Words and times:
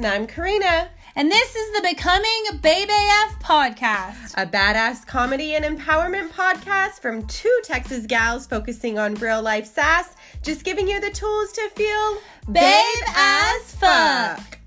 And 0.00 0.06
I'm 0.06 0.26
Karina. 0.26 0.88
And 1.14 1.30
this 1.30 1.54
is 1.54 1.72
the 1.74 1.86
Becoming 1.86 2.58
Babe 2.62 2.88
AF 2.90 3.38
podcast. 3.42 4.32
A 4.38 4.46
badass 4.46 5.06
comedy 5.06 5.56
and 5.56 5.62
empowerment 5.62 6.30
podcast 6.30 7.02
from 7.02 7.26
two 7.26 7.54
Texas 7.64 8.06
gals 8.06 8.46
focusing 8.46 8.98
on 8.98 9.14
real 9.16 9.42
life 9.42 9.66
sass, 9.66 10.16
just 10.42 10.64
giving 10.64 10.88
you 10.88 11.02
the 11.02 11.10
tools 11.10 11.52
to 11.52 11.68
feel 11.76 12.16
Babe 12.50 13.04
as 13.14 13.74
fuck. 13.74 14.58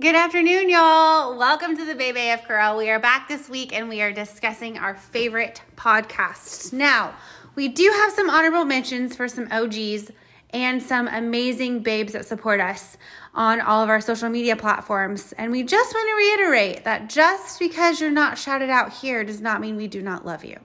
Good 0.00 0.16
afternoon, 0.16 0.70
y'all. 0.70 1.38
Welcome 1.38 1.76
to 1.76 1.84
the 1.84 1.94
Babe 1.94 2.16
AF 2.16 2.48
Girl. 2.48 2.76
We 2.76 2.90
are 2.90 2.98
back 2.98 3.28
this 3.28 3.48
week 3.48 3.72
and 3.72 3.88
we 3.88 4.02
are 4.02 4.10
discussing 4.10 4.76
our 4.76 4.96
favorite 4.96 5.62
podcasts. 5.76 6.72
Now, 6.72 7.14
we 7.54 7.68
do 7.68 7.88
have 7.94 8.12
some 8.12 8.28
honorable 8.28 8.64
mentions 8.64 9.14
for 9.14 9.28
some 9.28 9.46
OGs 9.52 10.10
and 10.50 10.82
some 10.82 11.08
amazing 11.08 11.80
babes 11.80 12.12
that 12.14 12.26
support 12.26 12.60
us 12.60 12.96
on 13.34 13.60
all 13.60 13.82
of 13.82 13.88
our 13.88 14.00
social 14.00 14.28
media 14.28 14.56
platforms. 14.56 15.32
And 15.36 15.52
we 15.52 15.62
just 15.62 15.94
want 15.94 16.08
to 16.08 16.14
reiterate 16.14 16.84
that 16.84 17.08
just 17.08 17.58
because 17.58 18.00
you're 18.00 18.10
not 18.10 18.38
shouted 18.38 18.70
out 18.70 18.92
here 18.92 19.24
does 19.24 19.40
not 19.40 19.60
mean 19.60 19.76
we 19.76 19.86
do 19.86 20.02
not 20.02 20.24
love 20.24 20.44
you. 20.44 20.58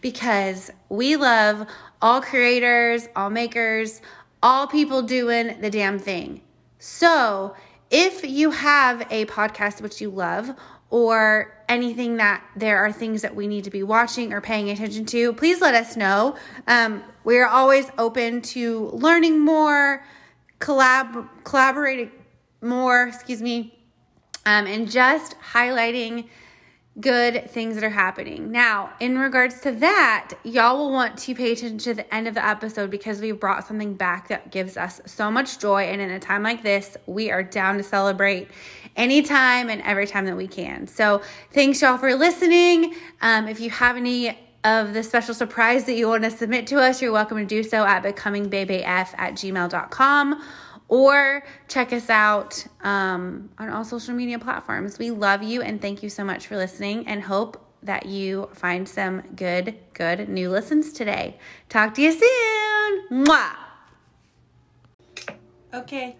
Because 0.00 0.70
we 0.88 1.16
love 1.16 1.66
all 2.00 2.20
creators, 2.20 3.08
all 3.16 3.30
makers, 3.30 4.00
all 4.42 4.66
people 4.66 5.02
doing 5.02 5.60
the 5.60 5.70
damn 5.70 5.98
thing. 5.98 6.42
So, 6.78 7.56
if 7.90 8.24
you 8.24 8.50
have 8.50 9.06
a 9.10 9.26
podcast 9.26 9.80
which 9.80 10.00
you 10.00 10.10
love 10.10 10.54
or 10.90 11.55
anything 11.68 12.16
that 12.16 12.44
there 12.56 12.78
are 12.78 12.92
things 12.92 13.22
that 13.22 13.34
we 13.34 13.46
need 13.46 13.64
to 13.64 13.70
be 13.70 13.82
watching 13.82 14.32
or 14.32 14.40
paying 14.40 14.70
attention 14.70 15.04
to, 15.06 15.32
please 15.32 15.60
let 15.60 15.74
us 15.74 15.96
know. 15.96 16.36
Um, 16.66 17.02
we 17.24 17.38
are 17.38 17.46
always 17.46 17.90
open 17.98 18.42
to 18.42 18.90
learning 18.92 19.40
more, 19.40 20.04
collab 20.60 21.28
collaborating 21.44 22.12
more, 22.62 23.08
excuse 23.08 23.42
me, 23.42 23.78
um, 24.46 24.66
and 24.66 24.90
just 24.90 25.34
highlighting 25.40 26.28
good 27.00 27.50
things 27.50 27.74
that 27.74 27.84
are 27.84 27.90
happening. 27.90 28.50
Now, 28.50 28.90
in 29.00 29.18
regards 29.18 29.60
to 29.60 29.72
that, 29.72 30.32
y'all 30.44 30.78
will 30.78 30.92
want 30.92 31.18
to 31.18 31.34
pay 31.34 31.52
attention 31.52 31.78
to 31.78 31.94
the 31.94 32.14
end 32.14 32.26
of 32.26 32.34
the 32.34 32.44
episode 32.44 32.90
because 32.90 33.20
we've 33.20 33.38
brought 33.38 33.66
something 33.66 33.94
back 33.94 34.28
that 34.28 34.50
gives 34.50 34.76
us 34.76 35.00
so 35.04 35.30
much 35.30 35.58
joy. 35.58 35.84
And 35.84 36.00
in 36.00 36.10
a 36.10 36.18
time 36.18 36.42
like 36.42 36.62
this, 36.62 36.96
we 37.06 37.30
are 37.30 37.42
down 37.42 37.76
to 37.76 37.82
celebrate 37.82 38.48
anytime 38.96 39.68
and 39.68 39.82
every 39.82 40.06
time 40.06 40.24
that 40.24 40.36
we 40.36 40.48
can. 40.48 40.86
So, 40.86 41.20
thanks 41.52 41.82
y'all 41.82 41.98
for 41.98 42.14
listening. 42.14 42.94
Um, 43.20 43.46
if 43.46 43.60
you 43.60 43.68
have 43.70 43.96
any 43.96 44.38
of 44.64 44.94
the 44.94 45.02
special 45.02 45.34
surprise 45.34 45.84
that 45.84 45.96
you 45.96 46.08
want 46.08 46.24
to 46.24 46.30
submit 46.30 46.66
to 46.68 46.80
us, 46.80 47.02
you're 47.02 47.12
welcome 47.12 47.36
to 47.36 47.44
do 47.44 47.62
so 47.62 47.84
at 47.84 48.02
becomingbabeaf 48.02 48.84
at 48.84 49.34
gmail.com 49.34 50.42
or 50.88 51.42
check 51.68 51.92
us 51.92 52.08
out 52.10 52.64
um, 52.82 53.50
on 53.58 53.68
all 53.68 53.84
social 53.84 54.14
media 54.14 54.38
platforms. 54.38 54.98
We 54.98 55.10
love 55.10 55.42
you 55.42 55.62
and 55.62 55.80
thank 55.80 56.02
you 56.02 56.08
so 56.08 56.24
much 56.24 56.46
for 56.46 56.56
listening 56.56 57.06
and 57.06 57.22
hope 57.22 57.62
that 57.82 58.06
you 58.06 58.48
find 58.54 58.88
some 58.88 59.22
good, 59.34 59.76
good 59.94 60.28
new 60.28 60.50
listens 60.50 60.92
today. 60.92 61.38
Talk 61.68 61.94
to 61.94 62.02
you 62.02 62.12
soon. 62.12 63.26
Mwah. 63.26 63.56
Okay. 65.74 66.16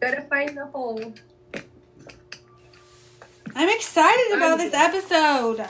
Gotta 0.00 0.22
find 0.22 0.56
the 0.56 0.66
hole. 0.66 1.12
I'm 3.54 3.68
excited 3.68 4.36
about 4.36 4.56
this 4.58 4.72
episode. 4.72 5.66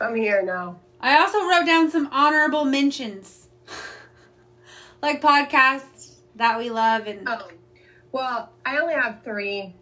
I'm 0.00 0.14
here 0.14 0.42
now. 0.42 0.80
I 1.00 1.20
also 1.20 1.46
wrote 1.46 1.66
down 1.66 1.90
some 1.90 2.08
honorable 2.10 2.64
mentions, 2.64 3.48
like 5.02 5.20
podcasts 5.22 5.89
that 6.40 6.58
we 6.58 6.70
love, 6.70 7.06
and 7.06 7.22
Oh, 7.26 7.48
well, 8.12 8.50
I 8.64 8.78
only 8.78 8.94
have 8.94 9.22
three. 9.22 9.74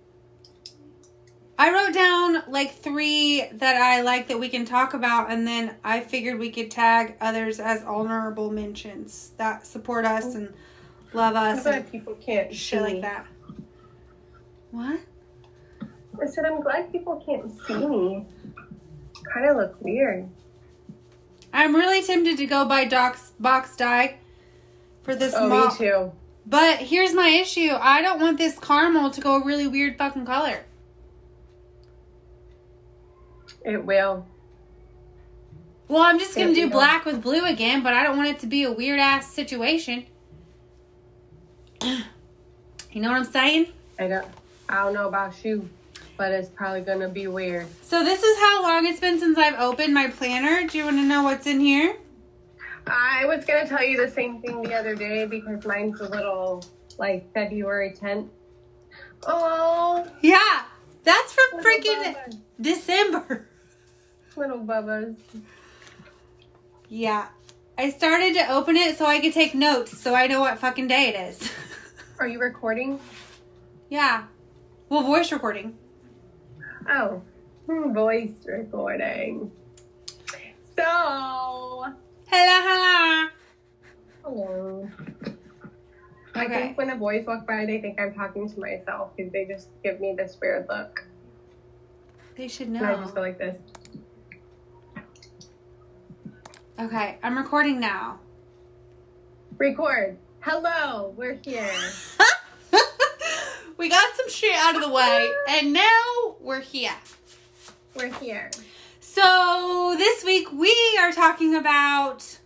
I 1.59 1.73
wrote 1.73 1.95
down 1.95 2.43
like 2.49 2.75
three 2.75 3.49
that 3.53 3.77
I 3.77 4.03
like 4.03 4.29
that 4.29 4.39
we 4.39 4.49
can 4.49 4.65
talk 4.65 4.93
about, 4.93 5.31
and 5.31 5.47
then 5.47 5.77
I 5.83 6.01
figured 6.01 6.39
we 6.39 6.51
could 6.51 6.71
tag 6.71 7.17
others 7.21 7.59
as 7.59 7.83
honorable 7.83 8.51
mentions 8.51 9.33
that 9.39 9.67
support 9.67 10.05
us 10.05 10.27
oh. 10.27 10.39
and 10.39 10.55
love 11.13 11.37
I'm 11.37 11.57
us 11.57 11.63
glad 11.63 11.75
and 11.77 11.91
people 11.91 12.15
can't 12.15 12.53
shit 12.55 12.83
like 12.83 13.01
that. 13.03 13.27
What? 14.71 15.01
I 16.21 16.27
said 16.27 16.45
I'm 16.45 16.61
glad 16.61 16.93
people 16.93 17.23
can't 17.25 17.51
see 17.67 17.87
me. 17.87 18.27
Kind 19.33 19.49
of 19.49 19.57
look 19.57 19.81
weird. 19.81 20.29
I'm 21.53 21.75
really 21.75 22.03
tempted 22.03 22.37
to 22.39 22.47
go 22.47 22.65
buy 22.65 22.85
Doc's 22.85 23.33
box 23.39 23.77
dye 23.77 24.19
for 25.03 25.15
this 25.15 25.35
Oh, 25.37 25.49
mop. 25.49 25.73
me 25.73 25.87
too. 25.87 26.13
But 26.49 26.79
here's 26.79 27.13
my 27.13 27.29
issue. 27.29 27.73
I 27.79 28.01
don't 28.01 28.21
want 28.21 28.39
this 28.39 28.59
caramel 28.59 29.11
to 29.11 29.21
go 29.21 29.37
a 29.37 29.45
really 29.45 29.67
weird 29.67 29.99
fucking 29.99 30.25
color. 30.25 30.65
It 33.63 33.85
will. 33.85 34.27
Well, 35.89 36.03
I'm 36.03 36.19
just 36.19 36.35
gonna 36.35 36.55
do 36.55 36.61
you 36.61 36.71
black 36.71 37.05
with 37.05 37.23
blue 37.23 37.45
again, 37.45 37.83
but 37.83 37.93
I 37.93 38.03
don't 38.03 38.17
want 38.17 38.31
it 38.31 38.39
to 38.41 38.47
be 38.47 38.63
a 38.63 38.73
weird 38.73 38.99
ass 38.99 39.33
situation. 39.33 40.07
You 42.91 43.03
know 43.03 43.11
what 43.11 43.19
I'm 43.19 43.25
saying? 43.31 43.67
I 43.99 44.09
don't. 44.09 44.27
I 44.67 44.77
don't 44.77 44.95
know 44.95 45.09
about 45.09 45.45
you, 45.45 45.69
but 46.17 46.33
it's 46.33 46.49
probably 46.49 46.81
gonna 46.81 47.11
be 47.11 47.27
weird. 47.27 47.67
So 47.83 48.03
this 48.03 48.23
is 48.23 48.39
how 48.39 48.63
long 48.63 48.87
it's 48.87 48.99
been 48.99 49.19
since 49.19 49.37
I've 49.37 49.61
opened 49.61 49.93
my 49.93 50.09
planner. 50.09 50.67
Do 50.67 50.79
you 50.79 50.85
want 50.85 50.97
to 50.97 51.05
know 51.05 51.23
what's 51.23 51.47
in 51.47 51.61
here? 51.61 51.97
I 52.91 53.25
was 53.27 53.45
gonna 53.45 53.67
tell 53.69 53.83
you 53.85 53.97
the 54.05 54.11
same 54.11 54.41
thing 54.41 54.63
the 54.63 54.75
other 54.75 54.95
day 54.95 55.27
because 55.27 55.65
mine's 55.65 56.01
a 56.01 56.09
little 56.09 56.65
like 56.99 57.33
February 57.35 57.95
10th. 58.01 58.29
Oh, 59.27 60.07
Yeah, 60.23 60.63
that's 61.05 61.33
from 61.33 61.59
little 61.59 61.71
freaking 61.71 62.15
Bubba's. 62.15 62.37
December. 62.61 63.49
little 64.37 64.61
Bubba's. 64.61 65.17
Yeah. 66.89 67.29
I 67.77 67.91
started 67.91 68.35
to 68.35 68.51
open 68.53 68.77
it 68.77 68.99
so 68.99 69.07
I 69.07 69.21
could 69.21 69.33
take 69.33 69.55
notes 69.55 70.01
so 70.01 70.15
I 70.15 70.27
know 70.27 70.41
what 70.41 70.59
fucking 70.59 70.89
day 70.89 71.09
it 71.09 71.15
is. 71.29 71.53
Are 72.19 72.27
you 72.27 72.41
recording? 72.41 72.99
yeah. 73.91 74.25
Well, 74.89 75.03
voice 75.03 75.31
recording. 75.33 75.77
Oh, 76.89 77.23
hmm, 77.67 77.93
voice 77.93 78.31
recording. 78.47 79.53
So, 80.77 81.93
Hello, 82.31 82.61
hello. 82.69 83.29
hello. 84.25 84.89
I 86.35 86.45
Okay. 86.45 86.55
think 86.55 86.79
when 86.79 86.89
the 86.89 86.95
boys 86.95 87.27
walk 87.27 87.47
by, 87.47 87.65
they 87.67 87.81
think 87.81 88.01
I'm 88.01 88.15
talking 88.15 88.49
to 88.49 88.61
myself 88.61 89.17
because 89.17 89.33
they 89.33 89.45
just 89.47 89.69
give 89.83 89.99
me 90.01 90.15
this 90.17 90.37
weird 90.41 90.67
look. 90.69 91.05
They 92.37 92.47
should 92.49 92.69
know. 92.69 92.81
And 92.81 92.87
I 92.87 92.95
just 93.03 93.15
go 93.15 93.21
like 93.23 93.39
this. 93.39 93.57
Okay, 96.79 97.19
I'm 97.23 97.37
recording 97.37 97.81
now. 97.81 98.21
Record. 99.57 100.17
Hello, 100.41 101.13
we're 101.17 101.35
here. 101.45 101.73
we 103.77 103.89
got 103.89 104.15
some 104.17 104.29
shit 104.29 104.55
out 104.55 104.77
of 104.77 104.83
the 104.83 104.91
way, 104.91 105.29
and 105.49 105.73
now 105.73 106.37
we're 106.41 106.61
here. 106.61 106.95
We're 107.97 108.13
here. 108.21 108.51
So 109.11 109.95
this 109.97 110.23
week 110.23 110.53
we 110.53 110.75
are 111.01 111.13
talking 111.13 111.55
about 111.55 112.39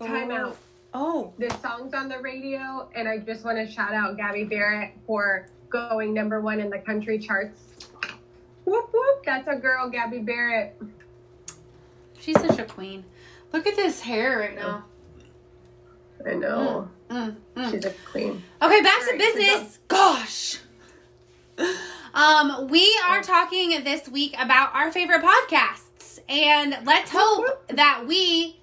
Time 0.00 0.30
out. 0.32 0.56
Oh, 0.92 1.32
This 1.38 1.54
song's 1.60 1.94
on 1.94 2.08
the 2.08 2.18
radio, 2.18 2.88
and 2.96 3.08
I 3.08 3.18
just 3.18 3.44
want 3.44 3.58
to 3.58 3.70
shout 3.72 3.94
out 3.94 4.16
Gabby 4.16 4.42
Barrett 4.42 4.90
for 5.06 5.46
going 5.68 6.12
number 6.12 6.40
one 6.40 6.58
in 6.58 6.68
the 6.68 6.80
country 6.80 7.16
charts. 7.18 7.60
Whoop 8.64 8.90
whoop! 8.92 9.24
That's 9.24 9.46
a 9.46 9.54
girl, 9.54 9.88
Gabby 9.88 10.18
Barrett. 10.18 10.76
she's 12.18 12.38
such 12.40 12.58
a 12.58 12.64
queen. 12.64 13.04
Look 13.52 13.68
at 13.68 13.76
this 13.76 14.00
hair 14.00 14.40
right 14.40 14.56
now. 14.56 14.84
I 16.26 16.34
know. 16.34 16.88
Mm, 17.08 17.36
mm. 17.54 17.70
She's 17.70 17.84
a 17.84 17.94
queen. 18.10 18.42
Okay, 18.60 18.80
back 18.82 19.00
to 19.08 19.16
business. 19.16 19.78
Gosh. 19.86 20.58
Um, 22.12 22.66
we 22.68 22.98
are 23.08 23.22
talking 23.22 23.84
this 23.84 24.08
week 24.08 24.34
about 24.40 24.74
our 24.74 24.90
favorite 24.90 25.22
podcasts, 25.22 25.84
and 26.30 26.78
let's 26.84 27.10
hope 27.10 27.68
that 27.68 28.04
we 28.06 28.58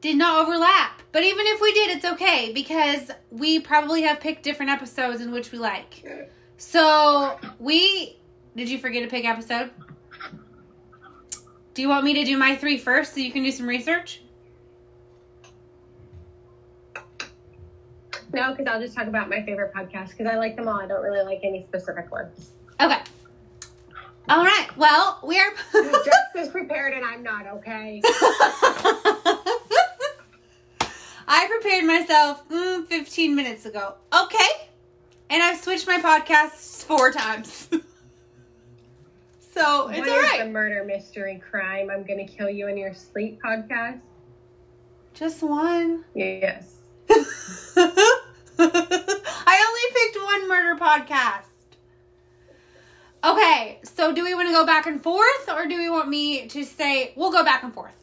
did 0.00 0.16
not 0.16 0.44
overlap. 0.44 1.02
But 1.12 1.22
even 1.22 1.46
if 1.46 1.60
we 1.60 1.72
did, 1.72 1.96
it's 1.96 2.04
okay 2.04 2.52
because 2.52 3.10
we 3.30 3.60
probably 3.60 4.02
have 4.02 4.20
picked 4.20 4.42
different 4.42 4.70
episodes 4.70 5.20
in 5.20 5.30
which 5.30 5.52
we 5.52 5.58
like. 5.58 6.04
So 6.56 7.38
we 7.58 8.18
did 8.56 8.68
you 8.68 8.78
forget 8.78 9.04
to 9.04 9.08
pick 9.08 9.24
episode? 9.24 9.70
Do 11.74 11.82
you 11.82 11.88
want 11.88 12.04
me 12.04 12.14
to 12.14 12.24
do 12.24 12.36
my 12.36 12.56
three 12.56 12.76
first 12.76 13.14
so 13.14 13.20
you 13.20 13.30
can 13.30 13.44
do 13.44 13.52
some 13.52 13.66
research? 13.66 14.22
No, 18.32 18.50
because 18.50 18.66
I'll 18.66 18.80
just 18.80 18.94
talk 18.94 19.06
about 19.06 19.28
my 19.28 19.42
favorite 19.42 19.72
podcast 19.72 20.10
because 20.10 20.26
I 20.26 20.36
like 20.36 20.56
them 20.56 20.68
all. 20.68 20.80
I 20.80 20.86
don't 20.86 21.02
really 21.02 21.24
like 21.24 21.40
any 21.42 21.64
specific 21.64 22.10
ones. 22.10 22.50
Okay. 22.80 23.00
All 24.30 24.44
right. 24.44 24.68
Well, 24.76 25.18
we 25.24 25.40
are. 25.40 25.50
Jess 25.72 26.14
is 26.36 26.48
prepared 26.50 26.94
and 26.94 27.04
I'm 27.04 27.20
not, 27.24 27.48
okay? 27.48 28.00
I 31.26 31.48
prepared 31.48 31.84
myself 31.84 32.48
mm, 32.48 32.86
15 32.86 33.34
minutes 33.34 33.66
ago. 33.66 33.94
Okay. 34.16 34.68
And 35.30 35.42
I've 35.42 35.60
switched 35.60 35.88
my 35.88 36.00
podcasts 36.00 36.84
four 36.84 37.10
times. 37.10 37.68
so 39.52 39.88
it's 39.88 39.98
What 39.98 40.08
all 40.08 40.18
is 40.20 40.38
the 40.38 40.46
murder 40.46 40.84
mystery 40.84 41.42
crime? 41.50 41.90
I'm 41.90 42.04
gonna 42.04 42.28
kill 42.28 42.48
you 42.48 42.68
in 42.68 42.76
your 42.76 42.94
sleep 42.94 43.40
podcast. 43.44 44.00
Just 45.12 45.42
one. 45.42 46.04
Yes. 46.14 46.76
I 47.10 48.06
only 49.66 49.82
picked 49.92 50.22
one 50.22 50.48
murder 50.48 50.78
podcast. 50.80 51.49
Okay, 53.22 53.78
so 53.82 54.14
do 54.14 54.24
we 54.24 54.34
want 54.34 54.48
to 54.48 54.54
go 54.54 54.64
back 54.64 54.86
and 54.86 55.02
forth 55.02 55.48
or 55.52 55.66
do 55.66 55.76
we 55.76 55.90
want 55.90 56.08
me 56.08 56.46
to 56.48 56.64
say 56.64 57.12
we'll 57.16 57.30
go 57.30 57.44
back 57.44 57.62
and 57.62 57.72
forth? 57.74 57.94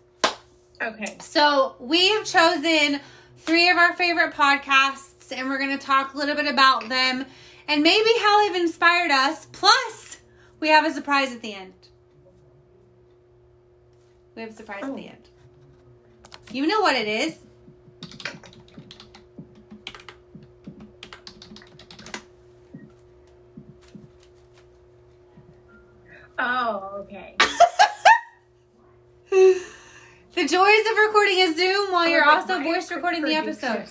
Okay. 0.82 1.18
So 1.20 1.76
we 1.80 2.10
have 2.10 2.24
chosen 2.26 3.00
three 3.38 3.70
of 3.70 3.78
our 3.78 3.94
favorite 3.94 4.34
podcasts 4.34 5.32
and 5.36 5.50
we're 5.50 5.58
going 5.58 5.76
to 5.76 5.84
talk 5.84 6.14
a 6.14 6.18
little 6.18 6.36
bit 6.36 6.46
about 6.46 6.88
them 6.88 7.26
and 7.68 7.82
maybe 7.82 8.10
how 8.20 8.46
they've 8.48 8.62
inspired 8.62 9.10
us. 9.10 9.48
Plus, 9.48 10.18
we 10.60 10.70
have 10.70 10.86
a 10.86 10.92
surprise 10.92 11.34
at 11.34 11.42
the 11.42 11.54
end. 11.54 11.74
We 14.36 14.44
have 14.44 14.52
a 14.52 14.56
surprise 14.56 14.84
at 14.84 14.96
the 14.96 15.04
Oh. 15.08 15.10
end. 15.10 15.30
You 16.52 16.68
know 16.68 16.82
what 16.82 16.96
it 16.96 17.08
is? 17.08 17.38
Oh, 26.40 27.06
okay. 27.06 27.36
The 30.38 30.48
joys 30.48 30.52
of 30.92 30.98
recording 31.08 31.40
a 31.40 31.54
Zoom 31.56 31.92
while 31.92 32.08
you're 32.08 32.24
also 32.24 32.62
voice 32.62 32.92
recording 32.92 33.24
the 33.24 33.34
episode. 33.34 33.88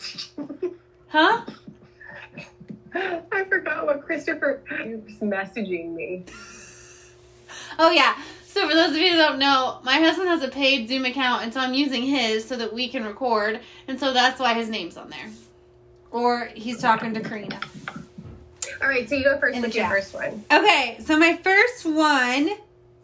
Huh? 1.09 1.45
I 2.95 3.45
forgot 3.49 3.85
what 3.85 4.03
Christopher 4.03 4.63
was 4.71 5.19
messaging 5.21 5.93
me. 5.93 6.25
Oh 7.81 7.91
yeah. 7.91 8.17
So 8.45 8.69
for 8.69 8.75
those 8.75 8.91
of 8.91 8.99
you 8.99 9.11
who 9.11 9.17
don't 9.17 9.41
know, 9.41 9.81
my 9.83 9.95
husband 9.99 10.29
has 10.29 10.45
a 10.45 10.49
paid 10.49 10.89
Zoom 10.89 11.05
account, 11.05 11.43
and 11.43 11.53
so 11.53 11.59
I'm 11.59 11.75
using 11.75 12.03
his 12.03 12.47
so 12.47 12.55
that 12.57 12.73
we 12.73 12.87
can 12.89 13.05
record, 13.05 13.59
and 13.89 13.99
so 13.99 14.13
that's 14.13 14.39
why 14.39 14.55
his 14.55 14.69
name's 14.69 14.97
on 14.97 15.11
there. 15.11 15.31
Or 16.13 16.49
he's 16.55 16.81
talking 16.81 17.13
to 17.15 17.21
Karina. 17.21 17.59
All 18.83 18.89
right, 18.89 19.09
so 19.09 19.15
you 19.15 19.25
go 19.25 19.39
first 19.39 19.61
with 19.61 19.75
your 19.75 19.89
first 19.89 20.13
one. 20.15 20.45
Okay, 20.53 20.97
so 21.01 21.19
my 21.19 21.37
first 21.37 21.85
one, 21.87 22.51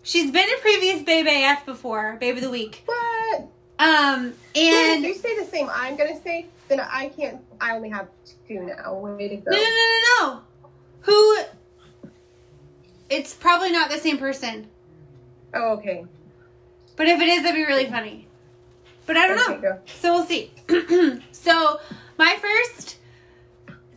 she's 0.02 0.30
been 0.30 0.48
a 0.48 0.60
previous 0.60 1.02
Babe 1.02 1.26
AF 1.28 1.64
before, 1.66 2.16
Babe 2.20 2.36
of 2.36 2.42
the 2.42 2.50
Week. 2.50 2.82
What? 2.84 3.40
Um, 3.78 4.34
And 4.54 5.02
you 5.02 5.14
say 5.14 5.38
the 5.38 5.46
same 5.46 5.68
I'm 5.72 5.96
gonna 5.96 6.20
say, 6.22 6.46
then 6.68 6.80
I 6.80 7.08
can't. 7.08 7.40
I 7.60 7.74
only 7.74 7.88
have 7.88 8.08
two 8.46 8.60
now. 8.62 8.94
Way 8.94 9.28
to 9.28 9.36
go. 9.36 9.50
no, 9.50 9.56
no, 9.56 9.62
no, 9.62 10.00
no, 10.20 10.26
no. 10.34 10.40
Who? 11.02 11.38
It's 13.10 13.34
probably 13.34 13.70
not 13.72 13.90
the 13.90 13.98
same 13.98 14.18
person, 14.18 14.68
Oh, 15.54 15.72
okay. 15.72 16.04
but 16.96 17.08
if 17.08 17.20
it 17.20 17.28
is, 17.28 17.42
that'd 17.42 17.54
be 17.56 17.64
really 17.64 17.86
funny. 17.86 18.26
But 19.04 19.16
I 19.16 19.26
don't 19.26 19.36
know. 19.36 19.60
Go. 19.60 19.78
So 20.00 20.14
we'll 20.14 20.24
see. 20.26 20.50
so 21.32 21.80
my 22.18 22.36
first, 22.40 22.96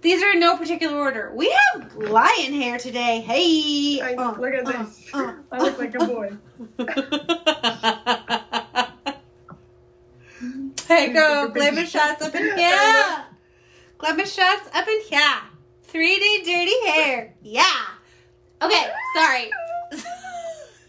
these 0.05 0.21
are 0.21 0.33
in 0.33 0.39
no 0.39 0.55
particular 0.55 0.95
order. 0.99 1.31
We 1.33 1.49
have 1.49 1.95
lion 1.95 2.53
hair 2.53 2.77
today. 2.77 3.21
Hey, 3.21 3.99
I, 4.01 4.13
Uh, 4.13 4.37
look 4.37 4.53
at 4.53 4.67
uh, 4.67 4.83
this. 4.83 5.03
uh, 5.11 5.33
I 5.51 5.57
look 5.57 5.79
like 5.79 5.95
a 5.95 6.05
boy. 6.05 6.31
hey 10.87 11.11
go. 11.11 11.47
glamour 11.49 11.87
shots 11.87 12.21
up 12.23 12.35
in 12.35 12.55
here. 12.55 13.25
Glamour 13.97 14.27
shots 14.27 14.69
up 14.75 14.87
in 14.87 15.01
here. 15.09 15.41
3D 15.91 16.45
dirty 16.45 16.85
hair. 16.87 17.33
Yeah. 17.41 17.63
Okay, 18.61 18.85
sorry. 19.15 19.49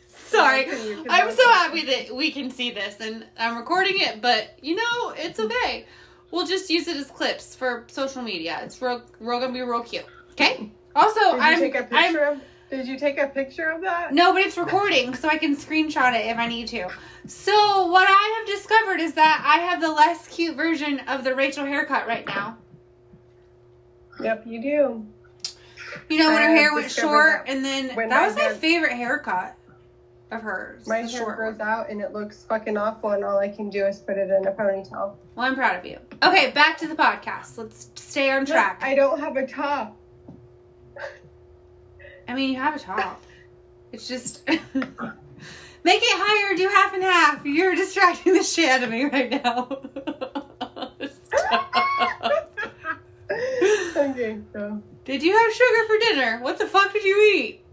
sorry. 0.09 0.67
I'm 1.09 1.35
so 1.35 1.49
happy 1.53 1.87
that 1.87 2.15
we 2.15 2.33
can 2.33 2.51
see 2.51 2.71
this 2.71 3.01
and 3.01 3.25
I'm 3.39 3.57
recording 3.57 3.95
it, 3.97 4.21
but 4.21 4.59
you 4.61 4.75
know, 4.75 5.15
it's 5.17 5.41
okay. 5.41 5.87
We'll 6.31 6.47
just 6.47 6.69
use 6.71 6.89
it 6.89 6.97
as 6.97 7.11
clips 7.11 7.55
for 7.55 7.85
social 7.89 8.23
media. 8.23 8.61
It's 8.63 8.81
real, 8.83 9.03
real 9.21 9.41
gonna 9.41 9.53
be 9.53 9.61
real 9.63 9.83
cute. 9.83 10.05
Okay? 10.33 10.71
Also, 10.95 11.21
Did 11.21 11.35
you 11.35 11.41
I'm, 11.41 11.59
take 11.59 11.75
a 11.75 11.79
I'm 11.95 12.13
picture 12.13 12.25
of? 12.25 12.41
Did 12.69 12.89
you 12.89 12.99
take 12.99 13.19
a 13.19 13.29
picture 13.29 13.71
of 13.71 13.81
that? 13.83 14.13
no, 14.13 14.33
but 14.33 14.43
it's 14.43 14.59
recording, 14.59 15.15
so 15.15 15.29
I 15.29 15.39
can 15.39 15.55
screenshot 15.55 16.15
it 16.15 16.27
if 16.27 16.37
I 16.37 16.49
need 16.49 16.67
to. 16.69 16.89
So 17.27 17.87
what 17.87 18.07
I 18.09 18.39
have 18.39 18.57
discovered 18.57 19.01
is 19.01 19.15
that 19.15 19.43
I 19.45 19.61
have 19.61 19.81
the 19.81 19.91
less 19.91 20.27
cute 20.27 20.57
version 20.57 21.01
of 21.07 21.23
the 21.23 21.35
Rachel 21.35 21.65
haircut 21.65 22.09
right 22.09 22.27
now. 22.27 22.59
Yep, 24.21 24.47
you 24.47 24.61
do. 24.63 25.07
You 26.09 26.19
know 26.19 26.31
when 26.31 26.43
her 26.43 26.57
hair 26.57 26.75
went 26.75 26.91
short 26.91 27.47
that 27.47 27.53
and 27.53 27.65
then 27.65 27.95
when 27.95 28.09
that 28.09 28.21
my 28.21 28.27
was 28.27 28.37
my 28.37 28.53
favorite 28.55 28.93
haircut 28.93 29.57
of 30.31 30.43
hers. 30.43 30.87
My 30.87 30.99
hair 30.99 31.35
grows 31.35 31.59
one. 31.59 31.69
out 31.69 31.89
and 31.91 32.01
it 32.01 32.13
looks 32.13 32.45
fucking 32.45 32.77
awful, 32.77 33.11
and 33.11 33.25
all 33.25 33.39
I 33.39 33.49
can 33.49 33.71
do 33.71 33.87
is 33.87 33.99
put 33.99 34.17
it 34.17 34.31
in 34.31 34.47
a 34.47 34.53
ponytail. 34.53 35.15
Well, 35.35 35.47
I'm 35.47 35.55
proud 35.55 35.77
of 35.79 35.85
you. 35.87 35.99
Okay, 36.23 36.51
back 36.51 36.79
to 36.79 36.89
the 36.89 36.95
podcast. 36.97 37.57
Let's 37.59 37.91
stay 37.95 38.31
on 38.31 38.45
track. 38.47 38.81
I 38.83 38.95
don't 38.95 39.21
have 39.21 39.37
a 39.37 39.47
top. 39.47 39.97
I 42.29 42.35
mean, 42.35 42.51
you 42.51 42.59
have 42.59 42.75
a 42.75 42.79
top. 42.79 43.23
It's 43.93 44.09
just 44.09 44.47
make 44.49 44.61
it 44.75 44.97
higher. 45.85 46.57
Do 46.57 46.69
half 46.69 46.93
and 46.93 47.03
half. 47.05 47.45
You're 47.47 47.77
distracting 47.77 48.35
the 48.35 48.43
shit 48.43 48.69
out 48.69 48.83
of 48.83 48.91
me 48.91 49.05
right 49.05 49.31
now. 49.31 49.81
Okay, 53.97 54.39
so 54.53 54.83
Did 55.05 55.23
you 55.23 55.33
have 55.37 55.53
sugar 55.53 55.87
for 55.87 55.99
dinner? 55.99 56.39
What 56.43 56.59
the 56.59 56.67
fuck 56.67 56.93
did 56.93 57.05
you 57.05 57.35
eat? 57.35 57.65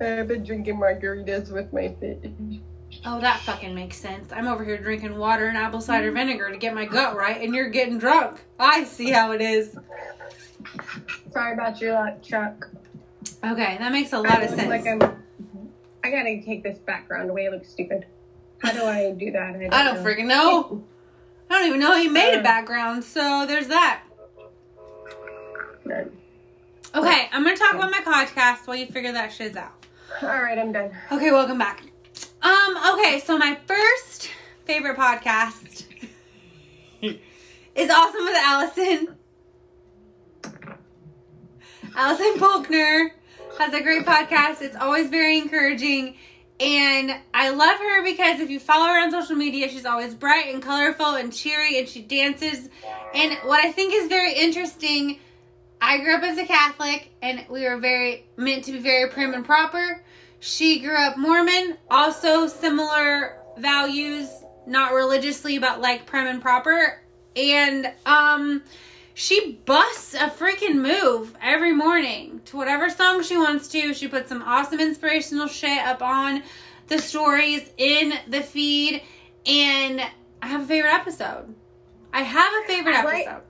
I've 0.00 0.28
been 0.28 0.44
drinking 0.44 0.76
margaritas 0.76 1.50
with 1.52 1.72
my 1.72 1.88
fish. 2.00 2.30
Oh, 3.04 3.20
that 3.20 3.40
fucking 3.40 3.74
makes 3.74 3.96
sense. 3.96 4.32
I'm 4.32 4.46
over 4.46 4.64
here 4.64 4.76
drinking 4.78 5.16
water 5.16 5.46
and 5.48 5.56
apple 5.58 5.80
cider 5.80 6.10
vinegar 6.12 6.50
to 6.50 6.56
get 6.56 6.74
my 6.74 6.84
gut 6.84 7.16
right, 7.16 7.40
and 7.40 7.54
you're 7.54 7.68
getting 7.70 7.98
drunk. 7.98 8.40
I 8.58 8.84
see 8.84 9.10
how 9.10 9.32
it 9.32 9.40
is. 9.40 9.76
Sorry 11.32 11.52
about 11.54 11.80
your 11.80 11.94
luck, 11.94 12.22
Chuck. 12.22 12.68
Okay, 13.44 13.76
that 13.78 13.92
makes 13.92 14.12
a 14.12 14.18
lot 14.18 14.38
I 14.38 14.42
of 14.42 14.50
sense. 14.50 14.68
Like 14.68 14.86
I'm, 14.86 15.00
I 16.04 16.10
gotta 16.10 16.40
take 16.42 16.62
this 16.62 16.78
background 16.78 17.30
away. 17.30 17.44
It 17.46 17.52
looks 17.52 17.68
stupid. 17.68 18.06
How 18.58 18.72
do 18.72 18.84
I 18.84 19.10
do 19.12 19.30
that? 19.32 19.42
I 19.42 19.52
don't, 19.52 19.74
I 19.74 19.82
don't 19.84 19.96
know. 19.96 20.02
freaking 20.10 20.26
know. 20.26 20.84
I 21.50 21.58
don't 21.58 21.68
even 21.68 21.80
know 21.80 21.92
how 21.92 21.98
you 21.98 22.10
made 22.10 22.34
a 22.34 22.40
Uh. 22.40 22.42
background, 22.42 23.04
so 23.04 23.44
there's 23.46 23.68
that. 23.68 24.02
Okay, 26.94 27.28
I'm 27.32 27.42
gonna 27.44 27.56
talk 27.56 27.74
about 27.74 27.90
my 27.90 28.00
podcast 28.00 28.66
while 28.66 28.76
you 28.76 28.86
figure 28.86 29.12
that 29.12 29.32
shit 29.32 29.56
out. 29.56 29.83
All 30.22 30.28
right, 30.28 30.58
I'm 30.58 30.72
done. 30.72 30.90
Okay, 31.10 31.30
welcome 31.32 31.58
back. 31.58 31.82
Um, 32.42 32.76
okay, 32.94 33.20
so 33.24 33.36
my 33.38 33.58
first 33.66 34.30
favorite 34.64 34.96
podcast 34.96 35.84
is 37.00 37.90
Awesome 37.90 38.24
with 38.24 38.36
Allison. 38.36 39.16
Allison 41.96 42.38
Faulkner 42.38 43.14
has 43.58 43.72
a 43.72 43.82
great 43.82 44.04
podcast. 44.04 44.62
It's 44.62 44.76
always 44.76 45.08
very 45.08 45.38
encouraging. 45.38 46.16
And 46.60 47.14
I 47.32 47.50
love 47.50 47.78
her 47.78 48.04
because 48.04 48.40
if 48.40 48.48
you 48.50 48.60
follow 48.60 48.86
her 48.86 49.02
on 49.02 49.10
social 49.10 49.36
media, 49.36 49.68
she's 49.68 49.84
always 49.84 50.14
bright 50.14 50.52
and 50.52 50.62
colorful 50.62 51.14
and 51.14 51.32
cheery 51.32 51.78
and 51.78 51.88
she 51.88 52.02
dances. 52.02 52.68
And 53.14 53.36
what 53.44 53.64
I 53.64 53.72
think 53.72 53.92
is 53.94 54.08
very 54.08 54.34
interesting, 54.34 55.18
I 55.84 55.98
grew 55.98 56.14
up 56.14 56.22
as 56.22 56.38
a 56.38 56.46
Catholic 56.46 57.10
and 57.20 57.44
we 57.50 57.68
were 57.68 57.76
very 57.76 58.24
meant 58.38 58.64
to 58.64 58.72
be 58.72 58.78
very 58.78 59.10
prim 59.10 59.34
and 59.34 59.44
proper. 59.44 60.02
She 60.40 60.80
grew 60.80 60.96
up 60.96 61.18
Mormon, 61.18 61.76
also 61.90 62.46
similar 62.46 63.38
values, 63.58 64.28
not 64.66 64.94
religiously, 64.94 65.58
but 65.58 65.82
like 65.82 66.06
prim 66.06 66.26
and 66.26 66.40
proper. 66.40 67.02
And 67.36 67.92
um 68.06 68.62
she 69.12 69.60
busts 69.64 70.14
a 70.14 70.30
freaking 70.30 70.76
move 70.76 71.36
every 71.40 71.72
morning 71.72 72.40
to 72.46 72.56
whatever 72.56 72.88
song 72.88 73.22
she 73.22 73.36
wants 73.36 73.68
to. 73.68 73.92
She 73.92 74.08
puts 74.08 74.30
some 74.30 74.42
awesome 74.42 74.80
inspirational 74.80 75.48
shit 75.48 75.78
up 75.86 76.02
on 76.02 76.42
the 76.88 76.98
stories 76.98 77.70
in 77.76 78.14
the 78.26 78.40
feed. 78.40 79.02
And 79.46 80.00
I 80.42 80.46
have 80.46 80.62
a 80.62 80.66
favorite 80.66 80.94
episode. 80.94 81.54
I 82.12 82.22
have 82.22 82.52
a 82.64 82.66
favorite 82.66 82.96
episode. 82.96 83.42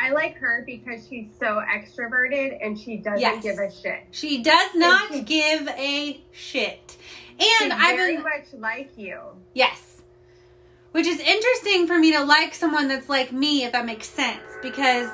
I 0.00 0.10
like 0.10 0.36
her 0.36 0.62
because 0.64 1.06
she's 1.08 1.26
so 1.40 1.60
extroverted 1.68 2.58
and 2.64 2.78
she 2.78 2.96
doesn't 2.98 3.20
Yes. 3.20 3.42
give 3.42 3.58
a 3.58 3.70
shit. 3.70 4.04
She 4.12 4.42
does 4.42 4.74
not 4.74 5.12
she- 5.12 5.22
give 5.22 5.68
a 5.68 6.20
shit. 6.32 6.96
And 7.60 7.72
I've 7.72 7.96
very 7.96 8.14
been 8.16 8.22
much 8.24 8.46
like 8.58 8.90
you. 8.96 9.18
Yes. 9.54 10.02
Which 10.92 11.06
is 11.06 11.20
interesting 11.20 11.86
for 11.86 11.98
me 11.98 12.12
to 12.12 12.22
like 12.24 12.54
someone 12.54 12.88
that's 12.88 13.08
like 13.08 13.32
me, 13.32 13.64
if 13.64 13.72
that 13.72 13.84
makes 13.86 14.08
sense, 14.08 14.42
because 14.62 15.08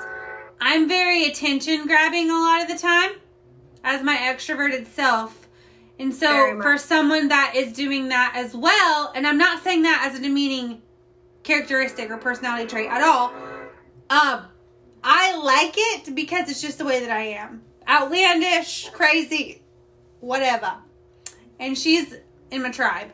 I'm 0.61 0.89
very 0.89 1.25
attention 1.25 1.87
grabbing 1.87 2.31
a 2.31 2.35
lot 2.39 2.63
of 2.63 2.69
the 2.69 2.79
time 2.79 3.13
as 3.83 4.03
my 4.03 4.17
extroverted 4.17 4.87
self. 4.87 5.49
And 5.99 6.15
so 6.15 6.61
for 6.63 6.79
someone 6.79 7.29
that 7.29 7.55
is 7.55 7.73
doing 7.73 8.09
that 8.09 8.33
as 8.35 8.55
well, 8.55 9.13
and 9.15 9.27
I'm 9.27 9.39
not 9.39 9.63
saying 9.63 9.83
that 9.83 10.09
as 10.11 10.19
a 10.19 10.23
demeaning 10.23 10.83
characteristic 11.43 12.11
or 12.11 12.17
personality 12.19 12.67
trait 12.67 12.89
at 12.91 13.03
all, 13.03 13.33
Um, 14.11 14.47
I 15.07 15.37
like 15.37 15.75
it 15.77 16.15
because 16.15 16.49
it's 16.49 16.63
just 16.63 16.79
the 16.79 16.87
way 16.87 17.01
that 17.01 17.11
I 17.11 17.25
am. 17.25 17.61
Outlandish, 17.87 18.89
crazy, 18.91 19.61
whatever. 20.21 20.77
And 21.61 21.77
she's 21.77 22.15
in 22.51 22.63
my 22.63 22.71
tribe. 22.71 23.11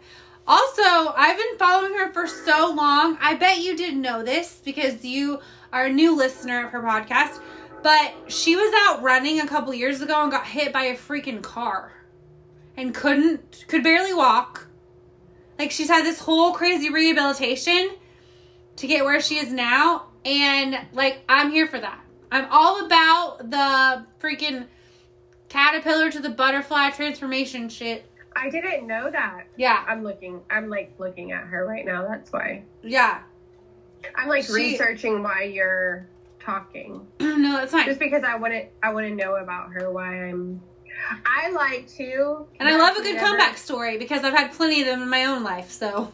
Also, 0.47 0.83
I've 0.83 1.37
been 1.37 1.59
following 1.59 1.95
her 1.95 2.13
for 2.13 2.29
so 2.29 2.73
long. 2.77 3.19
I 3.21 3.35
bet 3.35 3.59
you 3.59 3.77
didn't 3.77 4.01
know 4.01 4.23
this 4.23 4.61
because 4.65 5.05
you 5.05 5.41
are 5.73 5.87
a 5.87 5.93
new 5.93 6.17
listener 6.17 6.65
of 6.65 6.71
her 6.71 6.81
podcast. 6.81 7.41
But 7.83 8.15
she 8.29 8.55
was 8.55 8.73
out 8.87 9.03
running 9.03 9.41
a 9.41 9.47
couple 9.49 9.75
years 9.75 10.01
ago 10.01 10.23
and 10.23 10.31
got 10.31 10.47
hit 10.47 10.73
by 10.73 10.85
a 10.85 10.97
freaking 10.97 11.43
car 11.43 11.93
and 12.77 12.95
couldn't, 12.95 13.65
could 13.67 13.83
barely 13.83 14.15
walk. 14.15 14.69
Like 15.59 15.73
she's 15.73 15.89
had 15.89 16.05
this 16.05 16.21
whole 16.21 16.53
crazy 16.53 16.89
rehabilitation 16.91 17.91
to 18.77 18.87
get 18.87 19.05
where 19.05 19.21
she 19.21 19.39
is 19.39 19.53
now. 19.53 20.10
And 20.25 20.79
like, 20.93 21.23
I'm 21.29 21.51
here 21.51 21.67
for 21.67 21.81
that. 21.81 22.01
I'm 22.33 22.47
all 22.51 22.85
about 22.85 23.51
the 23.51 24.05
freaking 24.21 24.67
caterpillar 25.49 26.11
to 26.13 26.21
the 26.21 26.31
butterfly 26.31 26.91
transformation 26.91 27.69
shit. 27.69 28.05
I 28.37 28.49
didn't 28.51 28.87
know 28.87 29.11
that. 29.11 29.45
Yeah. 29.57 29.85
I'm 29.89 30.05
looking. 30.05 30.41
I'm 30.51 30.69
like 30.69 30.95
looking 30.99 31.33
at 31.33 31.45
her 31.45 31.67
right 31.67 31.85
now. 31.85 32.07
That's 32.07 32.33
why. 32.33 32.63
Yeah. 32.83 33.21
I'm 34.15 34.29
like 34.29 34.45
She- 34.45 34.53
researching 34.53 35.23
why 35.23 35.43
you're 35.45 36.07
talking. 36.39 37.07
no, 37.21 37.53
that's 37.59 37.73
fine. 37.73 37.87
Just 37.87 37.99
because 37.99 38.23
I 38.23 38.37
want 38.37 38.53
to. 38.55 38.67
I 38.83 38.93
want 38.93 39.07
to 39.09 39.15
know 39.15 39.37
about 39.37 39.73
her. 39.73 39.91
Why 39.91 40.29
I'm. 40.29 40.63
I 41.27 41.51
like 41.51 41.89
to. 41.97 42.47
And 42.61 42.69
I 42.69 42.77
love 42.77 42.97
a 42.97 43.03
good 43.03 43.15
never- 43.17 43.27
comeback 43.27 43.57
story 43.59 43.99
because 43.99 44.23
I've 44.23 44.35
had 44.35 44.53
plenty 44.53 44.81
of 44.83 44.87
them 44.87 45.03
in 45.03 45.09
my 45.11 45.25
own 45.25 45.43
life. 45.43 45.71
So, 45.71 46.13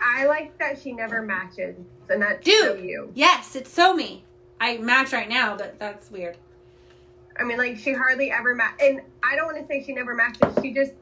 I 0.00 0.26
like 0.26 0.58
that 0.58 0.80
she 0.80 0.92
never 0.92 1.22
matches, 1.22 1.76
and 2.10 2.22
that's 2.22 2.44
Dude. 2.44 2.64
so 2.64 2.74
you. 2.74 3.12
yes, 3.14 3.56
it's 3.56 3.72
so 3.72 3.94
me. 3.94 4.24
I 4.60 4.78
match 4.78 5.12
right 5.12 5.28
now, 5.28 5.56
but 5.56 5.78
that's 5.78 6.10
weird. 6.10 6.36
I 7.38 7.44
mean, 7.44 7.58
like 7.58 7.78
she 7.78 7.92
hardly 7.92 8.30
ever 8.30 8.54
match, 8.54 8.74
and 8.80 9.02
I 9.22 9.36
don't 9.36 9.46
want 9.46 9.58
to 9.58 9.66
say 9.66 9.82
she 9.84 9.92
never 9.92 10.14
matches. 10.14 10.54
She 10.62 10.72
just 10.72 10.92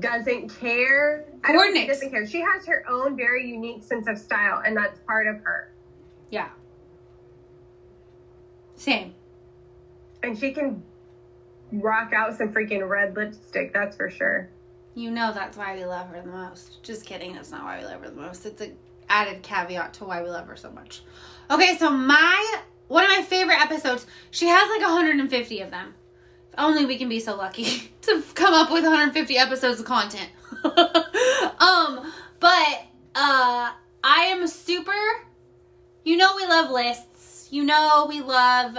doesn't 0.00 0.48
care. 0.58 1.26
I 1.44 1.52
don't 1.52 1.76
she 1.76 1.86
doesn't 1.86 2.10
care. 2.10 2.26
She 2.26 2.40
has 2.40 2.66
her 2.66 2.84
own 2.88 3.16
very 3.16 3.48
unique 3.48 3.84
sense 3.84 4.08
of 4.08 4.18
style, 4.18 4.62
and 4.64 4.76
that's 4.76 4.98
part 5.00 5.26
of 5.26 5.36
her. 5.42 5.70
Yeah. 6.30 6.48
Same. 8.74 9.14
And 10.22 10.38
she 10.38 10.52
can 10.52 10.82
rock 11.72 12.12
out 12.12 12.36
some 12.36 12.52
freaking 12.52 12.88
red 12.88 13.16
lipstick. 13.16 13.72
That's 13.72 13.96
for 13.96 14.10
sure. 14.10 14.48
You 14.94 15.10
know 15.10 15.32
that's 15.32 15.56
why 15.56 15.74
we 15.74 15.84
love 15.84 16.08
her 16.08 16.20
the 16.20 16.28
most. 16.28 16.82
Just 16.82 17.06
kidding. 17.06 17.34
That's 17.34 17.50
not 17.50 17.64
why 17.64 17.78
we 17.78 17.84
love 17.84 18.02
her 18.02 18.10
the 18.10 18.20
most. 18.20 18.44
It's 18.44 18.60
a 18.60 18.72
added 19.08 19.42
caveat 19.42 19.94
to 19.94 20.04
why 20.04 20.22
we 20.22 20.30
love 20.30 20.46
her 20.46 20.56
so 20.56 20.70
much. 20.70 21.02
Okay, 21.50 21.76
so 21.76 21.90
my 21.90 22.62
one 22.92 23.04
of 23.04 23.10
my 23.10 23.22
favorite 23.22 23.60
episodes. 23.60 24.06
She 24.30 24.46
has 24.48 24.68
like 24.68 24.82
150 24.82 25.60
of 25.60 25.70
them. 25.70 25.94
If 26.52 26.58
only 26.58 26.84
we 26.84 26.98
can 26.98 27.08
be 27.08 27.20
so 27.20 27.36
lucky 27.36 27.90
to 28.02 28.22
come 28.34 28.52
up 28.52 28.70
with 28.70 28.84
150 28.84 29.38
episodes 29.38 29.80
of 29.80 29.86
content. 29.86 30.28
um, 30.64 32.12
but 32.38 32.86
uh, 33.14 33.72
I 34.04 34.24
am 34.30 34.46
super. 34.46 34.92
You 36.04 36.18
know 36.18 36.36
we 36.36 36.44
love 36.46 36.70
lists. 36.70 37.48
You 37.50 37.64
know 37.64 38.06
we 38.08 38.20
love. 38.20 38.76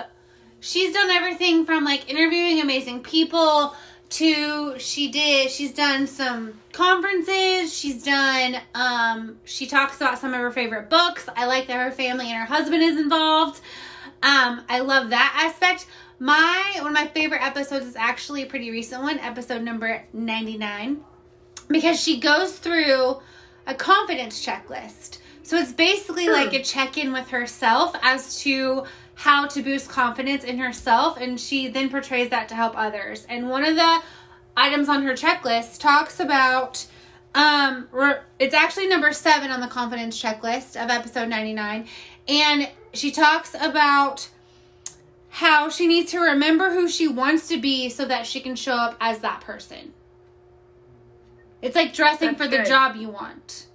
She's 0.59 0.93
done 0.93 1.09
everything 1.09 1.65
from 1.65 1.83
like 1.83 2.09
interviewing 2.09 2.61
amazing 2.61 3.01
people 3.01 3.75
to 4.09 4.77
she 4.77 5.09
did 5.09 5.49
she's 5.49 5.73
done 5.73 6.05
some 6.05 6.53
conferences 6.71 7.73
she's 7.73 8.03
done 8.03 8.55
um 8.75 9.37
she 9.43 9.65
talks 9.65 9.97
about 9.97 10.19
some 10.19 10.33
of 10.33 10.39
her 10.39 10.51
favorite 10.51 10.89
books 10.89 11.27
i 11.35 11.45
like 11.45 11.67
that 11.67 11.83
her 11.83 11.91
family 11.91 12.27
and 12.27 12.37
her 12.37 12.45
husband 12.45 12.83
is 12.83 12.99
involved 12.99 13.59
um 14.21 14.61
i 14.69 14.79
love 14.79 15.09
that 15.09 15.33
aspect. 15.45 15.87
My 16.19 16.71
one 16.77 16.87
of 16.87 16.93
my 16.93 17.07
favorite 17.07 17.43
episodes 17.43 17.85
is 17.85 17.95
actually 17.97 18.43
a 18.43 18.45
pretty 18.45 18.71
recent 18.71 19.01
one 19.01 19.19
episode 19.19 19.61
number 19.61 20.05
99 20.13 21.03
because 21.67 21.99
she 21.99 22.19
goes 22.19 22.57
through 22.57 23.17
a 23.67 23.73
confidence 23.75 24.45
checklist. 24.45 25.17
So 25.41 25.57
it's 25.57 25.73
basically 25.73 26.29
like 26.29 26.53
a 26.53 26.63
check-in 26.63 27.11
with 27.11 27.27
herself 27.29 27.93
as 28.01 28.39
to 28.41 28.85
how 29.15 29.47
to 29.47 29.61
boost 29.61 29.89
confidence 29.89 30.43
in 30.43 30.57
herself 30.57 31.17
and 31.17 31.39
she 31.39 31.67
then 31.67 31.89
portrays 31.89 32.29
that 32.29 32.49
to 32.49 32.55
help 32.55 32.73
others. 32.77 33.25
And 33.29 33.49
one 33.49 33.63
of 33.63 33.75
the 33.75 34.01
items 34.57 34.89
on 34.89 35.03
her 35.03 35.13
checklist 35.13 35.79
talks 35.79 36.19
about 36.19 36.85
um 37.35 37.87
it's 38.37 38.53
actually 38.53 38.87
number 38.87 39.11
seven 39.11 39.49
on 39.49 39.59
the 39.59 39.67
confidence 39.67 40.21
checklist 40.21 40.81
of 40.81 40.91
episode 40.91 41.27
99 41.27 41.87
and 42.27 42.69
she 42.93 43.09
talks 43.09 43.55
about 43.59 44.29
how 45.33 45.67
she 45.67 45.87
needs 45.87 46.11
to 46.11 46.19
remember 46.19 46.69
who 46.69 46.87
she 46.87 47.07
wants 47.07 47.47
to 47.47 47.59
be 47.59 47.89
so 47.89 48.05
that 48.05 48.27
she 48.27 48.39
can 48.39 48.55
show 48.55 48.75
up 48.75 48.95
as 49.01 49.19
that 49.19 49.41
person. 49.41 49.91
It's 51.59 51.75
like 51.75 51.91
dressing 51.91 52.33
That's 52.33 52.43
for 52.43 52.47
the 52.47 52.63
job 52.63 52.95
you 52.95 53.09
want. 53.09 53.65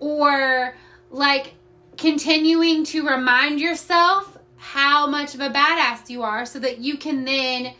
Or 0.00 0.74
like 1.12 1.54
continuing 1.96 2.82
to 2.86 3.06
remind 3.06 3.60
yourself 3.60 4.36
how 4.60 5.06
much 5.06 5.34
of 5.34 5.40
a 5.40 5.48
badass 5.48 6.10
you 6.10 6.22
are 6.22 6.44
so 6.44 6.58
that 6.58 6.78
you 6.78 6.98
can 6.98 7.24
then 7.24 7.72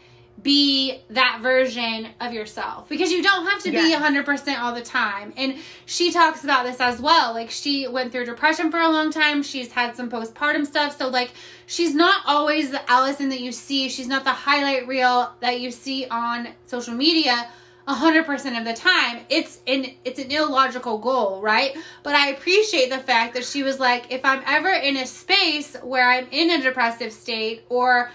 be 0.42 1.02
that 1.10 1.40
version 1.42 2.08
of 2.20 2.32
yourself. 2.32 2.88
Because 2.88 3.12
you 3.12 3.22
don't 3.22 3.46
have 3.46 3.62
to 3.64 3.70
be 3.70 3.94
100% 3.94 4.58
all 4.58 4.74
the 4.74 4.80
time. 4.80 5.34
And 5.36 5.56
she 5.84 6.10
talks 6.10 6.42
about 6.42 6.64
this 6.64 6.80
as 6.80 6.98
well. 6.98 7.34
Like 7.34 7.50
she 7.50 7.86
went 7.86 8.12
through 8.12 8.24
depression 8.24 8.70
for 8.70 8.80
a 8.80 8.88
long 8.88 9.12
time. 9.12 9.42
She's 9.42 9.70
had 9.70 9.94
some 9.94 10.10
postpartum 10.10 10.66
stuff. 10.66 10.96
So 10.96 11.08
like 11.08 11.32
she's 11.66 11.94
not 11.94 12.22
always 12.26 12.70
the 12.70 12.90
allison 12.90 13.28
that 13.28 13.40
you 13.40 13.52
see. 13.52 13.90
She's 13.90 14.08
not 14.08 14.24
the 14.24 14.30
highlight 14.30 14.88
reel 14.88 15.30
that 15.40 15.60
you 15.60 15.70
see 15.70 16.06
on 16.06 16.48
social 16.64 16.94
media 16.94 17.50
100% 17.88 18.58
of 18.58 18.64
the 18.64 18.74
time 18.74 19.24
it's 19.28 19.60
an 19.66 19.86
it's 20.04 20.18
an 20.18 20.30
illogical 20.30 20.98
goal 20.98 21.40
right? 21.40 21.76
But 22.02 22.14
i 22.14 22.28
appreciate 22.28 22.90
the 22.90 22.98
fact 22.98 23.34
that 23.34 23.44
she 23.44 23.62
was 23.62 23.80
like 23.80 24.12
if 24.12 24.24
i'm 24.24 24.42
ever 24.46 24.70
in 24.70 24.96
a 24.96 25.06
space 25.06 25.76
where 25.82 26.08
i'm 26.08 26.26
in 26.30 26.50
a 26.50 26.62
depressive 26.62 27.12
state 27.12 27.64
or 27.68 28.10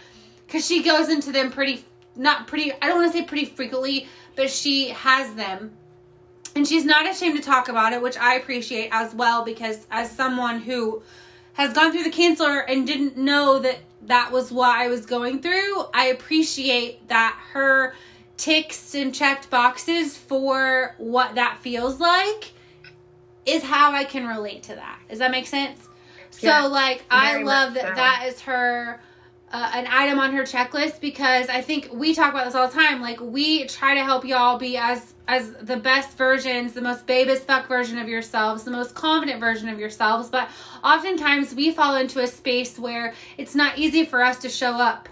because 0.45 0.65
she 0.65 0.83
goes 0.83 1.09
into 1.09 1.31
them 1.31 1.51
pretty 1.51 1.83
not 2.15 2.47
pretty 2.47 2.71
i 2.73 2.87
don't 2.87 2.97
want 2.97 3.11
to 3.11 3.17
say 3.17 3.25
pretty 3.25 3.45
frequently 3.45 4.07
but 4.35 4.49
she 4.49 4.89
has 4.89 5.33
them. 5.35 5.71
And 6.57 6.67
she's 6.67 6.83
not 6.83 7.09
ashamed 7.09 7.37
to 7.37 7.43
talk 7.43 7.67
about 7.67 7.93
it 7.93 8.01
which 8.01 8.17
i 8.17 8.35
appreciate 8.35 8.89
as 8.91 9.13
well 9.13 9.43
because 9.43 9.85
as 9.91 10.09
someone 10.09 10.59
who 10.59 11.03
has 11.53 11.73
gone 11.73 11.91
through 11.91 12.03
the 12.03 12.11
cancer 12.11 12.59
and 12.59 12.85
didn't 12.85 13.17
know 13.17 13.59
that 13.59 13.79
that 14.03 14.31
was 14.31 14.51
what 14.51 14.69
i 14.69 14.87
was 14.87 15.05
going 15.05 15.41
through 15.41 15.85
i 15.93 16.07
appreciate 16.07 17.07
that 17.09 17.37
her 17.51 17.93
ticks 18.37 18.93
and 18.95 19.13
checked 19.13 19.49
boxes 19.49 20.17
for 20.17 20.95
what 20.97 21.35
that 21.35 21.57
feels 21.59 21.99
like 21.99 22.51
is 23.45 23.63
how 23.63 23.91
i 23.91 24.03
can 24.03 24.27
relate 24.27 24.63
to 24.63 24.75
that 24.75 24.99
does 25.09 25.19
that 25.19 25.31
make 25.31 25.47
sense 25.47 25.87
so 26.31 26.47
Yeah, 26.47 26.65
like 26.65 27.03
i 27.09 27.41
love 27.41 27.75
that 27.75 27.89
so. 27.89 27.95
that 27.95 28.25
is 28.27 28.41
her 28.41 28.99
uh, 29.51 29.71
an 29.73 29.87
item 29.89 30.19
on 30.19 30.33
her 30.33 30.43
checklist 30.43 30.99
because 30.99 31.47
I 31.47 31.61
think 31.61 31.89
we 31.93 32.13
talk 32.13 32.33
about 32.33 32.45
this 32.45 32.55
all 32.55 32.67
the 32.67 32.73
time. 32.73 33.01
Like 33.01 33.21
we 33.21 33.65
try 33.67 33.93
to 33.93 34.03
help 34.03 34.25
y'all 34.25 34.57
be 34.57 34.75
as 34.75 35.13
as 35.29 35.53
the 35.53 35.77
best 35.77 36.17
versions, 36.17 36.73
the 36.73 36.81
most 36.81 37.07
babe 37.07 37.29
as 37.29 37.39
fuck 37.39 37.67
version 37.67 37.97
of 37.97 38.09
yourselves, 38.09 38.63
the 38.63 38.71
most 38.71 38.95
confident 38.95 39.39
version 39.39 39.69
of 39.69 39.79
yourselves. 39.79 40.29
But 40.29 40.49
oftentimes 40.83 41.55
we 41.55 41.71
fall 41.71 41.95
into 41.95 42.21
a 42.21 42.27
space 42.27 42.77
where 42.77 43.13
it's 43.37 43.55
not 43.55 43.77
easy 43.77 44.03
for 44.03 44.21
us 44.21 44.39
to 44.39 44.49
show 44.49 44.73
up, 44.73 45.07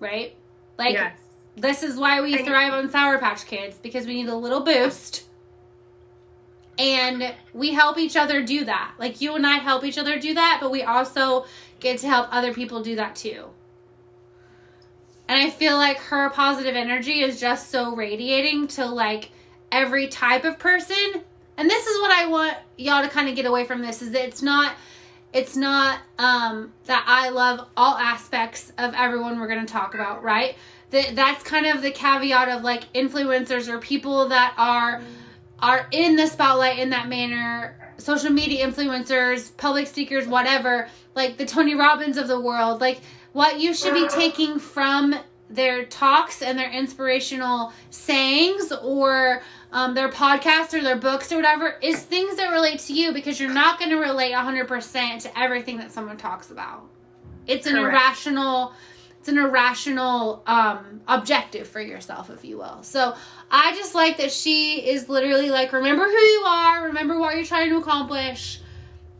right? 0.00 0.34
Like 0.78 0.94
yes. 0.94 1.18
This 1.56 1.82
is 1.82 1.96
why 1.96 2.20
we 2.20 2.36
And- 2.36 2.46
thrive 2.46 2.72
on 2.72 2.90
Sour 2.90 3.18
Patch 3.18 3.46
Kids 3.46 3.76
because 3.78 4.06
we 4.06 4.14
need 4.14 4.28
a 4.28 4.36
little 4.36 4.60
boost. 4.60 5.24
And 6.76 7.32
we 7.52 7.72
help 7.72 7.98
each 7.98 8.16
other 8.16 8.42
do 8.42 8.64
that. 8.64 8.94
Like 8.98 9.20
you 9.20 9.36
and 9.36 9.46
I 9.46 9.58
help 9.58 9.84
each 9.84 9.96
other 9.98 10.18
do 10.18 10.34
that, 10.34 10.58
but 10.60 10.72
we 10.72 10.82
also 10.82 11.46
get 11.78 11.98
to 11.98 12.08
help 12.08 12.28
other 12.32 12.52
people 12.52 12.82
do 12.82 12.96
that 12.96 13.14
too. 13.14 13.50
And 15.28 15.40
I 15.40 15.50
feel 15.50 15.76
like 15.76 15.98
her 15.98 16.30
positive 16.30 16.74
energy 16.74 17.20
is 17.20 17.40
just 17.40 17.70
so 17.70 17.94
radiating 17.94 18.66
to 18.68 18.86
like 18.86 19.30
every 19.70 20.08
type 20.08 20.44
of 20.44 20.58
person. 20.58 21.22
And 21.56 21.70
this 21.70 21.86
is 21.86 22.00
what 22.00 22.10
I 22.10 22.26
want 22.26 22.56
y'all 22.76 23.02
to 23.02 23.08
kind 23.08 23.28
of 23.28 23.36
get 23.36 23.46
away 23.46 23.64
from 23.64 23.80
this 23.80 24.02
is 24.02 24.10
that 24.10 24.24
it's 24.26 24.42
not 24.42 24.74
it's 25.32 25.56
not 25.56 25.98
um 26.18 26.72
that 26.86 27.04
I 27.06 27.30
love 27.30 27.68
all 27.76 27.96
aspects 27.96 28.72
of 28.78 28.94
everyone 28.94 29.38
we're 29.38 29.48
going 29.48 29.64
to 29.64 29.72
talk 29.72 29.94
about, 29.94 30.22
right? 30.22 30.56
That 30.94 31.16
that's 31.16 31.42
kind 31.42 31.66
of 31.66 31.82
the 31.82 31.90
caveat 31.90 32.48
of 32.48 32.62
like 32.62 32.92
influencers 32.92 33.68
or 33.68 33.80
people 33.80 34.28
that 34.28 34.54
are 34.56 35.02
are 35.58 35.88
in 35.90 36.14
the 36.14 36.28
spotlight 36.28 36.78
in 36.78 36.90
that 36.90 37.08
manner, 37.08 37.94
social 37.98 38.30
media 38.30 38.64
influencers, 38.64 39.56
public 39.56 39.88
speakers, 39.88 40.28
whatever, 40.28 40.88
like 41.16 41.36
the 41.36 41.46
Tony 41.46 41.74
Robbins 41.74 42.16
of 42.16 42.28
the 42.28 42.38
world, 42.38 42.80
like 42.80 43.00
what 43.32 43.58
you 43.58 43.74
should 43.74 43.94
be 43.94 44.06
taking 44.08 44.60
from 44.60 45.16
their 45.50 45.84
talks 45.84 46.42
and 46.42 46.56
their 46.56 46.70
inspirational 46.70 47.72
sayings 47.90 48.70
or 48.70 49.42
um, 49.72 49.94
their 49.94 50.08
podcasts 50.08 50.74
or 50.74 50.80
their 50.80 50.96
books 50.96 51.32
or 51.32 51.36
whatever 51.36 51.74
is 51.82 52.04
things 52.04 52.36
that 52.36 52.52
relate 52.52 52.78
to 52.78 52.94
you 52.94 53.12
because 53.12 53.40
you're 53.40 53.52
not 53.52 53.80
going 53.80 53.90
to 53.90 53.98
relate 53.98 54.32
100% 54.32 55.22
to 55.22 55.38
everything 55.38 55.78
that 55.78 55.90
someone 55.90 56.16
talks 56.16 56.52
about. 56.52 56.84
It's 57.48 57.66
an 57.66 57.74
Correct. 57.74 57.94
irrational 57.94 58.74
it's 59.24 59.30
an 59.30 59.38
irrational 59.38 60.42
um 60.46 61.00
objective 61.08 61.66
for 61.66 61.80
yourself 61.80 62.28
if 62.28 62.44
you 62.44 62.58
will. 62.58 62.82
So 62.82 63.14
I 63.50 63.74
just 63.74 63.94
like 63.94 64.18
that 64.18 64.30
she 64.30 64.86
is 64.86 65.08
literally 65.08 65.48
like 65.48 65.72
remember 65.72 66.04
who 66.04 66.10
you 66.10 66.44
are, 66.46 66.84
remember 66.84 67.18
what 67.18 67.34
you're 67.34 67.46
trying 67.46 67.70
to 67.70 67.78
accomplish 67.78 68.60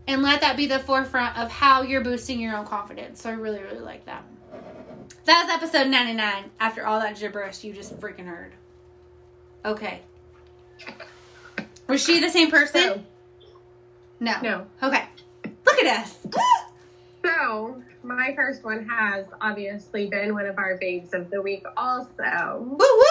and 0.07 0.23
let 0.23 0.43
that 0.43 0.59
be 0.59 0.67
the 0.67 0.79
forefront 0.79 1.39
of 1.39 1.51
how 1.51 1.81
you're 1.81 2.03
boosting 2.03 2.39
your 2.39 2.55
own 2.55 2.67
confidence. 2.67 3.23
So 3.23 3.31
I 3.31 3.33
really 3.33 3.63
really 3.63 3.81
like 3.81 4.05
that. 4.05 4.27
That 5.25 5.47
was 5.47 5.55
episode 5.55 5.89
99 5.91 6.51
after 6.61 6.87
all 6.87 7.01
that 7.01 7.19
gibberish 7.19 7.65
you 7.65 7.73
just 7.73 7.99
freaking 7.99 8.27
heard. 8.27 8.53
Okay. 9.65 10.03
Was 11.87 12.05
she 12.05 12.21
the 12.21 12.29
same 12.29 12.51
person? 12.51 12.83
So, 12.83 13.03
No. 14.21 14.39
no. 14.43 14.67
Okay. 14.83 15.05
Look 15.65 15.79
at 15.79 16.03
us. 16.03 16.19
So, 17.25 17.83
my 18.03 18.35
first 18.37 18.65
one 18.65 18.87
has 18.87 19.25
obviously 19.41 20.07
been 20.07 20.35
one 20.35 20.45
of 20.45 20.59
our 20.59 20.77
babes 20.77 21.15
of 21.15 21.31
the 21.31 21.41
week, 21.41 21.65
also. 21.77 22.59
woo 22.59 22.77
woo. 22.79 23.05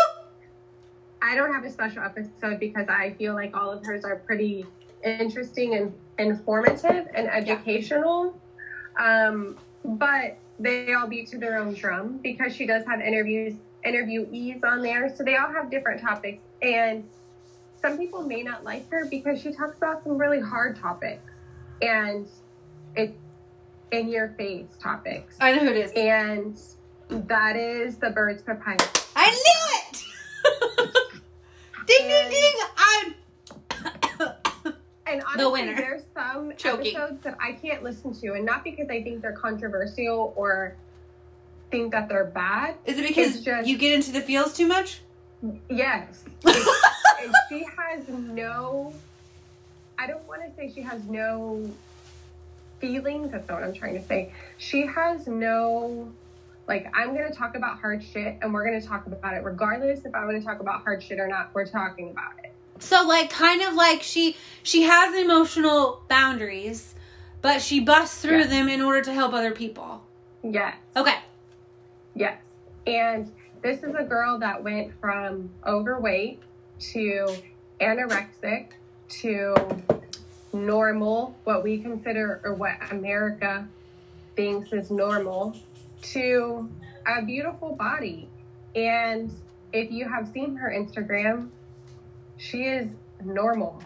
I 1.22 1.36
don't 1.36 1.52
have 1.52 1.64
a 1.64 1.70
special 1.72 2.04
episode 2.04 2.60
because 2.60 2.88
I 2.90 3.14
feel 3.18 3.34
like 3.34 3.58
all 3.58 3.72
of 3.72 3.84
hers 3.84 4.04
are 4.04 4.18
pretty 4.18 4.66
interesting 5.04 5.74
and 5.74 5.94
informative 6.20 7.08
and 7.16 7.28
educational. 7.28 8.40
Um, 9.00 9.58
but 9.84 10.38
they 10.60 10.94
all 10.94 11.08
beat 11.08 11.30
to 11.30 11.40
their 11.40 11.58
own 11.58 11.74
drum 11.74 12.20
because 12.22 12.54
she 12.56 12.68
does 12.68 12.86
have 12.86 13.02
interviews, 13.02 13.56
interviewees 13.84 14.64
on 14.64 14.84
there. 14.84 15.14
So 15.16 15.24
they 15.24 15.38
all 15.38 15.52
have 15.52 15.72
different 15.72 16.02
topics. 16.02 16.44
And 16.62 17.04
some 17.82 17.98
people 17.98 18.22
may 18.22 18.44
not 18.44 18.64
like 18.64 18.90
her 18.92 19.06
because 19.06 19.42
she 19.42 19.54
talks 19.54 19.78
about 19.78 20.04
some 20.04 20.18
really 20.18 20.40
hard 20.40 20.78
topics 20.78 21.32
and 21.82 22.28
it's 22.96 23.18
in 23.94 24.10
your 24.10 24.30
face 24.30 24.66
topics. 24.82 25.36
I 25.40 25.54
know 25.54 25.60
who 25.60 25.68
it 25.68 25.78
is. 25.78 25.92
And 25.92 26.60
that 27.30 27.56
is 27.56 27.98
the 27.98 28.10
Birds 28.10 28.42
Papaya. 28.42 28.78
I 29.16 29.30
knew 29.30 29.70
it. 29.78 30.04
ding 31.88 32.08
ding 32.08 32.30
ding. 32.30 32.54
I'm 32.78 33.16
And 35.06 35.22
honestly, 35.22 35.44
The 35.44 35.50
winner. 35.50 35.76
there's 35.76 36.02
some 36.16 36.54
Choking. 36.58 36.96
episodes 36.98 37.24
that 37.24 37.38
I 37.40 37.52
can't 37.52 37.84
listen 37.84 38.14
to, 38.22 38.34
and 38.34 38.44
not 38.46 38.64
because 38.64 38.90
I 38.90 39.04
think 39.04 39.22
they're 39.22 39.32
controversial 39.34 40.34
or 40.36 40.76
think 41.70 41.92
that 41.92 42.10
they're 42.10 42.26
bad. 42.26 42.76
Is 42.86 42.98
it 42.98 43.08
because 43.08 43.42
just- 43.42 43.68
you 43.68 43.78
get 43.78 43.94
into 43.94 44.12
the 44.12 44.22
feels 44.22 44.54
too 44.54 44.66
much? 44.68 45.02
Yes, 45.70 46.24
she 47.50 47.66
has 47.78 48.08
no. 48.08 48.94
I 50.00 50.08
don't 50.08 50.26
want 50.28 50.42
to 50.42 50.56
say 50.56 50.72
she 50.74 50.82
has 50.82 51.04
no 51.04 51.70
feelings. 52.88 53.32
That's 53.32 53.48
not 53.48 53.62
what 53.62 53.64
I'm 53.68 53.74
trying 53.74 53.94
to 53.94 54.06
say. 54.06 54.34
She 54.58 54.86
has 54.88 55.26
no. 55.28 56.12
Like, 56.68 56.88
I'm 56.94 57.14
going 57.16 57.30
to 57.30 57.38
talk 57.38 57.56
about 57.56 57.80
hard 57.80 58.04
shit, 58.04 58.38
and 58.42 58.54
we're 58.54 58.66
going 58.66 58.80
to 58.80 58.86
talk 58.86 59.06
about 59.08 59.34
it 59.36 59.44
regardless 59.44 60.06
if 60.06 60.14
I 60.16 60.26
want 60.26 60.38
to 60.38 60.44
talk 60.46 60.60
about 60.60 60.84
hard 60.84 61.02
shit 61.04 61.20
or 61.20 61.28
not. 61.28 61.52
We're 61.54 61.66
talking 61.66 62.10
about 62.12 62.32
it. 62.44 62.52
So 62.80 63.06
like 63.08 63.30
kind 63.30 63.62
of 63.62 63.76
like 63.76 64.02
she 64.02 64.36
she 64.64 64.82
has 64.84 65.16
emotional 65.16 66.02
boundaries, 66.10 66.96
but 67.42 67.62
she 67.62 67.80
busts 67.80 68.22
through 68.22 68.40
Yeah. 68.40 68.48
them 68.48 68.68
in 68.68 68.82
order 68.82 69.02
to 69.04 69.14
help 69.14 69.34
other 69.34 69.52
people. 69.52 70.04
Yes. 70.44 70.76
Okay. 70.98 71.16
Yes. 72.16 72.38
And 72.86 73.32
this 73.62 73.84
is 73.84 73.96
a 73.96 74.04
girl 74.04 74.40
that 74.40 74.62
went 74.62 74.92
from 75.00 75.50
overweight 75.66 76.42
to 76.92 77.34
anorexic 77.80 78.68
to 79.22 79.56
normal, 80.54 81.36
what 81.44 81.64
we 81.64 81.80
consider 81.80 82.42
or 82.44 82.54
what 82.54 82.74
America 82.92 83.68
thinks 84.36 84.72
is 84.74 84.90
normal, 84.92 85.56
to 86.02 86.70
a 87.08 87.22
beautiful 87.24 87.76
body. 87.76 88.30
And 88.76 89.32
if 89.72 89.92
you 89.92 90.08
have 90.08 90.28
seen 90.34 90.56
her 90.56 90.70
Instagram, 90.76 91.50
she 92.38 92.64
is 92.64 92.88
normal 93.24 93.82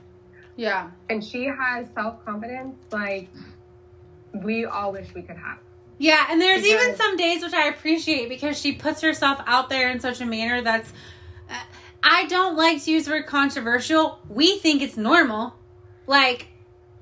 Yeah. 0.55 0.89
and 1.09 1.23
she 1.23 1.45
has 1.45 1.87
self 1.93 2.23
confidence 2.25 2.75
like 2.91 3.29
we 4.33 4.65
all 4.65 4.91
wish 4.91 5.07
we 5.13 5.21
could 5.21 5.37
have. 5.37 5.59
Yeah, 5.99 6.27
and 6.29 6.39
there's 6.39 6.63
even 6.63 6.95
some 6.95 7.17
days 7.17 7.41
which 7.43 7.53
I 7.53 7.67
appreciate 7.69 8.29
because 8.29 8.59
she 8.59 8.71
puts 8.73 9.01
herself 9.01 9.39
out 9.47 9.69
there 9.69 9.89
in 9.89 9.99
such 9.99 10.21
a 10.21 10.25
manner 10.25 10.61
that's. 10.61 10.91
Uh, 11.49 11.55
I 12.03 12.25
don't 12.27 12.55
like 12.55 12.83
to 12.83 12.91
use 12.91 13.05
the 13.05 13.11
word 13.11 13.25
controversial. 13.25 14.19
We 14.29 14.59
think 14.59 14.81
it's 14.83 14.95
normal. 14.95 15.55
Like, 16.05 16.47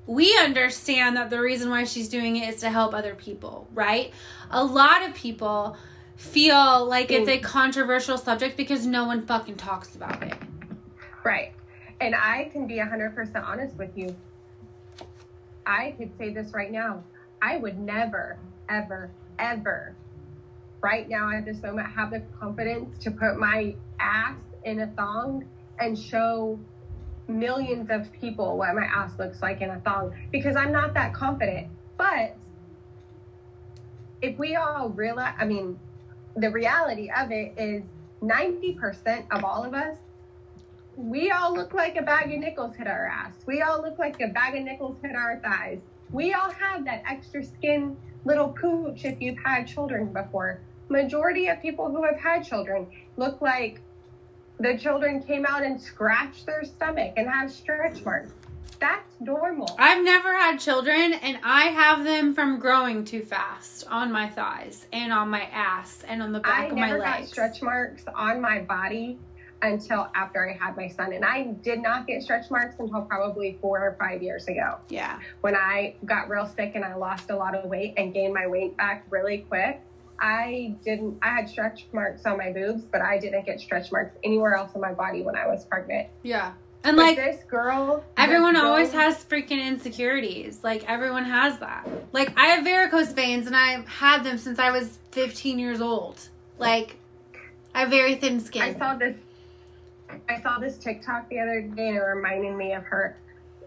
we 0.06 0.36
understand 0.38 1.16
that 1.16 1.30
the 1.30 1.40
reason 1.40 1.68
why 1.70 1.84
she's 1.84 2.08
doing 2.08 2.36
it 2.36 2.48
is 2.48 2.60
to 2.60 2.70
help 2.70 2.94
other 2.94 3.14
people, 3.14 3.66
right? 3.74 4.12
A 4.50 4.64
lot 4.64 5.06
of 5.08 5.14
people 5.14 5.76
feel 6.16 6.86
like 6.86 7.10
it's 7.10 7.28
a 7.28 7.38
mm. 7.38 7.42
controversial 7.42 8.16
subject 8.16 8.56
because 8.56 8.86
no 8.86 9.04
one 9.04 9.26
fucking 9.26 9.56
talks 9.56 9.94
about 9.96 10.22
it. 10.22 10.34
Right. 11.24 11.52
And 12.00 12.14
I 12.14 12.50
can 12.52 12.66
be 12.66 12.76
100% 12.76 13.44
honest 13.44 13.76
with 13.76 13.90
you. 13.96 14.14
I 15.66 15.94
could 15.98 16.16
say 16.16 16.32
this 16.32 16.52
right 16.52 16.70
now. 16.70 17.02
I 17.42 17.56
would 17.56 17.78
never, 17.78 18.38
ever, 18.68 19.10
ever, 19.38 19.94
right 20.80 21.08
now 21.08 21.30
at 21.30 21.44
this 21.44 21.60
moment, 21.62 21.88
have 21.88 22.10
the 22.12 22.20
confidence 22.38 23.02
to 23.02 23.10
put 23.10 23.38
my 23.38 23.74
ass 23.98 24.36
in 24.64 24.80
a 24.80 24.86
thong 24.86 25.44
and 25.78 25.98
show 25.98 26.58
millions 27.28 27.90
of 27.90 28.10
people 28.12 28.56
what 28.56 28.74
my 28.74 28.84
ass 28.84 29.12
looks 29.18 29.42
like 29.42 29.60
in 29.60 29.70
a 29.70 29.80
thong 29.80 30.14
because 30.30 30.56
I'm 30.56 30.72
not 30.72 30.94
that 30.94 31.12
confident. 31.12 31.68
But 31.96 32.36
if 34.22 34.38
we 34.38 34.56
all 34.56 34.90
realize, 34.90 35.34
I 35.38 35.44
mean, 35.44 35.78
the 36.36 36.50
reality 36.50 37.10
of 37.10 37.30
it 37.30 37.54
is 37.56 37.82
90% 38.22 39.26
of 39.30 39.44
all 39.44 39.64
of 39.64 39.74
us 39.74 39.96
we 40.96 41.30
all 41.30 41.54
look 41.54 41.74
like 41.74 41.96
a 41.96 42.02
bag 42.02 42.32
of 42.32 42.40
nickels 42.40 42.74
hit 42.74 42.86
our 42.86 43.06
ass. 43.06 43.34
We 43.44 43.60
all 43.60 43.82
look 43.82 43.98
like 43.98 44.20
a 44.22 44.28
bag 44.28 44.56
of 44.56 44.64
nickels 44.64 44.96
hit 45.02 45.14
our 45.14 45.38
thighs. 45.40 45.78
We 46.10 46.32
all 46.32 46.50
have 46.50 46.84
that 46.86 47.02
extra 47.08 47.44
skin 47.44 47.96
little 48.24 48.48
pooch 48.48 49.04
if 49.04 49.20
you've 49.20 49.38
had 49.38 49.66
children 49.66 50.12
before. 50.12 50.60
Majority 50.88 51.48
of 51.48 51.60
people 51.60 51.90
who 51.90 52.02
have 52.04 52.18
had 52.18 52.44
children 52.44 52.86
look 53.18 53.42
like 53.42 53.80
the 54.58 54.78
children 54.78 55.22
came 55.22 55.44
out 55.46 55.62
and 55.62 55.80
scratched 55.80 56.46
their 56.46 56.64
stomach 56.64 57.12
and 57.16 57.28
have 57.28 57.50
stretch 57.50 58.04
marks. 58.04 58.32
That's 58.78 59.20
normal. 59.20 59.74
I've 59.78 60.04
never 60.04 60.34
had 60.34 60.58
children, 60.58 61.14
and 61.14 61.38
I 61.42 61.64
have 61.64 62.04
them 62.04 62.34
from 62.34 62.58
growing 62.58 63.04
too 63.04 63.22
fast 63.22 63.86
on 63.88 64.12
my 64.12 64.28
thighs 64.28 64.86
and 64.92 65.12
on 65.12 65.30
my 65.30 65.42
ass 65.44 66.04
and 66.06 66.22
on 66.22 66.32
the 66.32 66.40
back 66.40 66.60
I 66.60 66.66
of 66.66 66.74
my 66.74 66.80
legs. 66.80 66.92
I 66.92 66.98
never 66.98 67.20
got 67.20 67.28
stretch 67.28 67.62
marks 67.62 68.04
on 68.14 68.40
my 68.40 68.60
body 68.60 69.18
until 69.62 70.08
after 70.14 70.48
I 70.48 70.52
had 70.52 70.76
my 70.76 70.88
son. 70.88 71.14
And 71.14 71.24
I 71.24 71.44
did 71.62 71.80
not 71.80 72.06
get 72.06 72.22
stretch 72.22 72.50
marks 72.50 72.76
until 72.78 73.00
probably 73.02 73.58
four 73.62 73.78
or 73.78 73.96
five 73.98 74.22
years 74.22 74.46
ago. 74.48 74.76
Yeah. 74.90 75.18
when 75.40 75.56
I 75.56 75.94
got 76.04 76.28
real 76.28 76.46
sick 76.46 76.72
and 76.74 76.84
I 76.84 76.94
lost 76.94 77.30
a 77.30 77.36
lot 77.36 77.54
of 77.54 77.64
weight 77.64 77.94
and 77.96 78.12
gained 78.12 78.34
my 78.34 78.46
weight 78.46 78.76
back 78.76 79.06
really 79.08 79.38
quick, 79.38 79.80
I 80.18 80.74
didn't, 80.84 81.18
I 81.22 81.30
had 81.30 81.48
stretch 81.48 81.86
marks 81.92 82.24
on 82.26 82.38
my 82.38 82.52
boobs, 82.52 82.82
but 82.82 83.02
I 83.02 83.18
didn't 83.18 83.44
get 83.46 83.60
stretch 83.60 83.92
marks 83.92 84.16
anywhere 84.24 84.54
else 84.54 84.74
in 84.74 84.80
my 84.80 84.92
body 84.92 85.22
when 85.22 85.36
I 85.36 85.46
was 85.46 85.64
pregnant. 85.64 86.08
Yeah. 86.22 86.52
And 86.84 86.96
But 86.96 87.02
like 87.02 87.16
this 87.16 87.42
girl, 87.44 88.04
everyone 88.16 88.54
was 88.54 88.62
always 88.62 88.92
has 88.92 89.24
freaking 89.24 89.60
insecurities. 89.64 90.60
Like 90.62 90.88
everyone 90.88 91.24
has 91.24 91.58
that. 91.58 91.88
Like 92.12 92.32
I 92.38 92.46
have 92.46 92.64
varicose 92.64 93.12
veins 93.12 93.46
and 93.48 93.56
I've 93.56 93.86
had 93.88 94.22
them 94.22 94.38
since 94.38 94.58
I 94.58 94.70
was 94.70 94.98
15 95.10 95.58
years 95.58 95.80
old. 95.80 96.28
Like 96.58 96.96
I 97.74 97.80
have 97.80 97.90
very 97.90 98.14
thin 98.14 98.38
skin. 98.40 98.62
I 98.62 98.68
skin. 98.68 98.78
saw 98.78 98.94
this, 98.94 99.16
I 100.28 100.40
saw 100.40 100.58
this 100.58 100.78
TikTok 100.78 101.28
the 101.28 101.40
other 101.40 101.60
day 101.60 101.88
and 101.88 101.96
it 101.96 102.00
reminded 102.00 102.56
me 102.56 102.72
of 102.72 102.84
her. 102.84 103.16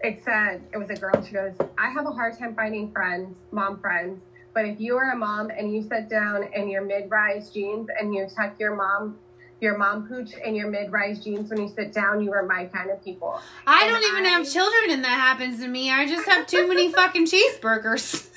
It 0.02 0.22
said, 0.24 0.62
it 0.72 0.78
was 0.78 0.88
a 0.88 0.96
girl, 0.96 1.22
she 1.22 1.34
goes, 1.34 1.52
I 1.76 1.90
have 1.90 2.06
a 2.06 2.10
hard 2.10 2.38
time 2.38 2.54
finding 2.54 2.90
friends, 2.90 3.36
mom 3.52 3.78
friends. 3.80 4.18
But 4.54 4.64
if 4.66 4.80
you 4.80 4.96
are 4.96 5.12
a 5.12 5.16
mom 5.16 5.50
and 5.50 5.74
you 5.74 5.82
sit 5.82 6.08
down 6.08 6.44
in 6.54 6.68
your 6.68 6.82
mid-rise 6.82 7.50
jeans 7.50 7.88
and 7.98 8.14
you 8.14 8.26
tuck 8.34 8.58
your 8.58 8.74
mom, 8.74 9.18
your 9.60 9.76
mom 9.78 10.08
pooch 10.08 10.32
in 10.44 10.54
your 10.54 10.68
mid-rise 10.70 11.22
jeans 11.22 11.50
when 11.50 11.60
you 11.60 11.68
sit 11.68 11.92
down, 11.92 12.22
you 12.22 12.32
are 12.32 12.42
my 12.44 12.64
kind 12.66 12.90
of 12.90 13.02
people. 13.04 13.40
I 13.66 13.84
and 13.84 13.90
don't 13.90 14.12
even 14.12 14.26
I- 14.26 14.30
have 14.30 14.50
children 14.50 14.90
and 14.90 15.04
that 15.04 15.08
happens 15.18 15.60
to 15.60 15.68
me. 15.68 15.90
I 15.90 16.06
just 16.06 16.28
have 16.28 16.46
too 16.46 16.66
many 16.66 16.90
fucking 16.92 17.26
cheeseburgers. 17.26 18.26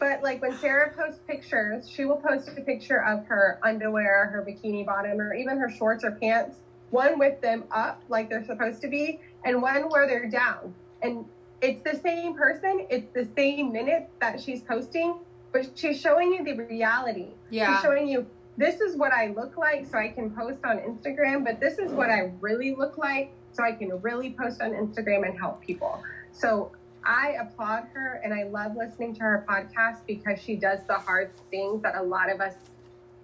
But 0.00 0.22
like 0.22 0.40
when 0.40 0.56
Sarah 0.56 0.94
posts 0.96 1.20
pictures, 1.28 1.86
she 1.86 2.06
will 2.06 2.16
post 2.16 2.48
a 2.56 2.62
picture 2.62 3.04
of 3.04 3.26
her 3.26 3.60
underwear, 3.62 4.28
her 4.32 4.42
bikini 4.42 4.84
bottom, 4.84 5.20
or 5.20 5.34
even 5.34 5.58
her 5.58 5.70
shorts 5.70 6.04
or 6.04 6.12
pants, 6.12 6.56
one 6.88 7.18
with 7.18 7.38
them 7.42 7.64
up 7.70 8.02
like 8.08 8.30
they're 8.30 8.46
supposed 8.46 8.80
to 8.80 8.88
be, 8.88 9.20
and 9.44 9.60
one 9.60 9.90
where 9.90 10.06
they're 10.06 10.30
down. 10.30 10.74
And 11.02 11.26
it's 11.62 11.82
the 11.84 11.98
same 12.00 12.34
person, 12.34 12.86
it's 12.90 13.12
the 13.12 13.28
same 13.36 13.72
minute 13.72 14.08
that 14.20 14.40
she's 14.40 14.62
posting, 14.62 15.14
but 15.52 15.68
she's 15.74 16.00
showing 16.00 16.32
you 16.32 16.44
the 16.44 16.54
reality. 16.64 17.28
Yeah. 17.50 17.74
She's 17.74 17.82
showing 17.82 18.08
you 18.08 18.26
this 18.56 18.80
is 18.80 18.96
what 18.96 19.12
I 19.12 19.28
look 19.28 19.56
like 19.56 19.86
so 19.86 19.98
I 19.98 20.08
can 20.08 20.30
post 20.30 20.58
on 20.64 20.78
Instagram, 20.78 21.44
but 21.44 21.60
this 21.60 21.78
is 21.78 21.92
what 21.92 22.10
I 22.10 22.32
really 22.40 22.74
look 22.74 22.98
like 22.98 23.32
so 23.52 23.62
I 23.62 23.72
can 23.72 24.00
really 24.02 24.30
post 24.32 24.60
on 24.60 24.72
Instagram 24.72 25.26
and 25.26 25.38
help 25.38 25.60
people. 25.60 26.02
So 26.32 26.72
I 27.04 27.36
applaud 27.40 27.86
her 27.94 28.20
and 28.22 28.34
I 28.34 28.44
love 28.44 28.76
listening 28.76 29.14
to 29.14 29.20
her 29.22 29.46
podcast 29.48 29.98
because 30.06 30.40
she 30.40 30.56
does 30.56 30.80
the 30.86 30.94
hard 30.94 31.30
things 31.50 31.82
that 31.82 31.96
a 31.96 32.02
lot 32.02 32.30
of 32.30 32.40
us 32.40 32.54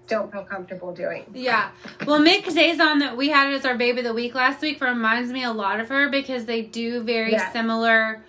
don't 0.07 0.31
feel 0.31 0.43
comfortable 0.45 0.93
doing. 0.95 1.25
Yeah. 1.35 1.71
Well, 2.07 2.21
Mik 2.21 2.45
Zazon 2.47 3.01
that 3.01 3.17
we 3.17 3.29
had 3.29 3.53
as 3.53 3.65
our 3.65 3.77
baby 3.77 3.99
of 3.99 4.05
the 4.05 4.15
week 4.15 4.35
last 4.35 4.61
week 4.63 4.81
reminds 4.81 5.31
me 5.33 5.43
a 5.45 5.53
lot 5.53 5.81
of 5.81 5.89
her 5.89 6.09
because 6.09 6.45
they 6.45 6.63
do 6.63 7.03
very 7.03 7.33
Yes. 7.33 7.53
similar. 7.53 8.23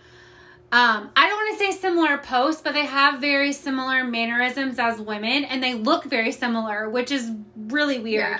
Um, 0.71 1.09
I 1.15 1.27
don't 1.27 1.37
want 1.37 1.57
to 1.59 1.65
say 1.65 1.71
similar 1.79 2.17
posts, 2.17 2.61
but 2.61 2.73
they 2.73 2.85
have 2.85 3.21
very 3.21 3.53
similar 3.53 4.03
mannerisms 4.03 4.79
as 4.79 4.99
women, 4.99 5.45
and 5.45 5.63
they 5.63 5.75
look 5.75 6.03
very 6.03 6.31
similar, 6.33 6.89
which 6.89 7.09
is 7.11 7.31
really 7.55 7.99
weird. 7.99 8.31
Yeah. 8.31 8.39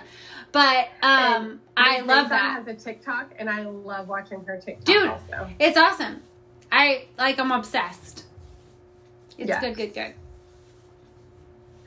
But 0.51 0.87
um, 1.01 1.61
I 1.77 2.01
love 2.01 2.29
that. 2.29 2.65
Has 2.65 2.67
a 2.67 2.73
TikTok, 2.73 3.33
and 3.39 3.49
I 3.49 3.63
love 3.63 4.07
watching 4.09 4.43
her 4.45 4.57
TikTok. 4.59 4.83
Dude. 4.85 5.07
also. 5.07 5.49
It's 5.59 5.77
awesome. 5.77 6.21
I 6.71 7.05
like. 7.17 7.39
I'm 7.39 7.51
obsessed. 7.51 8.25
It's 9.37 9.47
Yes. 9.49 9.61
good, 9.61 9.75
good, 9.75 9.93
good. 9.93 10.13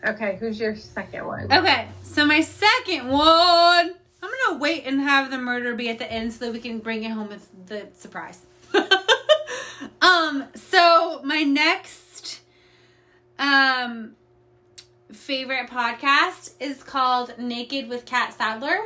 Okay, 0.07 0.37
who's 0.41 0.59
your 0.59 0.77
second 0.77 1.27
one? 1.27 1.53
Okay, 1.53 1.89
so 2.03 2.25
my 2.25 2.41
second 2.41 3.09
one, 3.09 3.95
I'm 4.23 4.31
gonna 4.49 4.59
wait 4.59 4.85
and 4.87 5.01
have 5.01 5.31
the 5.31 5.39
murder 5.39 5.75
be 5.75 5.89
at 5.91 5.99
the 5.99 6.11
end 6.11 6.33
so 6.33 6.47
that 6.47 6.53
we 6.53 6.61
can 6.61 6.79
bring 6.79 7.05
it 7.05 7.11
home 7.11 7.29
with 7.29 7.49
the 7.67 7.89
surprise. 7.95 8.41
um, 10.03 10.45
so 10.55 11.21
my 11.25 11.43
next 11.43 12.41
um 13.39 14.13
favorite 15.13 15.69
podcast 15.69 16.53
is 16.61 16.83
called 16.83 17.35
Naked 17.39 17.89
with 17.89 18.05
Catt 18.07 18.33
Sadler. 18.35 18.79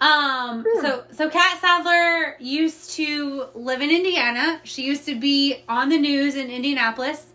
Um, 0.00 0.64
Hmm. 0.66 0.80
so 0.80 1.04
so 1.12 1.28
Catt 1.28 1.60
Sadler 1.60 2.36
used 2.40 2.92
to 2.92 3.46
live 3.54 3.82
in 3.82 3.90
Indiana. 3.90 4.60
She 4.64 4.82
used 4.84 5.04
to 5.06 5.18
be 5.18 5.62
on 5.68 5.88
the 5.90 5.98
news 5.98 6.36
in 6.36 6.48
Indianapolis 6.50 7.26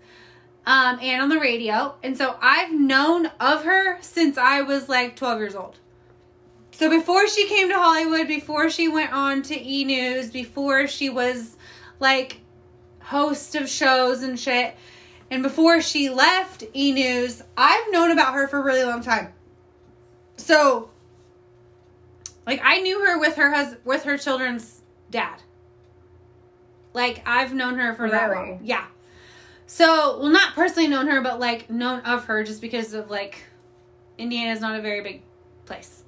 um, 0.66 1.00
and 1.02 1.22
on 1.22 1.30
the 1.30 1.40
radio. 1.40 1.96
And 2.04 2.18
so 2.18 2.38
I've 2.42 2.74
known 2.74 3.28
of 3.40 3.64
her 3.64 4.02
since 4.02 4.38
I 4.38 4.62
was 4.62 4.90
like 4.90 5.16
12 5.16 5.40
years 5.40 5.56
old. 5.56 5.78
So 6.72 6.90
before 6.90 7.28
she 7.28 7.48
came 7.48 7.70
to 7.70 7.76
Hollywood, 7.76 8.28
before 8.28 8.70
she 8.70 8.90
went 8.90 9.14
on 9.14 9.42
to 9.44 9.56
E 9.56 9.86
News, 9.86 10.30
before 10.32 10.88
she 10.88 11.10
was 11.10 11.56
like 12.00 12.42
host 13.02 13.56
of 13.56 13.70
shows 13.70 14.24
and 14.24 14.38
shit, 14.40 14.76
and 15.32 15.42
before 15.42 15.82
she 15.82 16.10
left 16.10 16.64
E 16.76 16.92
News, 16.92 17.42
I've 17.56 17.92
known 17.92 18.12
about 18.12 18.34
her 18.34 18.48
for 18.48 18.60
a 18.60 18.64
really 18.64 18.84
long 18.84 19.02
time. 19.02 19.32
So, 20.38 20.90
like, 22.46 22.60
I 22.64 22.82
knew 22.82 23.06
her 23.06 23.20
with 23.20 23.36
her 23.38 23.78
with 23.86 24.04
her 24.04 24.18
children's 24.18 24.82
dad. 25.10 25.42
Like, 26.94 27.24
I've 27.26 27.54
known 27.54 27.78
her 27.78 27.94
for 27.94 28.10
that 28.10 28.32
long. 28.32 28.60
Yeah. 28.64 28.86
So, 29.68 30.20
well, 30.20 30.30
not 30.30 30.54
personally 30.54 30.88
known 30.88 31.08
her, 31.08 31.22
but 31.22 31.40
like 31.40 31.70
known 31.70 32.00
of 32.02 32.26
her 32.26 32.44
just 32.44 32.62
because 32.62 32.94
of 32.94 33.10
like 33.10 33.40
Indiana's 34.18 34.62
not 34.62 34.78
a 34.78 34.82
very 34.82 35.02
big 35.02 35.22
place. 35.66 36.04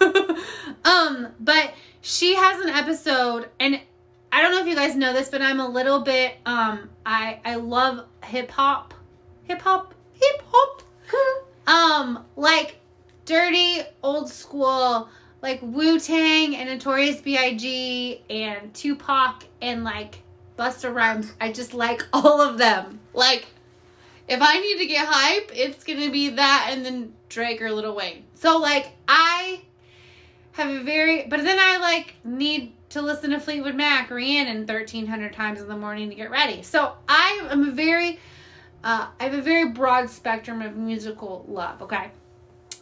um, 0.84 1.28
but 1.40 1.74
she 2.00 2.34
has 2.34 2.60
an 2.60 2.70
episode, 2.70 3.48
and 3.58 3.80
I 4.32 4.42
don't 4.42 4.52
know 4.52 4.60
if 4.60 4.66
you 4.66 4.74
guys 4.74 4.96
know 4.96 5.12
this, 5.12 5.28
but 5.28 5.42
I'm 5.42 5.60
a 5.60 5.68
little 5.68 6.00
bit 6.00 6.36
um, 6.46 6.90
I 7.04 7.40
I 7.44 7.56
love 7.56 8.06
hip 8.24 8.50
hop, 8.50 8.94
hip 9.44 9.60
hop, 9.60 9.94
hip 10.12 10.42
hop. 10.50 10.82
um, 11.66 12.24
like 12.36 12.80
dirty 13.24 13.80
old 14.02 14.30
school, 14.30 15.08
like 15.42 15.60
Wu 15.62 15.98
Tang 15.98 16.56
and 16.56 16.68
Notorious 16.68 17.20
B.I.G. 17.20 18.22
and 18.28 18.72
Tupac 18.74 19.44
and 19.60 19.84
like 19.84 20.22
Busta 20.60 20.94
Rhymes. 20.94 21.32
I 21.40 21.52
just 21.52 21.72
like 21.72 22.06
all 22.12 22.42
of 22.42 22.58
them. 22.58 23.00
Like, 23.14 23.46
if 24.28 24.40
I 24.42 24.60
need 24.60 24.78
to 24.78 24.86
get 24.86 25.06
hype, 25.08 25.50
it's 25.54 25.82
gonna 25.84 26.10
be 26.10 26.28
that 26.30 26.68
and 26.70 26.84
then 26.84 27.14
Drake 27.28 27.62
or 27.62 27.70
Lil 27.72 27.96
Wayne. 27.96 28.24
So 28.34 28.58
like, 28.58 28.90
I 29.08 29.62
have 30.52 30.70
a 30.70 30.82
very, 30.82 31.26
but 31.26 31.42
then 31.42 31.58
I 31.58 31.78
like 31.78 32.14
need 32.24 32.74
to 32.90 33.00
listen 33.00 33.30
to 33.30 33.40
Fleetwood 33.40 33.74
Mac, 33.74 34.10
Rhiannon, 34.10 34.66
thirteen 34.66 35.06
hundred 35.06 35.32
times 35.32 35.60
in 35.60 35.68
the 35.68 35.76
morning 35.76 36.10
to 36.10 36.14
get 36.14 36.30
ready. 36.30 36.62
So 36.62 36.92
I 37.08 37.46
am 37.50 37.68
a 37.68 37.70
very, 37.70 38.18
uh, 38.84 39.08
I 39.18 39.24
have 39.24 39.34
a 39.34 39.42
very 39.42 39.70
broad 39.70 40.10
spectrum 40.10 40.60
of 40.60 40.76
musical 40.76 41.44
love. 41.48 41.80
Okay. 41.82 42.10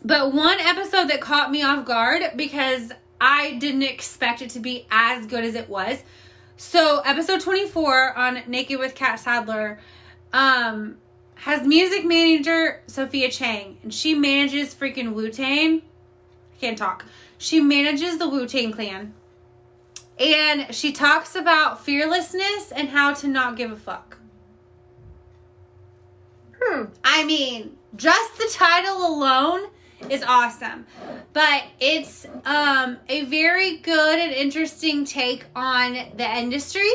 But 0.04 0.32
one 0.32 0.60
episode 0.60 1.08
that 1.08 1.20
caught 1.20 1.50
me 1.50 1.62
off 1.62 1.84
guard 1.84 2.22
because 2.36 2.92
I 3.20 3.54
didn't 3.54 3.82
expect 3.82 4.42
it 4.42 4.50
to 4.50 4.60
be 4.60 4.86
as 4.90 5.26
good 5.26 5.44
as 5.44 5.54
it 5.54 5.68
was. 5.68 6.02
So, 6.60 7.02
episode 7.04 7.40
24 7.40 8.18
on 8.18 8.42
Naked 8.48 8.80
with 8.80 8.96
Catt 8.96 9.20
Sadler 9.20 9.78
um, 10.32 10.96
has 11.36 11.64
music 11.64 12.04
manager 12.04 12.82
Sophia 12.88 13.30
Chang, 13.30 13.78
and 13.84 13.94
she 13.94 14.12
manages 14.12 14.74
freaking 14.74 15.12
Wu 15.12 15.30
Tang. 15.30 15.82
I 15.82 16.60
can't 16.60 16.76
talk. 16.76 17.04
She 17.38 17.60
manages 17.60 18.18
the 18.18 18.28
Wu 18.28 18.48
Tang 18.48 18.72
clan. 18.72 19.14
And 20.18 20.74
she 20.74 20.90
talks 20.90 21.36
about 21.36 21.84
fearlessness 21.84 22.72
and 22.72 22.88
how 22.88 23.14
to 23.14 23.28
not 23.28 23.56
give 23.56 23.70
a 23.70 23.76
fuck. 23.76 24.18
Hmm. 26.60 26.86
I 27.04 27.22
mean, 27.22 27.76
just 27.94 28.36
the 28.36 28.50
title 28.52 29.06
alone 29.06 29.68
is 30.08 30.22
awesome. 30.22 30.86
But 31.32 31.64
it's 31.80 32.26
um 32.44 32.98
a 33.08 33.24
very 33.24 33.78
good 33.78 34.18
and 34.18 34.32
interesting 34.32 35.04
take 35.04 35.46
on 35.54 35.94
the 36.16 36.38
industry. 36.38 36.90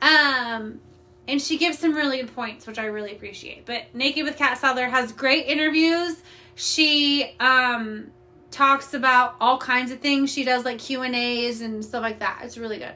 Um 0.00 0.80
and 1.26 1.40
she 1.40 1.56
gives 1.56 1.78
some 1.78 1.94
really 1.94 2.18
good 2.18 2.34
points, 2.34 2.66
which 2.66 2.78
I 2.78 2.86
really 2.86 3.12
appreciate. 3.12 3.64
But 3.64 3.84
Naked 3.94 4.24
with 4.24 4.36
Catt 4.36 4.58
Sadler 4.58 4.88
has 4.88 5.12
great 5.12 5.46
interviews. 5.46 6.22
She 6.54 7.34
um 7.40 8.10
talks 8.50 8.94
about 8.94 9.34
all 9.40 9.58
kinds 9.58 9.90
of 9.90 10.00
things. 10.00 10.32
She 10.32 10.44
does 10.44 10.64
like 10.64 10.78
Q 10.78 11.02
and 11.02 11.14
A's 11.14 11.60
and 11.60 11.84
stuff 11.84 12.02
like 12.02 12.20
that. 12.20 12.40
It's 12.44 12.56
really 12.56 12.78
good. 12.78 12.94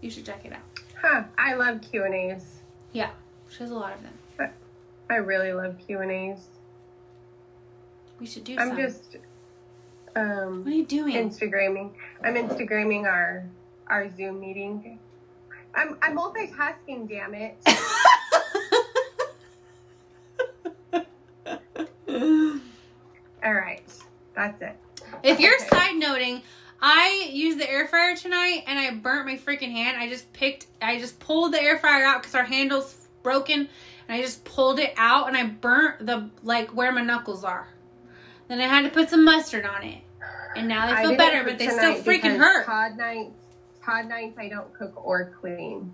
You 0.00 0.10
should 0.10 0.24
check 0.24 0.44
it 0.44 0.52
out. 0.52 0.60
Huh. 1.00 1.24
I 1.36 1.54
love 1.54 1.80
Q 1.82 2.04
and 2.04 2.14
A's. 2.14 2.44
Yeah, 2.92 3.10
she 3.48 3.58
has 3.58 3.70
a 3.70 3.74
lot 3.74 3.92
of 3.94 4.02
them. 4.02 4.50
I 5.10 5.16
really 5.16 5.52
love 5.52 5.76
Q 5.86 6.00
and 6.00 6.10
A's. 6.10 6.38
We 8.22 8.28
should 8.28 8.44
do 8.44 8.56
I'm 8.56 8.68
some. 8.68 8.76
just 8.76 9.16
um 10.14 10.62
what 10.62 10.72
are 10.72 10.76
you 10.76 10.86
doing? 10.86 11.16
Instagramming. 11.28 11.90
I'm 12.22 12.36
Instagramming 12.36 13.02
our 13.04 13.44
our 13.88 14.08
Zoom 14.16 14.38
meeting. 14.38 15.00
I'm 15.74 15.98
I'm 16.00 16.16
multitasking. 16.16 17.08
Damn 17.08 17.34
it. 17.34 17.58
All 23.44 23.52
right, 23.54 23.82
that's 24.36 24.62
it. 24.62 24.76
If 25.24 25.40
you're 25.40 25.56
Okay. 25.56 25.66
side 25.68 25.96
noting, 25.96 26.42
I 26.80 27.28
used 27.32 27.58
the 27.58 27.68
air 27.68 27.88
fryer 27.88 28.14
tonight 28.14 28.62
and 28.68 28.78
I 28.78 28.92
burnt 28.94 29.26
my 29.26 29.36
freaking 29.36 29.72
hand. 29.72 29.96
I 30.00 30.08
just 30.08 30.32
picked, 30.32 30.68
I 30.80 30.98
just 31.00 31.18
pulled 31.18 31.52
the 31.52 31.60
air 31.60 31.76
fryer 31.78 32.04
out 32.04 32.22
because 32.22 32.36
our 32.36 32.44
handle's 32.44 32.94
broken, 33.24 33.68
and 34.08 34.16
I 34.16 34.22
just 34.22 34.44
pulled 34.44 34.78
it 34.78 34.94
out 34.96 35.26
and 35.26 35.36
I 35.36 35.46
burnt 35.46 36.06
the 36.06 36.30
like 36.44 36.70
where 36.70 36.92
my 36.92 37.02
knuckles 37.02 37.42
are. 37.42 37.66
Then 38.52 38.60
I 38.60 38.66
had 38.66 38.82
to 38.82 38.90
put 38.90 39.08
some 39.08 39.24
mustard 39.24 39.64
on 39.64 39.82
it, 39.82 40.02
and 40.54 40.68
now 40.68 40.86
they 40.86 41.00
feel 41.00 41.16
better, 41.16 41.42
but 41.42 41.58
they 41.58 41.68
still 41.68 41.94
freaking 41.94 42.36
hurt. 42.36 42.66
Pod 42.66 42.98
nights, 42.98 43.32
pod 43.80 44.04
nights. 44.04 44.36
I 44.36 44.50
don't 44.50 44.70
cook 44.74 44.92
or 45.06 45.32
clean. 45.40 45.90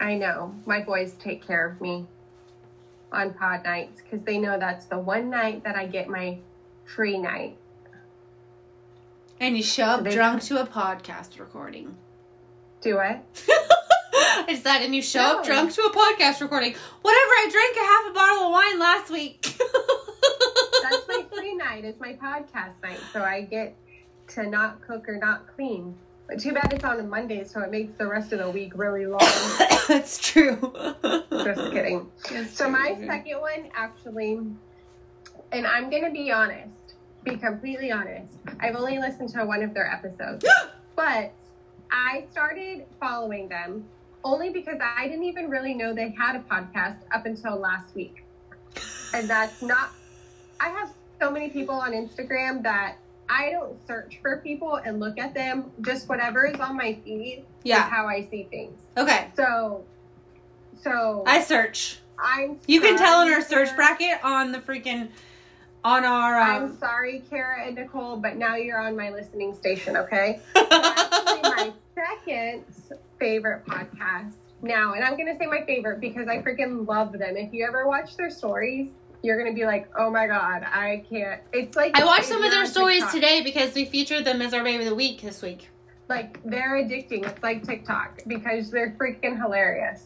I 0.00 0.16
know 0.16 0.56
my 0.66 0.80
boys 0.80 1.12
take 1.20 1.46
care 1.46 1.68
of 1.68 1.80
me 1.80 2.04
on 3.12 3.32
pod 3.32 3.62
nights 3.62 4.02
because 4.02 4.26
they 4.26 4.38
know 4.38 4.58
that's 4.58 4.86
the 4.86 4.98
one 4.98 5.30
night 5.30 5.62
that 5.62 5.76
I 5.76 5.86
get 5.86 6.08
my 6.08 6.38
free 6.84 7.16
night. 7.16 7.56
And 9.38 9.56
you 9.56 9.62
show 9.62 9.84
up 9.84 10.02
They- 10.02 10.16
drunk 10.16 10.42
to 10.46 10.60
a 10.60 10.66
podcast 10.66 11.38
recording. 11.38 11.96
Do 12.80 12.98
it. 12.98 13.20
I 14.48 14.58
said, 14.62 14.82
and 14.84 14.94
you 14.94 15.02
show 15.02 15.20
up 15.20 15.44
drunk 15.44 15.72
to 15.74 15.80
a 15.82 15.90
podcast 15.92 16.40
recording. 16.40 16.74
Whatever, 17.02 17.32
I 17.32 17.48
drank 17.50 17.76
a 17.76 17.86
half 17.86 18.10
a 18.10 18.14
bottle 18.14 18.46
of 18.46 18.52
wine 18.52 18.78
last 18.78 19.10
week. 19.10 19.42
That's 20.82 21.08
my 21.08 21.24
free 21.36 21.54
night. 21.54 21.84
It's 21.84 22.00
my 22.00 22.12
podcast 22.14 22.72
night, 22.82 22.98
so 23.12 23.22
I 23.22 23.42
get 23.42 23.74
to 24.28 24.46
not 24.46 24.80
cook 24.86 25.08
or 25.08 25.16
not 25.16 25.46
clean. 25.54 25.94
But 26.28 26.40
too 26.40 26.52
bad 26.52 26.72
it's 26.72 26.84
on 26.84 27.00
a 27.00 27.02
Monday, 27.02 27.44
so 27.44 27.60
it 27.60 27.70
makes 27.70 27.96
the 27.96 28.06
rest 28.06 28.32
of 28.32 28.38
the 28.40 28.50
week 28.50 28.72
really 28.76 29.06
long. 29.06 29.18
That's 29.88 30.18
true. 30.18 30.58
Just 31.32 31.72
kidding. 31.72 32.10
That's 32.30 32.54
So 32.56 32.64
true. 32.64 32.72
my 32.72 33.02
second 33.06 33.40
one 33.40 33.70
actually, 33.74 34.38
and 35.52 35.66
I'm 35.66 35.88
gonna 35.88 36.10
be 36.10 36.30
honest, 36.30 36.94
be 37.24 37.36
completely 37.36 37.90
honest. 37.90 38.34
I've 38.60 38.76
only 38.76 38.98
listened 38.98 39.30
to 39.30 39.44
one 39.46 39.62
of 39.62 39.72
their 39.72 39.90
episodes, 39.90 40.44
but 40.96 41.32
I 41.90 42.26
started 42.30 42.84
following 43.00 43.48
them 43.48 43.86
only 44.24 44.50
because 44.50 44.78
I 44.80 45.06
didn't 45.08 45.24
even 45.24 45.48
really 45.48 45.74
know 45.74 45.94
they 45.94 46.10
had 46.10 46.36
a 46.36 46.40
podcast 46.40 46.98
up 47.12 47.26
until 47.26 47.56
last 47.56 47.94
week, 47.94 48.24
and 49.14 49.28
that's 49.28 49.62
not. 49.62 49.90
I 50.60 50.68
have 50.70 50.92
so 51.20 51.30
many 51.30 51.50
people 51.50 51.74
on 51.74 51.92
Instagram 51.92 52.62
that 52.64 52.96
I 53.28 53.50
don't 53.50 53.76
search 53.86 54.18
for 54.22 54.38
people 54.38 54.76
and 54.76 55.00
look 55.00 55.18
at 55.18 55.34
them. 55.34 55.70
Just 55.82 56.08
whatever 56.08 56.46
is 56.46 56.58
on 56.60 56.76
my 56.76 56.94
feed 57.04 57.44
Yeah. 57.62 57.84
is 57.86 57.90
how 57.90 58.06
I 58.06 58.26
see 58.30 58.44
things. 58.50 58.78
Okay. 58.96 59.28
So, 59.36 59.84
so 60.82 61.22
I 61.26 61.42
search. 61.42 61.98
I'm. 62.18 62.58
You 62.66 62.80
can 62.80 62.96
tell 62.98 63.22
in 63.22 63.32
our 63.32 63.42
search 63.42 63.74
bracket 63.76 64.24
on 64.24 64.50
the 64.52 64.58
freaking 64.58 65.08
on 65.84 66.04
our 66.04 66.36
I'm 66.36 66.64
um 66.64 66.76
sorry, 66.78 67.22
Kara 67.30 67.64
and 67.66 67.76
Nicole, 67.76 68.16
but 68.16 68.36
now 68.36 68.56
you're 68.56 68.80
on 68.80 68.96
my 68.96 69.10
listening 69.10 69.54
station. 69.54 69.96
Okay. 69.96 70.40
So 71.98 72.04
actually, 72.04 72.34
my 72.34 72.62
second 72.70 73.00
favorite 73.18 73.66
podcast 73.66 74.34
now, 74.62 74.92
and 74.94 75.02
I'm 75.02 75.16
gonna 75.16 75.36
say 75.36 75.46
my 75.46 75.64
favorite 75.64 75.98
because 75.98 76.28
I 76.28 76.38
freaking 76.38 76.86
love 76.86 77.10
them. 77.10 77.36
If 77.36 77.52
you 77.52 77.66
ever 77.66 77.88
watch 77.88 78.16
their 78.16 78.30
stories, 78.30 78.90
you're 79.24 79.36
gonna 79.36 79.52
be 79.52 79.64
like, 79.64 79.88
"Oh 79.98 80.08
my 80.08 80.28
god, 80.28 80.62
I 80.62 81.04
can't." 81.10 81.42
It's 81.52 81.76
like 81.76 81.98
I 81.98 82.04
watched 82.04 82.26
some 82.26 82.44
of 82.44 82.52
their 82.52 82.66
stories 82.66 82.98
TikTok, 82.98 83.14
today 83.14 83.42
because 83.42 83.74
we 83.74 83.84
featured 83.84 84.24
them 84.24 84.40
as 84.42 84.54
our 84.54 84.62
baby 84.62 84.84
of 84.84 84.90
the 84.90 84.94
week 84.94 85.22
this 85.22 85.42
week. 85.42 85.70
Like 86.08 86.40
they're 86.44 86.76
addicting. 86.76 87.26
It's 87.26 87.42
like 87.42 87.66
TikTok 87.66 88.20
because 88.28 88.70
they're 88.70 88.92
freaking 88.92 89.36
hilarious. 89.36 90.04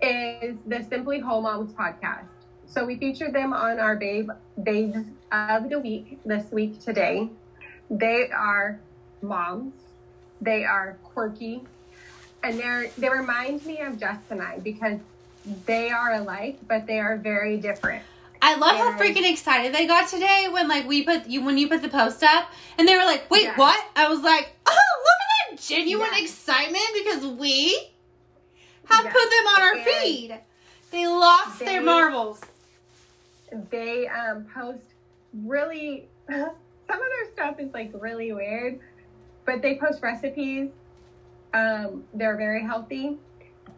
Is 0.00 0.56
the 0.66 0.82
Simply 0.84 1.18
Whole 1.18 1.42
Moms 1.42 1.74
podcast? 1.74 2.28
So 2.64 2.86
we 2.86 2.96
featured 2.96 3.34
them 3.34 3.52
on 3.52 3.78
our 3.78 3.96
babe 3.96 4.30
babes 4.62 5.04
of 5.30 5.68
the 5.68 5.78
week 5.78 6.20
this 6.24 6.50
week 6.52 6.80
today. 6.80 7.28
They 7.90 8.30
are 8.30 8.80
moms. 9.20 9.87
They 10.40 10.64
are 10.64 10.96
quirky, 11.02 11.62
and 12.42 12.58
they're 12.58 12.90
they 12.96 13.08
remind 13.08 13.64
me 13.66 13.80
of 13.80 14.00
and 14.30 14.42
I 14.42 14.58
because 14.58 14.98
they 15.66 15.90
are 15.90 16.14
alike, 16.14 16.58
but 16.66 16.86
they 16.86 17.00
are 17.00 17.16
very 17.16 17.56
different. 17.56 18.02
I 18.40 18.54
love 18.54 18.76
how 18.76 18.96
freaking 18.96 19.28
excited 19.30 19.74
they 19.74 19.86
got 19.86 20.08
today 20.08 20.46
when 20.50 20.68
like 20.68 20.86
we 20.86 21.02
put 21.02 21.26
you 21.26 21.42
when 21.44 21.58
you 21.58 21.68
put 21.68 21.82
the 21.82 21.88
post 21.88 22.22
up 22.22 22.50
and 22.78 22.86
they 22.86 22.96
were 22.96 23.04
like, 23.04 23.28
"Wait, 23.30 23.44
Yeah. 23.44 23.56
what?" 23.56 23.84
I 23.96 24.08
was 24.08 24.20
like, 24.20 24.52
"Oh, 24.66 25.02
look 25.04 25.50
at 25.52 25.58
that 25.58 25.66
genuine 25.66 26.06
Yeah. 26.12 26.22
excitement 26.22 26.84
because 26.94 27.26
we 27.26 27.74
have 28.84 29.04
Yeah. 29.04 29.12
put 29.12 29.30
them 29.30 29.46
on 29.48 29.62
our 29.62 29.72
And 29.74 29.84
feed. 29.84 30.40
They 30.90 31.06
lost 31.06 31.58
their 31.58 31.80
marbles." 31.82 32.40
they 33.70 34.06
um, 34.08 34.46
post 34.54 34.82
really 35.32 36.06
some 36.28 36.36
of 36.38 36.98
their 36.98 37.32
stuff 37.32 37.58
is 37.58 37.72
like 37.72 37.90
really 37.94 38.30
weird 38.32 38.78
but 39.48 39.62
they 39.62 39.76
post 39.76 40.02
recipes 40.02 40.68
um, 41.54 42.04
they're 42.12 42.36
very 42.36 42.62
healthy. 42.62 43.16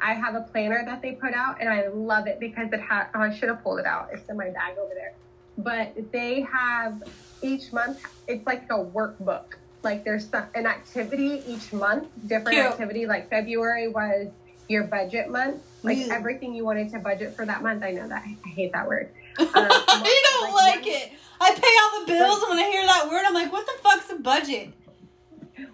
I 0.01 0.15
have 0.15 0.35
a 0.35 0.41
planner 0.41 0.83
that 0.85 1.01
they 1.01 1.13
put 1.13 1.35
out 1.35 1.59
and 1.61 1.69
i 1.69 1.87
love 1.87 2.27
it 2.27 2.41
because 2.41 2.73
it 2.73 2.81
has 2.81 3.07
oh, 3.15 3.21
i 3.21 3.33
should 3.33 3.49
have 3.49 3.63
pulled 3.63 3.79
it 3.79 3.87
out. 3.87 4.09
It's 4.13 4.29
in 4.29 4.37
my 4.37 4.51
bag 4.51 4.77
over 4.79 4.93
there. 4.95 5.13
But 5.57 6.11
they 6.11 6.41
have 6.41 7.03
each 7.43 7.73
month 7.73 8.03
it's 8.27 8.45
like 8.47 8.65
a 8.71 8.79
workbook. 8.79 9.55
Like 9.85 10.05
there's 10.05 10.29
some, 10.29 10.47
an 10.57 10.67
activity 10.67 11.45
each 11.47 11.73
month 11.73 12.09
different 12.27 12.57
Cute. 12.57 12.67
activity. 12.67 13.07
Like 13.07 13.31
february 13.31 13.87
was 13.87 14.27
your 14.69 14.85
budget 14.85 15.31
month. 15.31 15.63
Like 15.85 15.99
Ew. 15.99 16.11
everything 16.11 16.53
you 16.55 16.65
wanted 16.65 16.91
to 16.91 16.99
budget 16.99 17.37
for 17.37 17.47
that 17.47 17.63
month 17.63 17.85
i 17.85 17.93
know 17.93 18.09
that 18.09 18.25
i 18.25 18.49
hate 18.49 18.73
that 18.73 18.89
word. 18.89 19.11
I 19.39 20.29
don't 20.41 20.55
like 20.55 20.77
like 20.77 20.87
it. 20.87 21.13
I 21.41 21.55
pay 21.55 21.75
all 21.83 22.01
the 22.01 22.07
bills, 22.13 22.43
and 22.43 22.51
when 22.51 22.59
I 22.59 22.71
hear 22.71 22.85
that 22.85 23.09
word, 23.09 23.23
I'm 23.25 23.33
like, 23.33 23.51
"What 23.51 23.65
the 23.65 23.73
fuck's 23.83 24.11
a 24.11 24.17
budget?" 24.17 24.73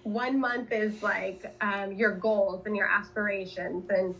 One 0.03 0.41
month 0.41 0.73
is 0.73 1.03
like 1.03 1.55
um, 1.61 1.93
your 1.93 2.13
goals 2.13 2.67
and 2.67 2.77
your 2.77 2.87
aspirations 2.87 3.89
and 3.91 4.15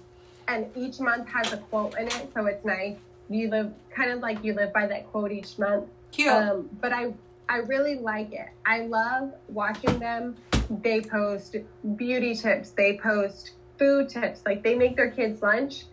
and 0.49 0.67
each 0.77 1.01
month 1.01 1.29
has 1.29 1.53
a 1.53 1.57
quote 1.57 1.97
in 1.99 2.07
it 2.07 2.31
so 2.35 2.47
it's 2.47 2.65
nice. 2.65 2.97
You 3.29 3.51
live 3.51 3.73
kind 3.91 4.11
of 4.11 4.21
like 4.21 4.45
you 4.45 4.55
live 4.55 4.73
by 4.73 4.87
that 4.87 5.11
quote 5.11 5.33
each 5.33 5.59
month. 5.59 5.87
Cute. 6.13 6.29
um, 6.29 6.71
but 6.81 6.93
i 6.93 7.13
i 7.49 7.59
really 7.59 7.97
like 7.97 8.33
it. 8.33 8.49
I 8.65 8.83
love 8.83 9.33
watching 9.49 9.99
them. 9.99 10.37
They 10.83 11.01
post 11.01 11.57
beauty 11.97 12.35
tips. 12.35 12.71
They 12.71 12.99
post 12.99 13.53
food 13.79 14.09
tips. 14.09 14.43
Like 14.47 14.63
they 14.63 14.75
make 14.75 14.97
their 14.97 15.11
kids 15.11 15.43
lunch. 15.43 15.85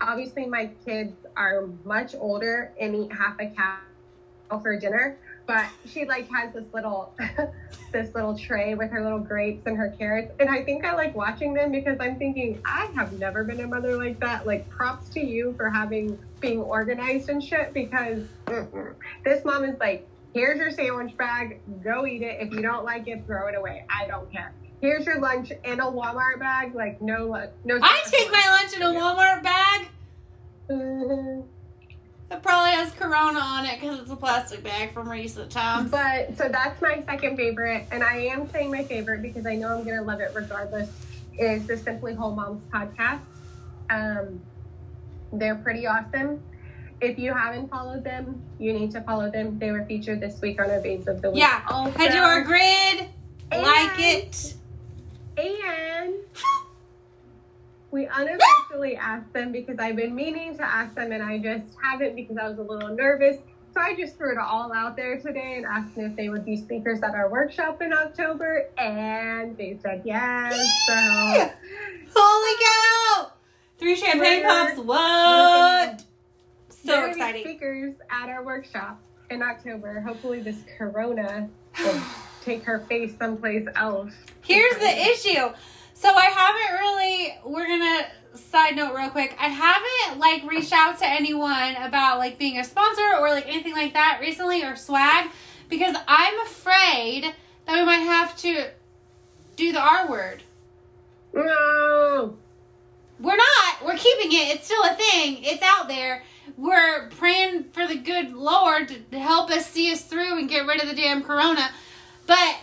Obviously 0.00 0.46
my 0.46 0.70
kids 0.84 1.14
are 1.36 1.66
much 1.84 2.14
older 2.14 2.72
and 2.80 2.94
eat 2.94 3.12
half 3.12 3.38
a 3.40 3.46
cow 3.48 4.58
for 4.60 4.78
dinner 4.78 5.18
but 5.48 5.64
she 5.86 6.04
like 6.04 6.30
has 6.30 6.52
this 6.52 6.66
little 6.74 7.12
this 7.92 8.14
little 8.14 8.38
tray 8.38 8.74
with 8.74 8.90
her 8.90 9.02
little 9.02 9.18
grapes 9.18 9.66
and 9.66 9.76
her 9.76 9.92
carrots. 9.98 10.30
And 10.38 10.48
i 10.48 10.62
think 10.62 10.84
i 10.84 10.94
like 10.94 11.16
watching 11.16 11.54
them 11.54 11.72
because 11.72 11.96
i'm 11.98 12.16
thinking 12.16 12.60
i 12.64 12.88
have 12.94 13.18
never 13.18 13.42
been 13.42 13.60
a 13.60 13.66
mother 13.66 13.96
like 13.96 14.20
that. 14.20 14.46
Like 14.46 14.68
props 14.68 15.08
to 15.10 15.20
you 15.20 15.54
for 15.56 15.70
having 15.70 16.16
being 16.38 16.60
organized 16.60 17.30
and 17.30 17.42
shit 17.42 17.72
because 17.72 18.24
mm-mm. 18.46 18.94
this 19.24 19.44
mom 19.44 19.64
is 19.64 19.80
like 19.80 20.06
here's 20.34 20.58
your 20.58 20.70
sandwich 20.70 21.16
bag. 21.16 21.60
Go 21.82 22.06
eat 22.06 22.22
it. 22.22 22.36
If 22.40 22.52
you 22.52 22.60
don't 22.60 22.84
like 22.84 23.08
it 23.08 23.24
throw 23.26 23.48
it 23.48 23.56
away. 23.56 23.86
I 23.88 24.06
don't 24.06 24.30
care. 24.30 24.52
Here's 24.82 25.06
your 25.06 25.18
lunch 25.18 25.50
in 25.64 25.80
a 25.80 25.86
walmart 25.86 26.38
bag. 26.38 26.74
Like 26.74 27.00
no 27.00 27.50
no 27.64 27.78
I 27.82 28.02
take 28.04 28.30
my 28.30 28.46
lunch 28.50 28.76
in 28.76 28.82
a 28.82 28.92
Walmart 28.92 29.42
bag. 29.42 29.88
It 32.30 32.42
probably 32.42 32.72
has 32.72 32.92
Corona 32.92 33.40
on 33.40 33.64
it 33.64 33.80
because 33.80 34.00
it's 34.00 34.10
a 34.10 34.16
plastic 34.16 34.62
bag 34.62 34.92
from 34.92 35.08
recent 35.08 35.50
times. 35.50 35.90
But 35.90 36.36
so 36.36 36.48
that's 36.48 36.80
my 36.82 37.02
second 37.06 37.36
favorite, 37.36 37.86
and 37.90 38.02
I 38.02 38.16
am 38.16 38.50
saying 38.50 38.70
my 38.70 38.84
favorite 38.84 39.22
because 39.22 39.46
I 39.46 39.54
know 39.56 39.78
I'm 39.78 39.84
gonna 39.84 40.02
love 40.02 40.20
it 40.20 40.32
regardless. 40.34 40.90
Is 41.38 41.66
the 41.66 41.76
Simply 41.76 42.14
Whole 42.14 42.34
Moms 42.34 42.62
podcast? 42.72 43.20
Um, 43.90 44.40
they're 45.32 45.54
pretty 45.54 45.86
awesome. 45.86 46.42
If 47.00 47.18
you 47.18 47.32
haven't 47.32 47.70
followed 47.70 48.04
them, 48.04 48.42
you 48.58 48.72
need 48.72 48.90
to 48.90 49.00
follow 49.02 49.30
them. 49.30 49.58
They 49.58 49.70
were 49.70 49.84
featured 49.84 50.20
this 50.20 50.40
week 50.40 50.60
on 50.60 50.70
our 50.70 50.80
Babes 50.80 51.06
of 51.06 51.22
the 51.22 51.30
Week. 51.30 51.40
Yeah, 51.40 51.62
also, 51.68 51.96
I 51.96 52.08
do 52.08 52.18
our 52.18 52.42
grid. 52.42 53.08
like 53.52 53.98
it. 53.98 54.54
And 55.36 56.14
we 57.90 58.06
unofficially 58.06 58.96
asked 58.96 59.32
them 59.32 59.52
because 59.52 59.78
I've 59.78 59.96
been 59.96 60.14
meaning 60.14 60.56
to 60.58 60.62
ask 60.62 60.94
them 60.94 61.12
and 61.12 61.22
I 61.22 61.38
just 61.38 61.74
haven't 61.82 62.14
because 62.14 62.36
I 62.36 62.48
was 62.48 62.58
a 62.58 62.62
little 62.62 62.94
nervous. 62.94 63.38
So 63.74 63.80
I 63.80 63.94
just 63.94 64.16
threw 64.16 64.32
it 64.32 64.38
all 64.38 64.72
out 64.72 64.96
there 64.96 65.18
today 65.20 65.54
and 65.56 65.66
asked 65.66 65.94
them 65.94 66.06
if 66.06 66.16
they 66.16 66.28
would 66.28 66.44
be 66.44 66.56
speakers 66.56 67.02
at 67.02 67.14
our 67.14 67.30
workshop 67.30 67.82
in 67.82 67.92
October, 67.92 68.66
and 68.78 69.56
they 69.58 69.78
said 69.82 70.02
yes. 70.04 70.54
So 70.86 71.50
Holy 72.16 72.64
cow! 72.64 73.32
Three 73.78 73.94
champagne 73.94 74.42
pops. 74.42 74.78
What? 74.78 76.00
So 76.70 76.78
they're 76.82 76.96
gonna 76.96 77.06
be 77.06 77.20
exciting. 77.20 77.42
Speakers 77.42 77.94
at 78.10 78.30
our 78.30 78.42
workshop 78.42 79.00
in 79.30 79.42
October. 79.42 80.00
Hopefully, 80.00 80.40
this 80.40 80.56
Corona 80.78 81.48
will 81.78 82.02
take 82.44 82.64
her 82.64 82.80
face 82.80 83.12
someplace 83.18 83.66
else. 83.76 84.12
Here's 84.42 84.76
the 84.78 85.10
issue. 85.10 85.52
So 85.98 86.08
I 86.14 86.26
haven't 86.26 86.78
really. 86.78 87.34
We're 87.44 87.66
gonna 87.66 88.06
side 88.34 88.76
note 88.76 88.94
real 88.94 89.10
quick. 89.10 89.36
I 89.36 89.48
haven't 89.48 90.20
like 90.20 90.48
reached 90.48 90.72
out 90.72 90.96
to 91.00 91.06
anyone 91.08 91.74
about 91.74 92.18
like 92.18 92.38
being 92.38 92.56
a 92.60 92.62
sponsor 92.62 93.02
or 93.18 93.30
like 93.30 93.48
anything 93.48 93.72
like 93.72 93.94
that 93.94 94.18
recently 94.20 94.62
or 94.62 94.76
swag 94.76 95.28
because 95.68 95.96
I'm 96.06 96.40
afraid 96.42 97.34
that 97.66 97.74
we 97.74 97.84
might 97.84 97.96
have 97.96 98.36
to 98.38 98.66
do 99.56 99.72
the 99.72 99.80
R 99.80 100.08
word. 100.08 100.44
No. 101.34 102.36
We're 103.18 103.36
not. 103.36 103.84
We're 103.84 103.96
keeping 103.96 104.30
it. 104.30 104.54
It's 104.54 104.66
still 104.66 104.84
a 104.84 104.94
thing. 104.94 105.42
It's 105.42 105.64
out 105.64 105.88
there. 105.88 106.22
We're 106.56 107.08
praying 107.08 107.64
for 107.72 107.88
the 107.88 107.96
good 107.96 108.34
Lord 108.34 108.86
to- 108.86 109.00
to 109.00 109.18
help 109.18 109.50
us 109.50 109.66
see 109.68 109.92
us 109.92 110.02
through 110.02 110.38
and 110.38 110.48
get 110.48 110.64
rid 110.64 110.80
of 110.80 110.88
the 110.88 110.94
damn 110.94 111.24
corona. 111.24 111.72
But 112.28 112.56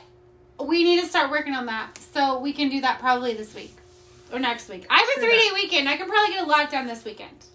we 0.66 0.86
need 0.86 1.02
to 1.02 1.08
start 1.08 1.30
working 1.32 1.54
on 1.54 1.66
that. 1.66 1.98
So 2.16 2.40
we 2.40 2.54
can 2.54 2.70
do 2.70 2.80
that 2.80 3.00
probably 3.00 3.34
this 3.34 3.54
week 3.54 3.76
or 4.32 4.40
next 4.40 4.70
week. 4.70 4.86
I 4.90 5.00
have 5.00 5.18
a 5.18 5.20
three 5.20 5.38
day 5.38 5.50
weekend. 5.54 5.90
I 5.90 5.98
can 5.98 6.08
probably 6.08 6.34
get 6.34 6.46
a 6.46 6.48
lot 6.48 6.72
done 6.72 6.88
this 6.88 7.04
weekend. 7.04 7.46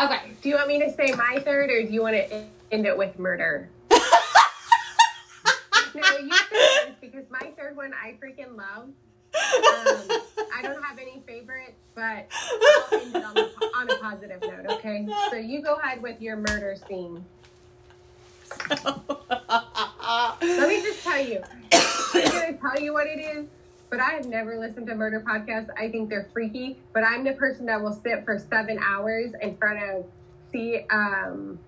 Okay. 0.00 0.30
Do 0.40 0.48
you 0.50 0.54
want 0.54 0.68
me 0.68 0.78
to 0.78 0.92
say 0.92 1.12
my 1.16 1.42
third, 1.44 1.68
or 1.68 1.82
do 1.82 1.92
you 1.92 2.00
want 2.00 2.14
to 2.14 2.44
end 2.70 2.86
it 2.86 2.96
with 2.96 3.18
murder? 3.18 3.68
No, 5.92 6.18
you 6.18 6.30
yours 6.52 6.94
because 7.00 7.24
my 7.30 7.50
third 7.58 7.76
one 7.76 7.92
I 7.92 8.16
freaking 8.22 8.56
love. 8.56 8.84
Um, 8.84 10.20
I 10.54 10.62
don't 10.62 10.80
have 10.80 10.98
any 11.00 11.20
favorites, 11.26 11.80
but 11.96 12.28
I'll 12.92 13.00
end 13.00 13.16
it 13.16 13.24
on, 13.24 13.36
a, 13.36 13.40
on 13.76 13.90
a 13.90 13.96
positive 13.96 14.40
note, 14.40 14.66
okay? 14.78 15.08
So 15.30 15.36
you 15.36 15.60
go 15.62 15.74
ahead 15.74 16.00
with 16.00 16.22
your 16.22 16.36
murder 16.36 16.76
scene. 16.88 17.24
Let 20.42 20.68
me 20.68 20.82
just 20.82 21.02
tell 21.02 21.24
you. 21.24 21.42
I'm 21.72 22.30
going 22.30 22.54
to 22.54 22.58
tell 22.60 22.80
you 22.80 22.92
what 22.92 23.06
it 23.06 23.20
is, 23.20 23.46
but 23.90 24.00
I 24.00 24.10
have 24.12 24.26
never 24.26 24.58
listened 24.58 24.86
to 24.88 24.94
murder 24.94 25.20
podcasts. 25.20 25.68
I 25.78 25.90
think 25.90 26.08
they're 26.08 26.28
freaky, 26.32 26.78
but 26.92 27.04
I'm 27.04 27.24
the 27.24 27.32
person 27.32 27.66
that 27.66 27.80
will 27.80 27.92
sit 28.02 28.24
for 28.24 28.38
seven 28.38 28.78
hours 28.78 29.32
in 29.40 29.56
front 29.56 29.82
of 29.82 30.06
see 30.52 30.84
um 30.90 31.58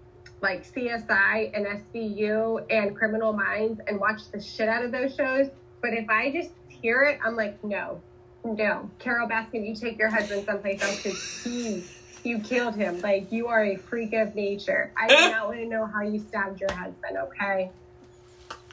like 0.41 0.67
CSI 0.75 1.53
and 1.55 1.67
SVU 1.67 2.67
and 2.69 2.97
Criminal 2.97 3.33
Minds 3.33 3.81
and 3.87 4.01
watch 4.01 4.23
the 4.33 4.43
shit 4.43 4.69
out 4.69 4.85
of 4.85 4.91
those 4.91 5.15
shows. 5.15 5.49
But 5.81 5.95
if 5.95 6.09
I 6.11 6.33
just 6.33 6.51
hear 6.69 7.05
it, 7.05 7.21
I'm 7.25 7.37
like, 7.37 7.63
no, 7.63 8.03
no. 8.45 8.91
Carole 8.99 9.29
Baskin, 9.29 9.67
you 9.67 9.75
take 9.75 9.99
your 9.99 10.11
husband 10.11 10.45
someplace 10.45 10.83
else 10.83 10.97
because 11.03 11.45
he, 11.45 11.85
you 12.25 12.39
killed 12.39 12.75
him. 12.75 13.01
Like, 13.01 13.31
you 13.33 13.49
are 13.49 13.65
a 13.65 13.77
freak 13.77 14.13
of 14.13 14.35
nature. 14.35 14.93
I 14.97 15.09
do 15.09 15.15
not 15.31 15.49
want 15.49 15.59
to 15.59 15.67
know 15.67 15.87
how 15.87 16.03
you 16.03 16.21
stabbed 16.21 16.61
your 16.61 16.73
husband, 16.73 17.17
okay? 17.19 17.71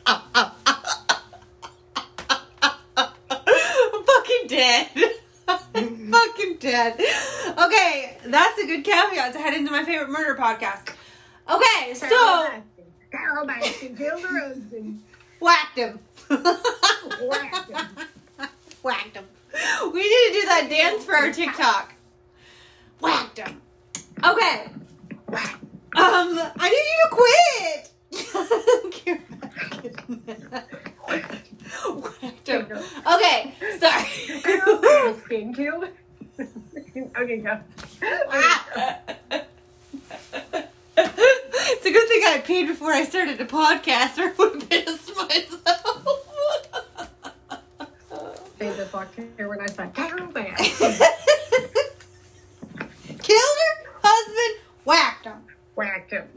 I'm 0.05 0.21
fucking 4.05 4.47
dead. 4.47 4.88
I'm 5.47 6.12
fucking 6.12 6.57
dead. 6.59 6.99
Okay, 7.57 8.17
that's 8.25 8.59
a 8.59 8.65
good 8.65 8.83
caveat 8.83 9.33
to 9.33 9.39
head 9.39 9.53
into 9.53 9.71
my 9.71 9.83
favorite 9.83 10.09
murder 10.09 10.35
podcast. 10.35 10.93
Okay, 11.49 11.93
so 11.93 12.47
Carole 13.12 13.47
Baskin 13.47 13.97
killed 13.97 14.21
her 14.21 14.47
husband. 14.47 15.01
whacked 15.39 15.77
him. 15.77 15.99
Whacked 16.29 17.71
him. 17.71 17.88
Whacked 18.83 19.15
him. 19.17 19.25
We 19.91 20.01
need 20.01 20.27
to 20.27 20.31
do 20.33 20.45
that 20.45 20.67
dance 20.69 21.03
for 21.03 21.15
our 21.15 21.31
TikTok. 21.31 21.93
Whacked 22.99 23.38
him. 23.39 23.62
Okay. 24.23 24.65
Um, 25.31 26.39
I 26.57 26.69
need 26.69 26.88
you 26.91 26.99
to 27.03 27.09
quit. 27.12 27.91
Whacked 31.07 32.47
him. 32.47 32.67
Okay, 33.09 33.53
sorry. 33.79 34.05
Baskin 34.41 35.55
killed. 35.55 35.85
okay, 37.17 37.38
go. 37.38 37.59
it's 40.97 41.85
a 41.85 41.91
good 41.91 42.07
thing 42.07 42.23
I 42.25 42.41
paid 42.43 42.67
before 42.67 42.91
I 42.91 43.03
started 43.05 43.38
the 43.38 43.45
podcast, 43.45 44.17
or 44.17 44.29
I 44.29 44.33
would 44.38 44.53
have 44.62 44.69
pissed 44.69 45.15
myself. 45.15 46.25
Say 48.57 48.69
the 48.75 48.85
fuck 48.91 49.07
here 49.38 49.47
when 49.47 49.62
I 49.62 49.67
said 49.67 49.93
Carole 49.93 50.27
Baskin. 50.33 50.99
Killed 53.21 53.57
her 53.59 53.89
husband, 54.03 54.62
whacked 54.85 55.25
him. 55.25 55.43
Whacked 55.75 56.12
him. 56.12 56.27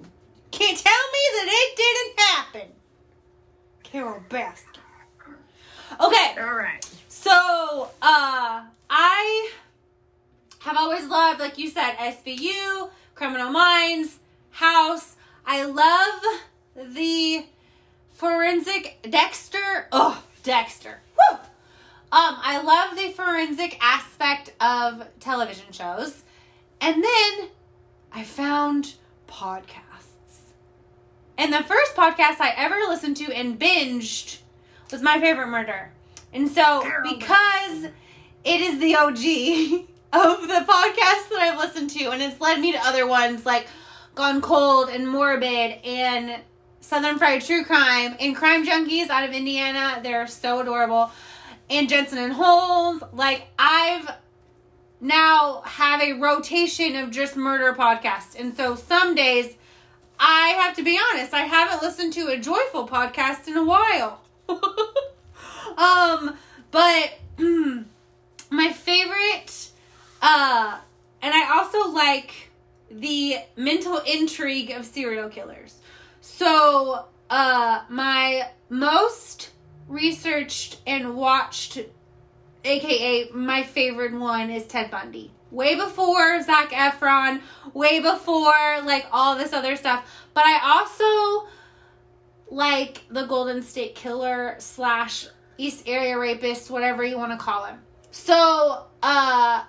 Can't 0.51 0.77
tell 0.79 0.93
me 1.13 1.21
that 1.35 1.49
it 1.49 1.77
didn't 1.77 2.21
happen. 2.21 2.69
Carole 3.83 4.23
Baskin. 4.29 4.69
Okay, 6.01 6.35
All 6.41 6.55
right. 6.55 6.83
so 7.09 7.91
uh 8.01 8.63
I 8.89 9.51
have 10.61 10.77
always 10.79 11.07
loved, 11.07 11.39
like 11.39 11.59
you 11.59 11.69
said, 11.69 11.92
SVU, 12.03 12.91
Criminal 13.15 13.51
Minds, 13.51 14.19
House. 14.51 15.17
I 15.47 15.65
love 15.65 16.95
the 16.95 17.45
forensic 18.11 18.99
Dexter. 19.09 19.87
Oh, 19.93 20.23
Dexter. 20.43 21.01
Woo! 21.17 21.37
Um, 21.37 22.37
I 22.43 22.61
love 22.63 22.97
the 22.97 23.11
forensic 23.11 23.79
aspect 23.81 24.53
of 24.61 25.07
television 25.21 25.71
shows. 25.71 26.23
And 26.81 27.03
then 27.03 27.49
I 28.13 28.25
found 28.25 28.95
podcasts. 29.29 29.73
And 31.39 31.53
the 31.53 31.63
first 31.63 31.95
podcast 31.95 32.41
I 32.41 32.53
ever 32.57 32.77
listened 32.89 33.17
to 33.19 33.33
and 33.33 33.59
binged 33.59 34.39
was 34.91 35.03
my 35.03 35.21
favorite 35.21 35.47
murder. 35.47 35.93
And 36.33 36.49
so, 36.49 36.85
because 37.03 37.85
it 38.45 38.61
is 38.61 38.79
the 38.81 38.97
OG 38.97 39.87
of 40.13 40.43
the 40.43 40.65
podcasts 40.69 41.29
that 41.31 41.39
I've 41.41 41.59
listened 41.59 41.91
to, 41.91 42.11
and 42.11 42.23
it's 42.23 42.41
led 42.41 42.61
me 42.61 42.73
to 42.73 42.79
other 42.79 43.07
ones 43.07 43.47
like 43.47 43.67
Gone 44.15 44.41
Cold 44.41 44.91
and 44.91 45.09
Morbid 45.09 45.79
and 45.85 46.41
Southern 46.81 47.17
Fried 47.19 47.43
True 47.43 47.65
Crime 47.65 48.17
and 48.21 48.37
Crime 48.37 48.67
Junkies 48.67 49.09
out 49.09 49.27
of 49.27 49.35
Indiana. 49.35 50.01
They're 50.03 50.27
so 50.27 50.61
adorable. 50.61 51.11
And 51.71 51.89
Jensen 51.89 52.19
and 52.19 52.33
Holmes. 52.33 53.03
Like, 53.15 53.47
I've 53.59 54.11
now 55.01 55.63
have 55.65 56.03
a 56.03 56.13
rotation 56.13 56.97
of 56.97 57.11
just 57.11 57.37
murder 57.37 57.73
podcasts. 57.73 58.39
And 58.39 58.55
so 58.55 58.77
some 58.77 59.15
days 59.15 59.57
I 60.19 60.51
have 60.61 60.77
to 60.77 60.85
be 60.85 60.99
honest, 61.11 61.35
I 61.35 61.43
haven't 61.43 61.83
listened 61.83 62.13
to 62.13 62.29
a 62.29 62.39
joyful 62.39 62.87
podcast 62.87 63.49
in 63.49 63.57
a 63.57 63.65
while. 63.65 64.21
um, 65.77 66.37
but 66.71 67.19
my 68.51 68.73
favorite 68.73 69.72
uh 70.23 70.79
and 71.21 71.35
I 71.35 71.59
also 71.59 71.91
like 71.91 72.51
the 72.91 73.37
mental 73.57 73.99
intrigue 73.99 74.71
of 74.71 74.85
serial 74.87 75.29
killers. 75.29 75.77
So, 76.21 77.07
uh 77.29 77.83
my 77.89 78.49
most 78.69 79.51
researched 79.89 80.81
and 80.87 81.17
watched 81.17 81.79
aka 82.65 83.31
my 83.33 83.63
favorite 83.63 84.15
one 84.15 84.51
is 84.51 84.67
Ted 84.67 84.91
Bundy. 84.91 85.33
Way 85.51 85.75
before 85.75 86.41
Zac 86.43 86.71
Efron, 86.71 87.43
way 87.75 88.01
before 88.01 88.81
like 88.85 89.07
all 89.13 89.37
this 89.37 89.53
other 89.53 89.77
stuff. 89.77 90.09
But 90.33 90.45
I 90.47 90.61
also 90.63 91.49
like 92.51 93.03
the 93.11 93.25
Golden 93.25 93.63
State 93.63 93.95
Killer 93.95 94.57
slash 94.59 95.27
East 95.59 95.85
Area 95.87 96.19
Rapist, 96.19 96.71
whatever 96.71 97.05
you 97.05 97.17
want 97.19 97.33
to 97.33 97.39
call 97.39 97.65
him. 97.65 97.79
So, 98.11 98.85
uh, 99.03 99.65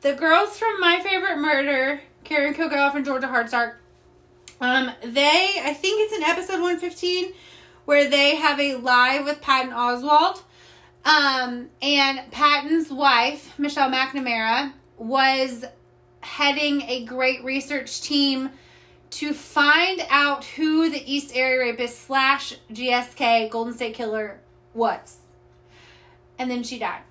the 0.00 0.14
girls 0.14 0.58
from 0.58 0.80
My 0.80 1.00
Favorite 1.00 1.38
Murder, 1.38 2.00
Karen 2.24 2.54
Kilgariff 2.54 2.94
and 2.94 3.04
Georgia 3.04 3.26
Hardstark, 3.26 3.74
um, 4.60 4.90
they, 5.02 5.56
I 5.62 5.72
think 5.74 6.02
it's 6.02 6.16
in 6.16 6.22
episode 6.22 6.60
115 6.60 7.32
where 7.84 8.08
they 8.08 8.36
have 8.36 8.60
a 8.60 8.74
live 8.74 9.24
with 9.24 9.40
Patton 9.40 9.72
Oswalt. 9.72 10.42
Um, 11.04 11.70
and 11.80 12.30
Patton's 12.30 12.90
wife, 12.90 13.58
Michelle 13.58 13.90
McNamara, 13.90 14.72
was 14.98 15.64
heading 16.20 16.82
a 16.82 17.04
great 17.04 17.42
research 17.44 18.02
team 18.02 18.50
to 19.10 19.32
find 19.32 20.02
out 20.10 20.44
who 20.44 20.90
the 20.90 21.02
East 21.10 21.34
Area 21.34 21.72
Rapist 21.72 22.02
slash 22.02 22.54
GSK 22.70 23.48
Golden 23.48 23.72
State 23.72 23.94
Killer 23.94 24.40
was. 24.74 25.18
And 26.38 26.50
then 26.50 26.62
she 26.62 26.78
died. 26.78 27.02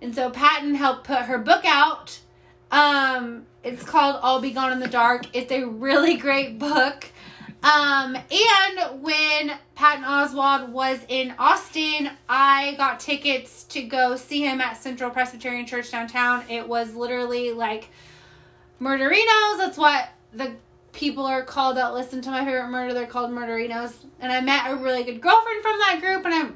And 0.00 0.14
so 0.14 0.30
Patton 0.30 0.74
helped 0.74 1.04
put 1.04 1.18
her 1.22 1.38
book 1.38 1.64
out. 1.64 2.18
Um, 2.70 3.46
it's 3.64 3.82
called 3.82 4.20
I'll 4.22 4.40
Be 4.40 4.52
Gone 4.52 4.72
in 4.72 4.80
the 4.80 4.88
Dark. 4.88 5.24
It's 5.34 5.50
a 5.50 5.64
really 5.64 6.16
great 6.16 6.58
book. 6.58 7.06
Um, 7.62 8.14
and 8.14 9.02
when 9.02 9.58
Patton 9.74 10.04
Oswalt 10.04 10.68
was 10.68 11.00
in 11.08 11.34
Austin, 11.38 12.10
I 12.28 12.74
got 12.76 13.00
tickets 13.00 13.64
to 13.64 13.82
go 13.82 14.14
see 14.14 14.42
him 14.42 14.60
at 14.60 14.76
Central 14.76 15.10
Presbyterian 15.10 15.66
Church 15.66 15.90
downtown. 15.90 16.44
It 16.48 16.68
was 16.68 16.94
literally 16.94 17.52
like 17.52 17.90
murderinos. 18.80 19.58
That's 19.58 19.76
what 19.76 20.10
the 20.32 20.54
people 20.92 21.26
are 21.26 21.42
called 21.42 21.76
that 21.76 21.94
listen 21.94 22.20
to 22.22 22.30
my 22.30 22.44
favorite 22.44 22.68
murder. 22.68 22.94
They're 22.94 23.06
called 23.06 23.32
murderinos. 23.32 24.04
And 24.20 24.30
I 24.30 24.40
met 24.40 24.70
a 24.70 24.76
really 24.76 25.02
good 25.02 25.20
girlfriend 25.20 25.62
from 25.62 25.78
that 25.78 25.98
group, 26.00 26.24
and 26.24 26.34
I 26.34 26.50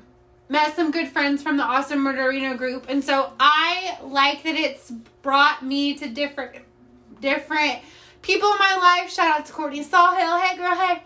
met 0.52 0.76
some 0.76 0.90
good 0.90 1.08
friends 1.08 1.42
from 1.42 1.56
the 1.56 1.62
Awesome 1.62 2.00
Murderino 2.00 2.56
group. 2.58 2.84
And 2.90 3.02
so 3.02 3.32
I 3.40 3.96
like 4.04 4.42
that 4.42 4.54
it's 4.54 4.90
brought 5.22 5.64
me 5.64 5.94
to 5.94 6.08
different 6.08 6.56
different 7.20 7.78
people 8.20 8.52
in 8.52 8.58
my 8.58 8.76
life. 8.76 9.10
Shout 9.10 9.40
out 9.40 9.46
to 9.46 9.52
Courtney 9.52 9.82
Sawhill. 9.82 10.38
Hey 10.38 10.56
girl, 10.58 10.74
hey. 10.74 11.02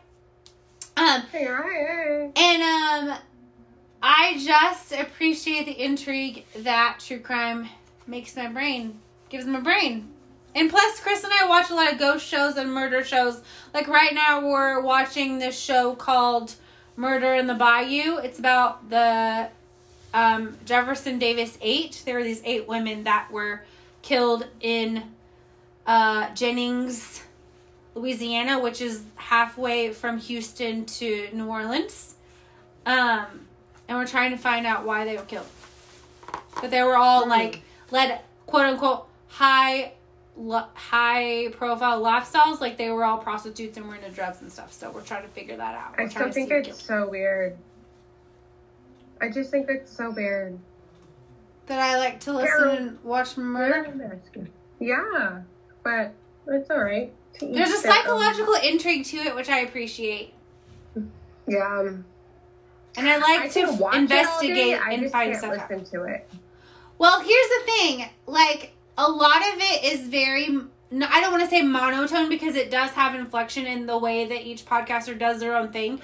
Um 0.97 1.21
Hey, 1.31 1.45
hey. 1.45 2.33
and 2.35 3.09
um 3.11 3.19
I 4.03 4.37
just 4.45 4.93
appreciate 4.93 5.67
the 5.67 5.81
intrigue 5.81 6.45
that 6.59 6.99
true 6.99 7.21
crime 7.21 7.69
makes 8.07 8.35
my 8.35 8.49
brain 8.49 8.99
gives 9.29 9.47
my 9.47 9.61
brain. 9.61 10.09
And 10.57 10.71
plus 10.71 10.99
Chris 11.01 11.23
and 11.23 11.33
I 11.33 11.47
watch 11.49 11.71
a 11.71 11.75
lot 11.75 11.93
of 11.93 11.99
ghost 12.01 12.27
shows 12.27 12.57
and 12.57 12.73
murder 12.73 13.05
shows. 13.05 13.43
Like 13.73 13.87
right 13.87 14.13
now 14.13 14.45
we're 14.45 14.81
watching 14.81 15.39
this 15.39 15.57
show 15.57 15.95
called 15.95 16.57
Murder 16.97 17.35
in 17.35 17.47
the 17.47 17.55
Bayou. 17.55 18.19
It's 18.19 18.39
about 18.39 18.89
the 18.89 19.49
um, 20.15 20.57
Jefferson 20.65 21.19
Davis 21.19 21.59
eight. 21.61 22.03
There 22.05 22.17
were 22.17 22.25
these 22.25 22.43
eight 22.45 22.67
women 22.67 23.05
that 23.05 23.31
were 23.31 23.63
killed 24.03 24.47
in 24.61 25.03
uh, 25.87 26.35
Jennings, 26.35 27.23
Louisiana, 27.95 28.59
which 28.59 28.81
is 28.81 29.03
halfway 29.17 29.93
from 29.93 30.19
Houston 30.19 30.87
to 30.87 31.29
New 31.33 31.47
Orleans. 31.47 32.15
Um, 32.87 33.47
and 33.89 33.99
we're 33.99 34.07
trying 34.07 34.31
to 34.31 34.37
find 34.39 34.67
out 34.67 34.85
why 34.85 35.05
they 35.05 35.17
were 35.17 35.23
killed. 35.25 35.47
But 36.61 36.71
they 36.71 36.83
were 36.83 36.97
all 36.97 37.29
like 37.29 37.63
led 37.91 38.21
quote 38.47 38.65
unquote 38.65 39.07
high 39.29 39.93
lo- 40.37 40.67
high 40.75 41.49
profile 41.53 42.01
lifestyles. 42.03 42.61
Like 42.61 42.77
they 42.79 42.91
were 42.91 43.05
all 43.05 43.19
prostitutes 43.19 43.77
and 43.77 43.87
were 43.89 43.95
into 43.97 44.11
drugs 44.11 44.41
and 44.43 44.51
stuff. 44.53 44.73
So 44.73 44.91
we're 44.91 45.03
trying 45.03 45.23
to 45.23 45.29
figure 45.29 45.57
that 45.57 45.75
out. 45.75 45.95
I 45.99 46.03
We're 46.05 46.11
still 46.11 46.21
trying 46.21 46.31
to 46.31 46.35
think 46.35 46.49
see 46.49 46.55
who 46.55 46.59
it's 46.61 46.69
killed- 46.69 47.05
so 47.05 47.09
weird. 47.09 47.57
I 49.21 49.29
just 49.31 49.51
think 49.51 49.69
it's 49.71 49.91
so 49.91 50.11
weird. 50.11 50.59
that 51.67 51.79
I 51.81 51.97
like 51.99 52.21
to 52.21 52.33
listen 52.33 52.47
Carol. 52.59 52.77
and 52.77 52.99
watch 53.03 53.37
murder. 53.37 54.21
Yeah, 54.79 55.41
but 55.83 56.13
it's 56.47 56.71
all 56.71 56.83
right. 56.85 57.13
There's 57.41 57.51
a 57.51 57.55
their 57.83 57.93
own. 57.93 57.97
psychological 57.99 58.55
intrigue 58.63 59.05
to 59.07 59.17
it, 59.17 59.35
which 59.35 59.49
I 59.49 59.61
appreciate. 59.61 60.33
Yeah. 61.49 61.79
um, 61.81 62.05
And 62.97 63.09
I 63.09 63.17
like 63.19 63.41
I 63.41 63.49
to 63.49 63.53
can 63.67 63.79
watch 63.79 63.95
it 63.95 63.97
all 63.97 64.03
investigate 64.03 64.81
I 64.81 64.93
and 64.93 65.03
just 65.03 65.13
find 65.13 65.31
can't 65.33 65.43
stuff 65.45 65.59
out. 65.59 65.71
listen 65.71 65.91
to 65.93 66.05
it. 66.05 66.29
Well, 66.99 67.21
here's 67.21 67.49
the 67.49 67.63
thing. 67.67 68.09
Like, 68.27 68.73
a 68.99 69.11
lot 69.11 69.39
of 69.39 69.59
it 69.59 69.85
is 69.85 70.01
very, 70.09 70.49
no, 70.91 71.07
I 71.09 71.21
don't 71.21 71.33
want 71.33 71.45
to 71.45 71.51
say 71.51 71.63
monotone 71.63 72.29
because 72.29 72.55
it 72.57 72.71
does 72.71 72.91
have 72.91 73.15
inflection 73.15 73.67
in 73.67 73.87
the 73.87 73.99
way 73.99 74.25
that 74.27 74.47
each 74.47 74.65
podcaster 74.65 75.19
does 75.19 75.41
their 75.41 75.57
own 75.57 75.73
thing. 75.73 76.01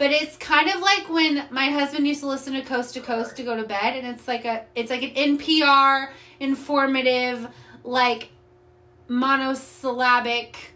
but 0.00 0.10
it's 0.10 0.36
kind 0.38 0.70
of 0.70 0.80
like 0.80 1.10
when 1.10 1.44
my 1.50 1.66
husband 1.66 2.08
used 2.08 2.20
to 2.20 2.26
listen 2.26 2.54
to 2.54 2.62
Coast 2.62 2.94
to 2.94 3.02
Coast 3.02 3.36
to 3.36 3.42
go 3.42 3.54
to 3.54 3.64
bed, 3.68 3.96
and 3.96 4.06
it's 4.06 4.26
like 4.26 4.46
a 4.46 4.64
it's 4.74 4.90
like 4.90 5.02
an 5.02 5.10
NPR 5.36 6.08
informative 6.40 7.46
like 7.84 8.30
monosyllabic 9.08 10.72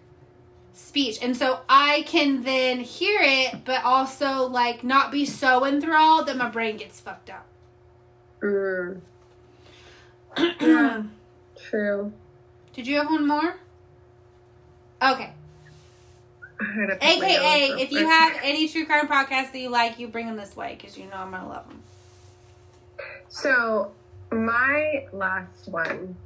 speech. 0.74 1.18
And 1.22 1.34
so 1.34 1.60
I 1.70 2.02
can 2.06 2.42
then 2.42 2.80
hear 2.80 3.18
it, 3.22 3.64
but 3.64 3.82
also 3.82 4.46
like 4.46 4.84
not 4.84 5.10
be 5.10 5.24
so 5.24 5.64
enthralled 5.64 6.26
that 6.26 6.36
my 6.36 6.50
brain 6.50 6.76
gets 6.76 7.00
fucked 7.00 7.30
up. 7.30 7.46
Mm. 8.42 9.00
yeah, 11.74 11.80
true. 11.80 12.12
Did 12.74 12.86
you 12.86 12.96
have 12.98 13.06
one 13.06 13.26
more? 13.26 13.56
Okay. 15.02 15.32
I 16.60 16.64
had 16.64 16.86
to 16.86 16.94
put 16.94 17.02
my 17.02 17.26
AKA, 17.26 17.82
if 17.82 17.92
you 17.92 18.08
have 18.08 18.36
any 18.42 18.68
true 18.68 18.86
crime 18.86 19.08
podcasts 19.08 19.52
that 19.52 19.58
you 19.58 19.70
like, 19.70 19.98
you 19.98 20.08
bring 20.08 20.26
them 20.26 20.36
this 20.36 20.56
way 20.56 20.76
because 20.76 20.96
you 20.96 21.06
know 21.06 21.16
I'm 21.16 21.30
gonna 21.30 21.48
love 21.48 21.68
them. 21.68 21.82
So, 23.28 23.92
my 24.30 25.06
last 25.12 25.68
one 25.68 26.16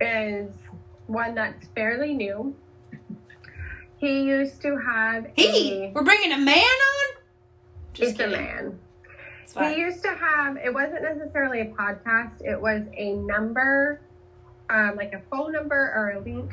is 0.00 0.50
one 1.06 1.34
that's 1.34 1.66
fairly 1.74 2.14
new. 2.14 2.54
He 3.96 4.22
used 4.22 4.62
to 4.62 4.76
have 4.76 5.26
He, 5.34 5.84
a. 5.84 5.92
we're 5.94 6.04
bringing 6.04 6.32
a 6.32 6.38
man 6.38 6.58
on. 6.58 7.22
Just 7.94 8.12
It's 8.12 8.20
a 8.20 8.28
man. 8.28 8.78
It's 9.42 9.54
He 9.54 9.80
used 9.80 10.02
to 10.02 10.14
have, 10.14 10.56
it 10.58 10.72
wasn't 10.72 11.02
necessarily 11.02 11.60
a 11.60 11.66
podcast, 11.66 12.42
it 12.44 12.60
was 12.60 12.82
a 12.94 13.14
number, 13.14 14.00
um, 14.70 14.96
like 14.96 15.12
a 15.12 15.20
phone 15.30 15.52
number 15.52 15.92
or 15.94 16.10
a 16.10 16.20
link. 16.20 16.52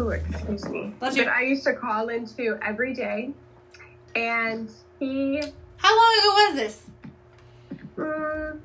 Ooh, 0.00 0.10
excuse 0.10 0.64
me. 0.68 0.94
Bless 0.98 1.16
that 1.16 1.24
you. 1.26 1.30
I 1.30 1.42
used 1.42 1.64
to 1.64 1.74
call 1.74 2.08
into 2.08 2.58
every 2.62 2.94
day. 2.94 3.30
And 4.14 4.70
he, 4.98 5.42
How 5.76 5.96
long 5.96 6.18
ago 6.18 6.28
was 6.34 6.54
this? 6.56 6.82
mm, 7.96 8.58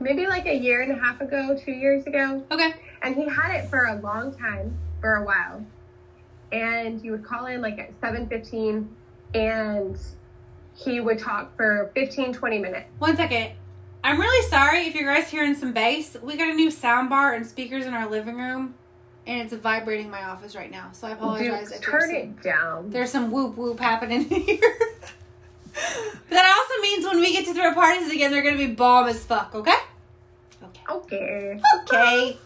maybe 0.00 0.26
like 0.26 0.46
a 0.46 0.54
year 0.56 0.82
and 0.82 0.92
a 0.92 0.96
half 1.02 1.20
ago, 1.20 1.56
two 1.62 1.72
years 1.72 2.06
ago, 2.06 2.42
Okay. 2.50 2.74
and 3.02 3.14
he 3.14 3.28
had 3.28 3.54
it 3.56 3.68
for 3.68 3.84
a 3.86 4.00
long 4.00 4.34
time, 4.36 4.76
for 5.00 5.16
a 5.16 5.24
while. 5.24 5.64
And 6.50 7.02
you 7.02 7.12
would 7.12 7.24
call 7.24 7.46
in 7.46 7.60
like 7.62 7.78
at 7.78 7.98
7.15 8.00 8.86
and 9.34 9.98
he 10.74 11.00
would 11.00 11.18
talk 11.18 11.56
for 11.56 11.90
15, 11.94 12.32
20 12.34 12.58
minutes. 12.58 12.86
One 12.98 13.16
second. 13.16 13.52
I'm 14.04 14.18
really 14.20 14.48
sorry 14.48 14.86
if 14.86 14.94
you 14.94 15.04
guys 15.04 15.30
hearing 15.30 15.54
some 15.54 15.72
bass. 15.72 16.16
We 16.22 16.36
got 16.36 16.50
a 16.50 16.54
new 16.54 16.70
sound 16.70 17.08
bar 17.08 17.34
and 17.34 17.46
speakers 17.46 17.86
in 17.86 17.94
our 17.94 18.08
living 18.10 18.36
room, 18.36 18.74
and 19.26 19.40
it's 19.42 19.52
vibrating 19.54 20.10
my 20.10 20.24
office 20.24 20.56
right 20.56 20.70
now. 20.70 20.90
So 20.92 21.06
I 21.06 21.12
apologize. 21.12 21.68
Dude, 21.68 21.76
if 21.78 21.82
turn 21.82 22.00
some- 22.02 22.14
it 22.16 22.42
down. 22.42 22.90
There's 22.90 23.10
some 23.10 23.30
whoop 23.30 23.56
whoop 23.56 23.78
happening 23.78 24.24
here. 24.28 24.58
but 25.72 26.30
that 26.30 26.56
also 26.68 26.82
means 26.82 27.04
when 27.06 27.20
we 27.20 27.32
get 27.32 27.44
to 27.46 27.54
throw 27.54 27.72
parties 27.74 28.10
again, 28.12 28.32
they're 28.32 28.42
gonna 28.42 28.56
be 28.56 28.66
bomb 28.74 29.06
as 29.08 29.24
fuck. 29.24 29.54
Okay. 29.54 29.72
Okay. 30.62 30.80
Okay. 30.90 31.60
Okay. 31.84 32.38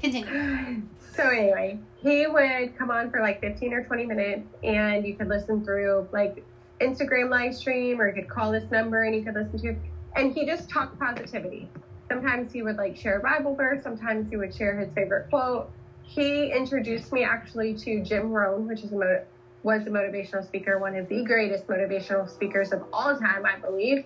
Continue. 0.00 0.82
So 1.16 1.28
anyway, 1.28 1.78
he 2.02 2.26
would 2.26 2.76
come 2.76 2.90
on 2.90 3.08
for 3.08 3.20
like 3.20 3.40
15 3.40 3.72
or 3.72 3.84
20 3.84 4.04
minutes 4.06 4.48
and 4.64 5.06
you 5.06 5.14
could 5.14 5.28
listen 5.28 5.64
through 5.64 6.08
like 6.10 6.44
Instagram 6.80 7.30
live 7.30 7.54
stream 7.54 8.00
or 8.00 8.08
you 8.08 8.14
could 8.14 8.28
call 8.28 8.50
this 8.50 8.68
number 8.72 9.04
and 9.04 9.14
you 9.14 9.22
could 9.22 9.34
listen 9.34 9.56
to 9.60 9.76
and 10.16 10.32
he 10.32 10.46
just 10.46 10.68
talked 10.68 10.98
positivity. 10.98 11.68
Sometimes 12.08 12.52
he 12.52 12.62
would 12.62 12.76
like 12.76 12.96
share 12.96 13.18
a 13.18 13.22
Bible 13.22 13.54
verse, 13.54 13.82
sometimes 13.82 14.28
he 14.30 14.36
would 14.36 14.54
share 14.54 14.78
his 14.78 14.92
favorite 14.94 15.28
quote. 15.30 15.70
He 16.02 16.52
introduced 16.52 17.12
me 17.12 17.24
actually 17.24 17.74
to 17.78 18.02
Jim 18.02 18.30
Rohn, 18.30 18.68
which 18.68 18.82
is 18.82 18.92
a 18.92 19.24
was 19.62 19.86
a 19.86 19.90
motivational 19.90 20.44
speaker, 20.44 20.78
one 20.78 20.94
of 20.94 21.08
the 21.08 21.24
greatest 21.24 21.66
motivational 21.66 22.28
speakers 22.28 22.70
of 22.70 22.84
all 22.92 23.16
time, 23.18 23.46
I 23.46 23.56
believe. 23.58 24.04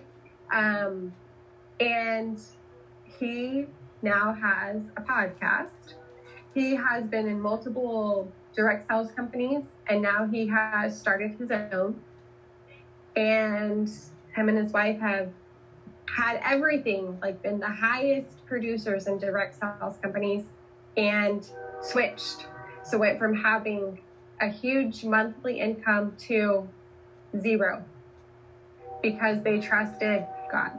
Um, 0.53 1.13
and 1.81 2.39
he 3.03 3.65
now 4.01 4.33
has 4.33 4.83
a 4.95 5.01
podcast. 5.01 5.95
He 6.53 6.75
has 6.75 7.03
been 7.05 7.27
in 7.27 7.39
multiple 7.41 8.31
direct 8.55 8.87
sales 8.87 9.11
companies 9.11 9.65
and 9.87 10.01
now 10.01 10.25
he 10.25 10.47
has 10.47 10.97
started 10.97 11.35
his 11.37 11.51
own. 11.51 11.99
And 13.17 13.89
him 14.35 14.49
and 14.49 14.57
his 14.57 14.71
wife 14.71 14.99
have 15.01 15.29
had 16.15 16.39
everything, 16.43 17.17
like 17.21 17.41
been 17.41 17.59
the 17.59 17.69
highest 17.69 18.45
producers 18.45 19.07
in 19.07 19.17
direct 19.17 19.59
sales 19.59 19.97
companies 20.01 20.45
and 20.97 21.47
switched. 21.81 22.47
So 22.83 22.97
went 22.97 23.19
from 23.19 23.35
having 23.35 23.99
a 24.41 24.49
huge 24.49 25.03
monthly 25.03 25.59
income 25.59 26.15
to 26.27 26.67
zero 27.39 27.83
because 29.01 29.43
they 29.43 29.59
trusted 29.59 30.25
God. 30.51 30.71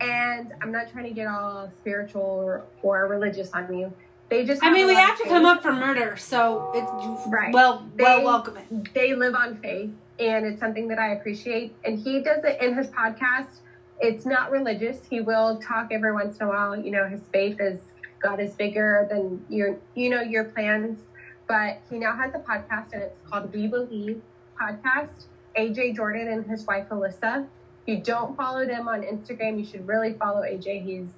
And 0.00 0.52
I'm 0.62 0.72
not 0.72 0.90
trying 0.90 1.04
to 1.04 1.10
get 1.10 1.26
all 1.26 1.70
spiritual 1.80 2.22
or, 2.22 2.64
or 2.82 3.06
religious 3.06 3.50
on 3.52 3.72
you. 3.76 3.92
They 4.30 4.44
just 4.44 4.62
I 4.62 4.70
mean, 4.72 4.86
we 4.86 4.94
have 4.94 5.18
to 5.18 5.24
come 5.24 5.44
up 5.44 5.60
for 5.60 5.72
murder, 5.72 6.16
so 6.16 6.70
it's 6.74 7.26
Right. 7.26 7.52
well, 7.52 7.86
well, 7.98 8.22
welcome 8.22 8.56
it. 8.56 8.94
they 8.94 9.14
live 9.14 9.34
on 9.34 9.58
faith 9.58 9.90
and 10.20 10.46
it's 10.46 10.60
something 10.60 10.86
that 10.88 10.98
I 10.98 11.14
appreciate. 11.14 11.74
And 11.84 11.98
he 11.98 12.22
does 12.22 12.44
it 12.44 12.60
in 12.62 12.74
his 12.74 12.86
podcast. 12.88 13.48
It's 14.00 14.24
not 14.24 14.50
religious. 14.50 15.00
He 15.08 15.20
will 15.20 15.58
talk 15.58 15.88
every 15.90 16.12
once 16.12 16.38
in 16.38 16.46
a 16.46 16.48
while. 16.48 16.76
You 16.76 16.90
know, 16.90 17.06
his 17.06 17.20
faith 17.32 17.58
is 17.60 17.80
God 18.22 18.40
is 18.40 18.54
bigger 18.54 19.06
than 19.10 19.44
your, 19.48 19.78
you 19.94 20.10
know, 20.10 20.20
your 20.20 20.44
plans. 20.44 21.00
But 21.48 21.80
he 21.90 21.98
now 21.98 22.16
has 22.16 22.32
a 22.34 22.38
podcast 22.38 22.92
and 22.92 23.02
it's 23.02 23.18
called 23.28 23.52
We 23.52 23.66
Believe 23.66 24.22
Podcast. 24.60 25.26
AJ 25.56 25.96
Jordan 25.96 26.28
and 26.28 26.46
his 26.46 26.64
wife 26.64 26.88
Alyssa. 26.90 27.46
If 27.86 27.96
you 27.96 27.96
don't 27.98 28.36
follow 28.36 28.64
them 28.66 28.88
on 28.88 29.02
Instagram, 29.02 29.58
you 29.58 29.64
should 29.64 29.86
really 29.86 30.12
follow 30.14 30.42
AJ. 30.42 30.84
He's 30.84 31.08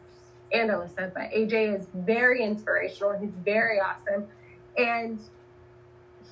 and 0.52 0.70
Alyssa, 0.70 1.12
but 1.14 1.30
AJ 1.30 1.78
is 1.78 1.86
very 1.94 2.42
inspirational. 2.42 3.18
He's 3.18 3.34
very 3.44 3.80
awesome. 3.80 4.26
And 4.76 5.18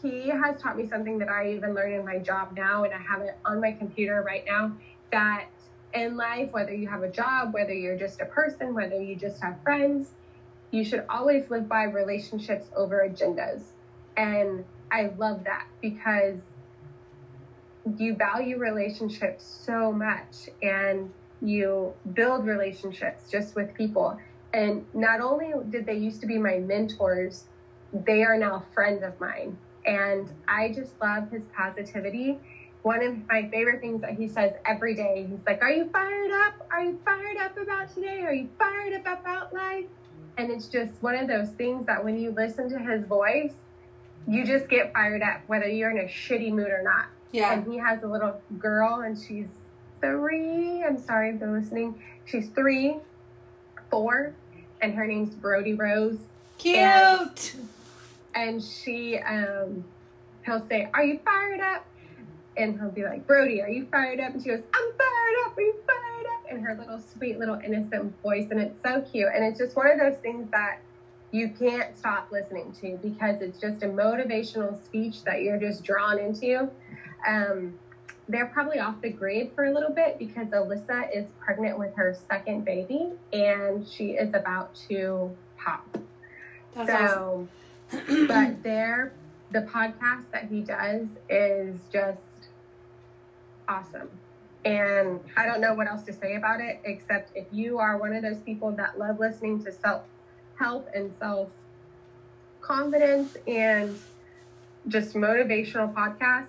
he 0.03 0.29
has 0.29 0.61
taught 0.61 0.77
me 0.77 0.87
something 0.87 1.19
that 1.19 1.29
I 1.29 1.53
even 1.53 1.75
learned 1.75 1.95
in 1.95 2.05
my 2.05 2.19
job 2.19 2.57
now, 2.57 2.85
and 2.85 2.95
I 2.95 2.99
have 2.99 3.23
it 3.23 3.37
on 3.45 3.61
my 3.61 3.73
computer 3.73 4.23
right 4.23 4.45
now. 4.47 4.73
That 5.13 5.47
in 5.95 6.17
life, 6.17 6.53
whether 6.53 6.75
you 6.75 6.89
have 6.89 7.03
a 7.03 7.11
job, 7.11 7.53
whether 7.53 7.73
you're 7.73 7.99
just 7.99 8.21
a 8.21 8.27
person, 8.27 8.75
whether 8.75 9.01
you 9.01 9.17
just 9.17 9.43
have 9.43 9.61
friends, 9.63 10.11
you 10.71 10.85
should 10.85 11.05
always 11.09 11.51
live 11.51 11.69
by 11.69 11.85
relationships 11.85 12.67
over 12.77 13.07
agendas. 13.09 13.63
And 14.17 14.65
I 14.91 15.11
love 15.19 15.45
that 15.45 15.67
because 15.81 16.39
you 17.99 18.15
value 18.15 18.59
relationships 18.59 19.45
so 19.45 19.91
much 19.93 20.49
and 20.63 21.11
you 21.41 21.95
build 22.13 22.47
relationships 22.47 23.31
just 23.31 23.57
with 23.57 23.73
people. 23.75 24.19
And 24.53 24.85
not 24.95 25.21
only 25.21 25.53
did 25.71 25.87
they 25.87 25.97
used 25.97 26.21
to 26.21 26.27
be 26.27 26.39
my 26.39 26.59
mentors, 26.59 27.45
they 27.93 28.23
are 28.23 28.37
now 28.37 28.65
friends 28.75 29.03
of 29.03 29.19
mine. 29.21 29.57
And 29.87 30.31
I 30.47 30.73
just 30.73 30.93
love 31.01 31.31
his 31.31 31.43
positivity. 31.57 32.39
One 32.83 33.03
of 33.03 33.29
my 33.29 33.49
favorite 33.51 33.81
things 33.81 34.01
that 34.01 34.15
he 34.15 34.27
says 34.27 34.53
every 34.65 34.95
day, 34.95 35.27
he's 35.29 35.39
like, 35.47 35.63
Are 35.63 35.71
you 35.71 35.89
fired 35.91 36.31
up? 36.31 36.67
Are 36.71 36.83
you 36.83 36.99
fired 37.05 37.37
up 37.37 37.57
about 37.59 37.95
today? 37.95 38.23
Are 38.23 38.33
you 38.33 38.49
fired 38.59 38.95
up 38.95 39.21
about 39.21 39.53
life? 39.53 39.87
And 40.39 40.51
it's 40.51 40.69
just 40.69 40.93
one 41.01 41.17
of 41.17 41.29
those 41.29 41.51
things 41.51 41.87
that 41.87 42.03
when 42.03 42.19
you 42.19 42.31
listen 42.31 42.71
to 42.71 42.79
his 42.79 43.05
voice, 43.05 43.53
you 44.27 44.47
just 44.47 44.69
get 44.69 44.93
fired 44.93 45.23
up, 45.23 45.43
whether 45.47 45.69
you're 45.69 45.91
in 45.91 45.99
a 45.99 46.09
shitty 46.09 46.53
mood 46.53 46.71
or 46.71 46.83
not. 46.83 47.07
Yeah. 47.33 47.53
And 47.53 47.71
he 47.71 47.79
has 47.79 48.03
a 48.03 48.07
little 48.07 48.41
girl, 48.59 49.01
and 49.01 49.19
she's 49.19 49.47
three. 50.01 50.83
I'm 50.83 50.99
sorry 50.99 51.31
if 51.31 51.41
they're 51.41 51.53
listening. 51.53 52.01
She's 52.25 52.49
three, 52.49 52.97
four, 53.91 54.35
and 54.81 54.95
her 54.95 55.07
name's 55.07 55.35
Brody 55.35 55.75
Rose. 55.75 56.19
Cute. 56.59 57.55
And 58.35 58.63
she, 58.63 59.19
um, 59.19 59.85
he'll 60.47 60.67
say, 60.69 60.89
"Are 60.95 61.05
you 61.05 61.19
fired 61.25 61.61
up?" 61.61 61.85
And 62.57 62.79
he'll 62.79 62.91
be 62.91 63.05
like, 63.05 63.27
"Brody, 63.27 63.63
are 63.63 63.69
you 63.69 63.87
fired 63.87 64.21
up?" 64.21 64.35
And 64.35 64.43
she 64.43 64.49
goes, 64.49 64.63
"I'm 64.75 64.93
fired 64.93 65.37
up. 65.47 65.57
Are 65.57 65.61
you 65.61 65.75
fired 65.87 66.27
up?" 66.27 66.51
In 66.51 66.63
her 66.63 66.75
little 66.75 67.01
sweet 67.01 67.39
little 67.39 67.59
innocent 67.65 68.15
voice, 68.23 68.49
and 68.51 68.61
it's 68.61 68.83
so 68.83 69.03
cute. 69.03 69.29
And 69.35 69.45
it's 69.45 69.59
just 69.59 69.77
one 69.77 69.91
of 69.91 69.99
those 69.99 70.17
things 70.19 70.51
that 70.51 70.81
you 71.33 71.49
can't 71.49 71.97
stop 71.97 72.31
listening 72.33 72.73
to 72.81 72.99
because 73.03 73.41
it's 73.41 73.61
just 73.61 73.83
a 73.83 73.87
motivational 73.87 74.83
speech 74.85 75.23
that 75.25 75.43
you're 75.43 75.59
just 75.59 75.85
drawn 75.85 76.19
into. 76.19 76.69
Um, 77.27 77.75
they're 78.29 78.47
probably 78.47 78.79
off 78.79 79.01
the 79.01 79.11
grid 79.11 79.53
for 79.55 79.65
a 79.65 79.73
little 79.73 79.93
bit 79.93 80.19
because 80.19 80.49
Alyssa 80.49 81.09
is 81.15 81.27
pregnant 81.41 81.79
with 81.79 81.95
her 81.97 82.17
second 82.29 82.65
baby 82.65 83.11
and 83.33 83.87
she 83.87 84.13
is 84.13 84.35
about 84.35 84.75
to 84.89 85.37
pop. 85.57 85.99
That's 86.75 86.91
awesome. 86.91 87.49
so, 87.91 88.27
but 88.27 88.63
there, 88.63 89.13
the 89.51 89.63
podcast 89.63 90.31
that 90.33 90.45
he 90.49 90.61
does 90.61 91.09
is 91.29 91.81
just 91.93 92.21
awesome. 93.71 94.11
And 94.65 95.21
I 95.37 95.47
don't 95.47 95.61
know 95.61 95.75
what 95.75 95.87
else 95.87 96.03
to 96.03 96.13
say 96.13 96.35
about 96.35 96.61
it 96.61 96.81
except 96.85 97.31
if 97.35 97.47
you 97.51 97.79
are 97.79 97.97
one 97.97 98.15
of 98.15 98.23
those 98.23 98.41
people 98.41 98.73
that 98.73 98.99
love 98.99 99.19
listening 99.19 99.65
to 99.65 99.73
self 99.73 100.03
help 100.59 100.89
and 100.95 101.11
self 101.19 101.49
confidence 102.61 103.37
and 103.47 103.99
just 104.89 105.15
motivational 105.15 105.93
podcast 105.95 106.49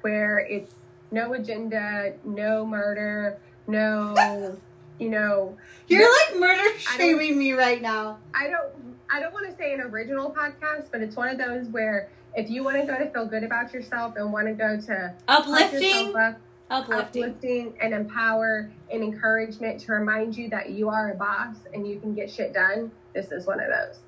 where 0.00 0.38
it's 0.38 0.74
no 1.10 1.34
agenda, 1.34 2.14
no 2.24 2.64
murder, 2.64 3.38
no, 3.66 4.56
you 4.98 5.10
know. 5.10 5.58
You're 5.88 6.02
no- 6.02 6.40
like 6.40 6.40
murder 6.40 6.78
shaming 6.78 7.38
me 7.38 7.52
right 7.52 7.82
now. 7.82 8.18
I 8.34 8.48
don't 8.48 8.96
I 9.10 9.20
don't 9.20 9.34
want 9.34 9.50
to 9.50 9.56
say 9.56 9.74
an 9.74 9.80
original 9.82 10.30
podcast, 10.30 10.86
but 10.90 11.02
it's 11.02 11.16
one 11.16 11.28
of 11.28 11.36
those 11.36 11.68
where 11.68 12.08
if 12.36 12.50
you 12.50 12.62
want 12.62 12.76
to 12.76 12.86
go 12.86 12.96
to 12.98 13.10
feel 13.10 13.26
good 13.26 13.42
about 13.42 13.72
yourself 13.72 14.14
and 14.16 14.32
want 14.32 14.46
to 14.46 14.52
go 14.52 14.78
to 14.78 15.14
Uplifting. 15.26 15.82
yourself 15.82 16.16
up, 16.16 16.40
Uplifting. 16.70 17.24
uplifting 17.24 17.74
and 17.80 17.94
empower 17.94 18.70
and 18.92 19.02
encouragement 19.02 19.80
to 19.80 19.92
remind 19.92 20.36
you 20.36 20.48
that 20.50 20.70
you 20.70 20.88
are 20.88 21.12
a 21.12 21.14
boss 21.14 21.56
and 21.72 21.88
you 21.88 21.98
can 21.98 22.14
get 22.14 22.30
shit 22.30 22.52
done, 22.52 22.90
this 23.14 23.32
is 23.32 23.46
one 23.46 23.58
of 23.60 23.68
those. 23.68 23.98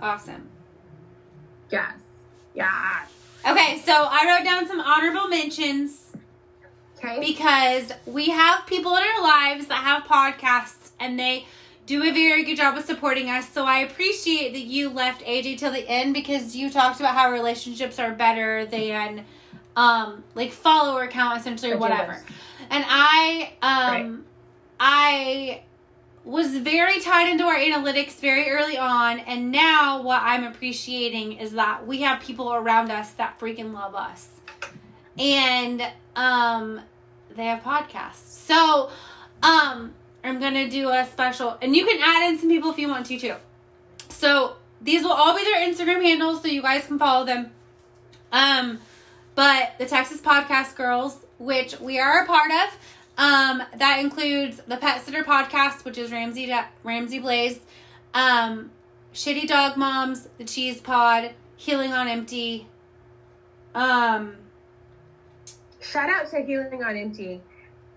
Awesome. 0.00 0.48
Yes. 1.70 1.94
Yeah. 2.54 3.04
Okay, 3.48 3.78
so 3.84 3.92
I 3.92 4.26
wrote 4.36 4.44
down 4.44 4.66
some 4.68 4.80
honorable 4.80 5.28
mentions 5.28 6.12
Okay. 6.98 7.18
because 7.18 7.92
we 8.06 8.26
have 8.28 8.64
people 8.66 8.94
in 8.96 9.02
our 9.02 9.22
lives 9.22 9.66
that 9.66 9.82
have 9.82 10.04
podcasts 10.04 10.90
and 11.00 11.18
they 11.18 11.46
do 11.92 12.02
a 12.02 12.10
very 12.10 12.42
good 12.42 12.56
job 12.56 12.74
of 12.78 12.84
supporting 12.86 13.28
us. 13.28 13.46
So 13.50 13.66
I 13.66 13.80
appreciate 13.80 14.54
that 14.54 14.62
you 14.62 14.88
left 14.88 15.22
AJ 15.26 15.58
till 15.58 15.70
the 15.70 15.86
end 15.86 16.14
because 16.14 16.56
you 16.56 16.70
talked 16.70 17.00
about 17.00 17.14
how 17.14 17.30
relationships 17.30 17.98
are 17.98 18.12
better 18.12 18.64
than 18.64 19.26
um 19.76 20.24
like 20.34 20.52
follower 20.52 21.06
count 21.06 21.38
essentially 21.38 21.72
or 21.72 21.76
whatever. 21.76 22.22
And 22.70 22.84
I 22.88 23.52
um 23.60 24.24
I 24.80 25.62
was 26.24 26.56
very 26.56 26.98
tied 27.00 27.28
into 27.28 27.44
our 27.44 27.56
analytics 27.56 28.12
very 28.12 28.48
early 28.48 28.78
on 28.78 29.18
and 29.18 29.52
now 29.52 30.00
what 30.00 30.22
I'm 30.22 30.44
appreciating 30.44 31.34
is 31.34 31.52
that 31.52 31.86
we 31.86 32.00
have 32.02 32.22
people 32.22 32.54
around 32.54 32.90
us 32.90 33.10
that 33.12 33.38
freaking 33.38 33.74
love 33.74 33.94
us. 33.94 34.30
And 35.18 35.82
um 36.16 36.80
they 37.36 37.44
have 37.44 37.62
podcasts. 37.62 38.46
So 38.46 38.90
um 39.42 39.92
I'm 40.24 40.38
going 40.38 40.54
to 40.54 40.68
do 40.68 40.88
a 40.90 41.06
special 41.06 41.58
and 41.60 41.74
you 41.74 41.84
can 41.84 41.98
add 42.02 42.30
in 42.30 42.38
some 42.38 42.48
people 42.48 42.70
if 42.70 42.78
you 42.78 42.88
want 42.88 43.06
to 43.06 43.18
too. 43.18 43.34
So 44.08 44.56
these 44.80 45.02
will 45.02 45.12
all 45.12 45.36
be 45.36 45.44
their 45.44 45.68
Instagram 45.68 46.02
handles 46.02 46.42
so 46.42 46.48
you 46.48 46.62
guys 46.62 46.86
can 46.86 46.98
follow 46.98 47.24
them. 47.24 47.50
Um 48.30 48.78
but 49.34 49.72
the 49.78 49.86
Texas 49.86 50.20
Podcast 50.20 50.76
Girls, 50.76 51.18
which 51.38 51.80
we 51.80 51.98
are 51.98 52.24
a 52.24 52.26
part 52.26 52.50
of, 52.50 52.78
um, 53.16 53.62
that 53.76 53.98
includes 54.00 54.60
the 54.66 54.76
Pet 54.76 55.02
Sitter 55.02 55.24
Podcast, 55.24 55.84
which 55.84 55.98
is 55.98 56.12
Ramsey 56.12 56.52
Ramsey 56.82 57.18
Blaze, 57.18 57.60
um, 58.14 58.70
Shitty 59.14 59.48
Dog 59.48 59.76
Moms, 59.76 60.28
the 60.38 60.44
Cheese 60.44 60.80
Pod, 60.80 61.30
Healing 61.56 61.92
on 61.92 62.08
Empty. 62.08 62.66
Um, 63.74 64.36
Shout 65.80 66.10
out 66.10 66.30
to 66.30 66.42
Healing 66.42 66.82
on 66.84 66.96
Empty. 66.96 67.40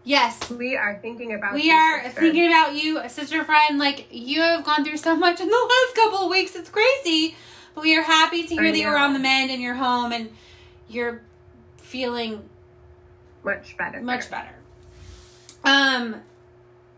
Yes, 0.06 0.50
We 0.50 0.78
are 0.78 0.98
thinking 1.02 1.34
about 1.34 1.56
you. 1.58 1.64
we 1.64 1.72
are 1.72 2.04
sister. 2.04 2.22
thinking 2.22 2.48
about 2.48 2.76
you, 2.76 3.10
sister 3.10 3.44
friend. 3.44 3.78
Like 3.78 4.08
you 4.12 4.40
have 4.42 4.64
gone 4.64 4.86
through 4.86 4.98
so 4.98 5.16
much 5.18 5.42
in 5.42 5.48
the 5.50 5.54
last 5.86 5.96
couple 5.96 6.20
of 6.26 6.30
weeks. 6.30 6.56
It's 6.56 6.70
crazy, 6.70 7.36
but 7.74 7.82
we 7.84 7.98
are 7.98 8.04
happy 8.04 8.44
to 8.48 8.54
hear 8.56 8.72
that 8.72 8.78
you're 8.78 8.98
on 8.98 9.12
the 9.14 9.20
mend 9.20 9.52
and 9.52 9.62
you're 9.62 9.74
home 9.76 10.12
and 10.14 10.30
you're 10.88 11.22
feeling 11.78 12.48
much 13.44 13.76
better. 13.78 14.00
much 14.02 14.30
better. 14.32 14.56
Um, 15.64 16.16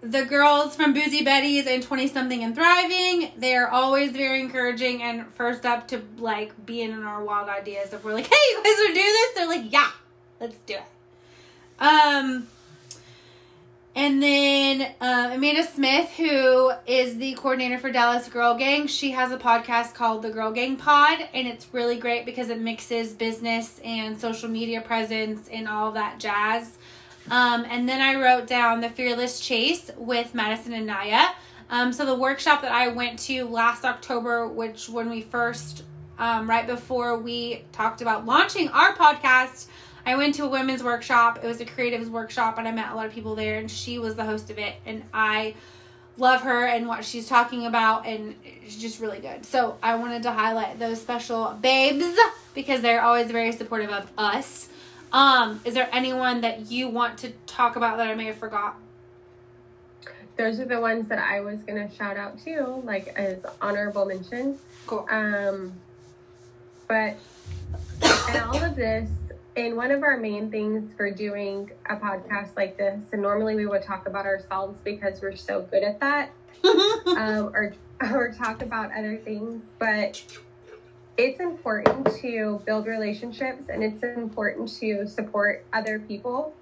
the 0.01 0.23
girls 0.25 0.75
from 0.75 0.93
Boozy 0.93 1.23
Betty's 1.23 1.65
and 1.65 1.81
Twenty 1.81 2.07
Something 2.07 2.43
and 2.43 2.53
Thriving, 2.53 3.31
they're 3.37 3.69
always 3.69 4.11
very 4.11 4.41
encouraging 4.41 5.01
and 5.01 5.25
first 5.33 5.65
up 5.65 5.87
to 5.87 6.01
like 6.19 6.65
being 6.65 6.91
in 6.91 7.03
our 7.03 7.23
wild 7.23 7.49
ideas. 7.49 7.93
If 7.93 8.03
we're 8.03 8.13
like, 8.13 8.27
"Hey, 8.27 8.35
you 8.51 8.57
guys 8.63 8.73
want 8.77 8.89
to 8.89 8.93
do 8.93 9.01
this?" 9.01 9.31
They're 9.35 9.47
like, 9.47 9.71
"Yeah, 9.73 9.89
let's 10.39 10.57
do 10.65 10.73
it." 10.75 10.83
Um. 11.79 12.47
And 13.97 14.21
then 14.21 14.93
uh, 15.01 15.31
Amanda 15.33 15.63
Smith, 15.63 16.11
who 16.11 16.71
is 16.85 17.17
the 17.17 17.33
coordinator 17.33 17.79
for 17.79 17.91
Dallas 17.91 18.29
Girl 18.29 18.53
Gang, 18.53 18.85
she 18.85 19.09
has 19.09 19.31
a 19.31 19.39
podcast 19.39 19.95
called 19.95 20.21
The 20.21 20.29
Girl 20.29 20.51
Gang 20.51 20.75
Pod, 20.75 21.27
and 21.33 21.47
it's 21.47 21.73
really 21.73 21.97
great 21.97 22.23
because 22.23 22.49
it 22.49 22.61
mixes 22.61 23.13
business 23.13 23.81
and 23.83 24.21
social 24.21 24.49
media 24.49 24.81
presence 24.81 25.49
and 25.51 25.67
all 25.67 25.93
that 25.93 26.19
jazz. 26.19 26.77
Um, 27.31 27.65
and 27.67 27.89
then 27.89 27.99
I 27.99 28.21
wrote 28.21 28.45
down 28.45 28.81
The 28.81 28.89
Fearless 28.89 29.39
Chase 29.39 29.89
with 29.97 30.35
Madison 30.35 30.73
and 30.73 30.85
Naya. 30.85 31.29
Um, 31.71 31.91
so 31.91 32.05
the 32.05 32.13
workshop 32.13 32.61
that 32.61 32.71
I 32.71 32.89
went 32.89 33.17
to 33.21 33.45
last 33.45 33.83
October, 33.83 34.47
which 34.47 34.89
when 34.89 35.09
we 35.09 35.21
first, 35.21 35.85
um, 36.19 36.47
right 36.47 36.67
before 36.67 37.17
we 37.17 37.63
talked 37.71 38.03
about 38.03 38.27
launching 38.27 38.69
our 38.69 38.93
podcast, 38.93 39.69
I 40.07 40.15
went 40.15 40.35
to 40.35 40.45
a 40.45 40.47
women's 40.47 40.81
workshop. 40.81 41.39
It 41.43 41.47
was 41.47 41.59
a 41.59 41.65
creatives 41.65 42.07
workshop, 42.07 42.57
and 42.57 42.65
I 42.65 42.71
met 42.71 42.93
a 42.93 42.95
lot 42.95 43.05
of 43.05 43.11
people 43.11 43.35
there, 43.35 43.59
and 43.59 43.69
she 43.69 43.99
was 43.99 44.15
the 44.15 44.23
host 44.23 44.49
of 44.49 44.57
it. 44.57 44.75
And 44.85 45.03
I 45.13 45.53
love 46.15 46.43
her 46.43 46.65
and 46.65 46.87
what 46.87 47.03
she's 47.03 47.27
talking 47.27 47.65
about, 47.65 48.07
and 48.07 48.33
it's 48.41 48.77
just 48.77 49.01
really 49.01 49.19
good. 49.19 49.45
So 49.45 49.77
I 49.83 49.95
wanted 49.95 50.23
to 50.23 50.31
highlight 50.31 50.79
those 50.79 51.01
special 51.01 51.59
babes 51.61 52.05
because 52.55 52.81
they're 52.81 53.01
always 53.01 53.29
very 53.29 53.51
supportive 53.51 53.89
of 53.89 54.09
us. 54.17 54.69
Um, 55.11 55.59
is 55.65 55.73
there 55.73 55.89
anyone 55.91 56.39
that 56.39 56.71
you 56.71 56.87
want 56.87 57.17
to 57.19 57.33
talk 57.45 57.75
about 57.75 57.97
that 57.97 58.07
I 58.07 58.15
may 58.15 58.27
have 58.27 58.37
forgot? 58.37 58.77
Those 60.37 60.61
are 60.61 60.65
the 60.65 60.79
ones 60.79 61.09
that 61.09 61.19
I 61.19 61.41
was 61.41 61.59
gonna 61.63 61.93
shout 61.93 62.15
out 62.15 62.41
too, 62.41 62.81
like 62.85 63.07
as 63.17 63.39
honorable 63.61 64.05
mention. 64.05 64.57
Cool. 64.85 65.05
Um, 65.09 65.73
but 66.87 67.17
in 68.29 68.39
all 68.41 68.63
of 68.63 68.75
this, 68.77 69.09
and 69.57 69.75
one 69.75 69.91
of 69.91 70.03
our 70.03 70.17
main 70.17 70.49
things 70.51 70.91
for 70.95 71.09
doing 71.11 71.71
a 71.89 71.95
podcast 71.97 72.55
like 72.55 72.77
this, 72.77 73.01
and 73.11 73.21
normally 73.21 73.55
we 73.55 73.65
would 73.65 73.81
talk 73.83 74.07
about 74.07 74.25
ourselves 74.25 74.79
because 74.83 75.21
we're 75.21 75.35
so 75.35 75.63
good 75.63 75.83
at 75.83 75.99
that, 75.99 76.29
um, 76.63 77.51
or 77.53 77.73
or 78.01 78.31
talk 78.31 78.61
about 78.61 78.91
other 78.97 79.17
things, 79.17 79.63
but 79.79 80.23
it's 81.17 81.39
important 81.39 82.07
to 82.21 82.61
build 82.65 82.85
relationships 82.85 83.63
and 83.69 83.83
it's 83.83 84.03
important 84.03 84.69
to 84.79 85.07
support 85.07 85.65
other 85.73 85.97
people. 85.97 86.53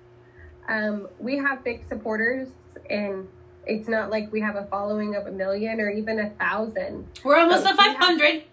Um, 0.70 1.10
we 1.20 1.38
have 1.38 1.64
big 1.64 1.86
supporters, 1.90 2.48
and 2.90 3.28
it's 3.68 3.90
not 3.90 4.10
like 4.10 4.32
we 4.32 4.40
have 4.40 4.56
a 4.56 4.64
following 4.68 5.16
of 5.16 5.28
a 5.28 5.32
million 5.32 5.82
or 5.82 5.90
even 5.90 6.20
a 6.20 6.30
thousand. 6.30 7.06
We're 7.24 7.38
almost 7.38 7.64
So 7.64 7.70
at 7.72 7.80
have- 7.80 7.98
500. 7.98 8.44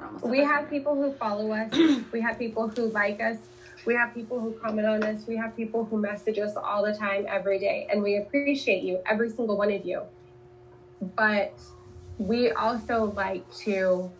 We're 0.00 0.06
almost 0.06 0.24
We 0.26 0.38
have 0.38 0.64
500. 0.64 0.70
people 0.70 0.94
who 0.94 1.12
follow 1.12 1.52
us. 1.52 1.72
we 2.12 2.20
have 2.20 2.38
people 2.38 2.68
who 2.68 2.86
like 2.88 3.20
us. 3.20 3.36
We 3.86 3.94
have 3.94 4.12
people 4.14 4.40
who 4.40 4.52
comment 4.52 4.86
on 4.86 5.02
us. 5.04 5.26
We 5.26 5.36
have 5.36 5.56
people 5.56 5.84
who 5.84 5.98
message 5.98 6.38
us 6.38 6.54
all 6.56 6.84
the 6.84 6.94
time, 6.94 7.26
every 7.28 7.58
day. 7.58 7.86
And 7.90 8.02
we 8.02 8.16
appreciate 8.18 8.82
you, 8.82 9.00
every 9.06 9.30
single 9.30 9.56
one 9.56 9.72
of 9.72 9.84
you. 9.84 10.02
But 11.16 11.58
we 12.18 12.50
also 12.50 13.04
like 13.16 13.50
to 13.58 14.10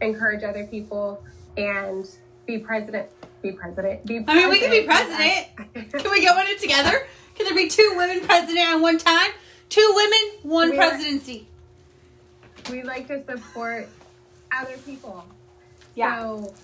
encourage 0.00 0.42
other 0.42 0.66
people 0.66 1.22
and 1.56 2.08
be 2.46 2.58
president. 2.58 3.08
Be 3.42 3.52
president. 3.52 4.06
Be 4.06 4.20
president. 4.20 4.28
I 4.30 4.34
mean, 4.34 4.50
we 4.50 4.58
can 4.60 4.70
be 4.70 4.82
president. 4.84 5.92
Can 6.02 6.10
we 6.10 6.20
get 6.22 6.34
one 6.34 6.46
together? 6.58 7.06
Can 7.34 7.44
there 7.46 7.54
be 7.54 7.68
two 7.68 7.94
women 7.96 8.20
president 8.20 8.58
at 8.58 8.76
one 8.76 8.96
time? 8.98 9.30
Two 9.68 9.92
women, 9.94 10.20
one 10.44 10.70
We 10.70 10.78
are- 10.78 10.88
presidency. 10.90 11.46
we 12.70 12.82
like 12.82 13.06
to 13.08 13.22
support 13.24 13.88
other 14.60 14.76
people. 14.78 15.24
Yeah. 15.94 16.20
So 16.20 16.54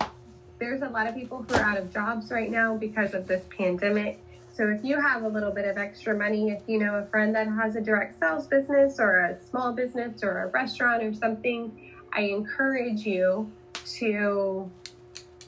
there's 0.59 0.81
a 0.81 0.89
lot 0.89 1.07
of 1.07 1.15
people 1.15 1.43
who 1.47 1.55
are 1.55 1.61
out 1.61 1.77
of 1.77 1.91
jobs 1.91 2.31
right 2.31 2.49
now 2.49 2.75
because 2.77 3.13
of 3.13 3.27
this 3.27 3.43
pandemic. 3.55 4.19
So 4.51 4.67
if 4.69 4.83
you 4.83 5.01
have 5.01 5.23
a 5.23 5.27
little 5.27 5.51
bit 5.51 5.65
of 5.65 5.77
extra 5.77 6.15
money, 6.15 6.49
if 6.51 6.61
you 6.67 6.77
know 6.77 6.95
a 6.95 7.05
friend 7.07 7.33
that 7.35 7.47
has 7.47 7.75
a 7.75 7.81
direct 7.81 8.19
sales 8.19 8.45
business 8.45 8.99
or 8.99 9.17
a 9.19 9.39
small 9.49 9.73
business 9.73 10.23
or 10.23 10.43
a 10.43 10.47
restaurant 10.47 11.01
or 11.03 11.13
something, 11.13 11.71
I 12.11 12.21
encourage 12.21 13.05
you 13.05 13.51
to 13.97 14.69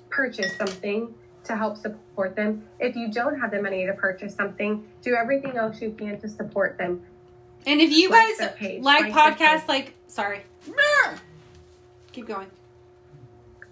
purchase 0.09 0.57
something 0.57 1.13
to 1.43 1.55
help 1.55 1.77
support 1.77 2.35
them. 2.35 2.63
If 2.79 2.95
you 2.95 3.11
don't 3.11 3.39
have 3.39 3.51
the 3.51 3.61
money 3.61 3.85
to 3.85 3.93
purchase 3.93 4.33
something, 4.33 4.83
do 5.03 5.13
everything 5.13 5.55
else 5.55 5.79
you 5.79 5.91
can 5.91 6.19
to 6.21 6.27
support 6.27 6.79
them. 6.79 7.01
And 7.67 7.79
if 7.81 7.91
you 7.91 8.09
Like 8.09 8.37
guys 8.39 8.49
page, 8.55 8.81
like 8.81 9.13
like 9.13 9.37
podcasts, 9.37 9.59
page. 9.59 9.67
like 9.67 9.93
sorry, 10.07 10.41
keep 12.15 12.27
going. 12.27 12.47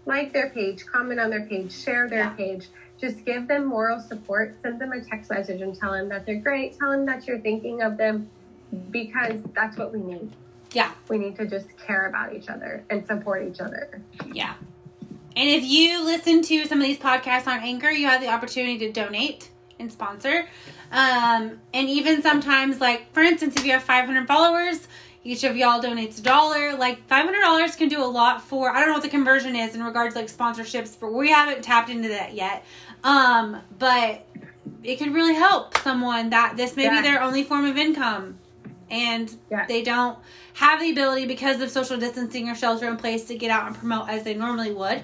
like 0.05 0.33
their 0.33 0.49
page, 0.49 0.85
comment 0.85 1.17
on 1.17 1.29
their 1.29 1.45
page, 1.45 1.71
share 1.71 2.09
their 2.09 2.19
Yeah. 2.25 2.29
page. 2.31 2.67
Just 2.99 3.23
give 3.23 3.47
them 3.47 3.63
moral 3.63 4.01
support. 4.01 4.53
Send 4.61 4.81
them 4.81 4.91
a 4.91 4.99
text 4.99 5.31
message 5.31 5.61
and 5.61 5.73
tell 5.73 5.93
them 5.93 6.09
that 6.09 6.25
they're 6.25 6.41
great. 6.41 6.77
Tell 6.77 6.91
them 6.91 7.05
that 7.05 7.25
you're 7.25 7.39
thinking 7.39 7.81
of 7.81 7.95
them 7.95 8.29
because 8.91 9.41
that's 9.55 9.77
what 9.77 9.93
we 9.93 9.99
need. 9.99 10.29
Yeah, 10.73 10.91
We 11.07 11.17
need 11.19 11.37
to 11.37 11.45
just 11.45 11.77
care 11.77 12.07
about 12.07 12.33
each 12.35 12.49
other 12.49 12.83
and 12.89 13.05
support 13.07 13.47
each 13.47 13.61
other. 13.61 14.01
yeah. 14.33 14.55
And 15.37 15.49
if 15.49 15.63
you 15.63 16.03
listen 16.03 16.41
to 16.43 16.65
some 16.65 16.79
of 16.81 16.83
these 16.85 16.99
podcasts 16.99 17.47
on 17.47 17.59
Anchor, 17.61 17.89
you 17.89 18.05
have 18.07 18.19
the 18.19 18.27
opportunity 18.27 18.77
to 18.79 18.91
donate 18.91 19.49
and 19.79 19.89
sponsor. 19.89 20.47
Um, 20.91 21.59
and 21.73 21.87
even 21.89 22.21
sometimes, 22.21 22.81
like 22.81 23.11
for 23.13 23.21
instance, 23.23 23.55
if 23.55 23.65
you 23.65 23.71
have 23.71 23.83
500 23.83 24.27
followers, 24.27 24.87
each 25.23 25.43
of 25.43 25.55
y'all 25.55 25.81
donates 25.81 26.19
a 26.19 26.21
dollar. 26.21 26.75
Like 26.75 27.07
$500 27.07 27.77
can 27.77 27.87
do 27.89 28.03
a 28.03 28.05
lot 28.05 28.41
for. 28.41 28.69
I 28.69 28.79
don't 28.79 28.87
know 28.89 28.93
what 28.95 29.03
the 29.03 29.09
conversion 29.09 29.55
is 29.55 29.75
in 29.75 29.83
regards 29.83 30.13
to 30.15 30.21
like 30.21 30.29
sponsorships, 30.29 30.95
but 30.99 31.13
we 31.13 31.29
haven't 31.29 31.63
tapped 31.63 31.89
into 31.89 32.09
that 32.09 32.33
yet. 32.33 32.63
Um, 33.03 33.61
but 33.79 34.25
it 34.83 34.97
could 34.97 35.13
really 35.13 35.33
help 35.35 35.77
someone 35.79 36.29
that 36.31 36.55
this 36.57 36.75
may 36.75 36.89
be 36.89 37.01
their 37.01 37.21
only 37.21 37.43
form 37.43 37.65
of 37.65 37.77
income 37.77 38.37
and 38.89 39.33
Yes. 39.49 39.67
they 39.67 39.81
don't 39.81 40.17
have 40.53 40.79
the 40.79 40.91
ability 40.91 41.25
because 41.25 41.61
of 41.61 41.69
social 41.71 41.97
distancing 41.97 42.47
or 42.49 42.55
shelter 42.55 42.87
in 42.87 42.97
place 42.97 43.25
to 43.25 43.35
get 43.35 43.49
out 43.49 43.65
and 43.65 43.75
promote 43.75 44.07
as 44.09 44.23
they 44.23 44.33
normally 44.35 44.71
would 44.71 45.03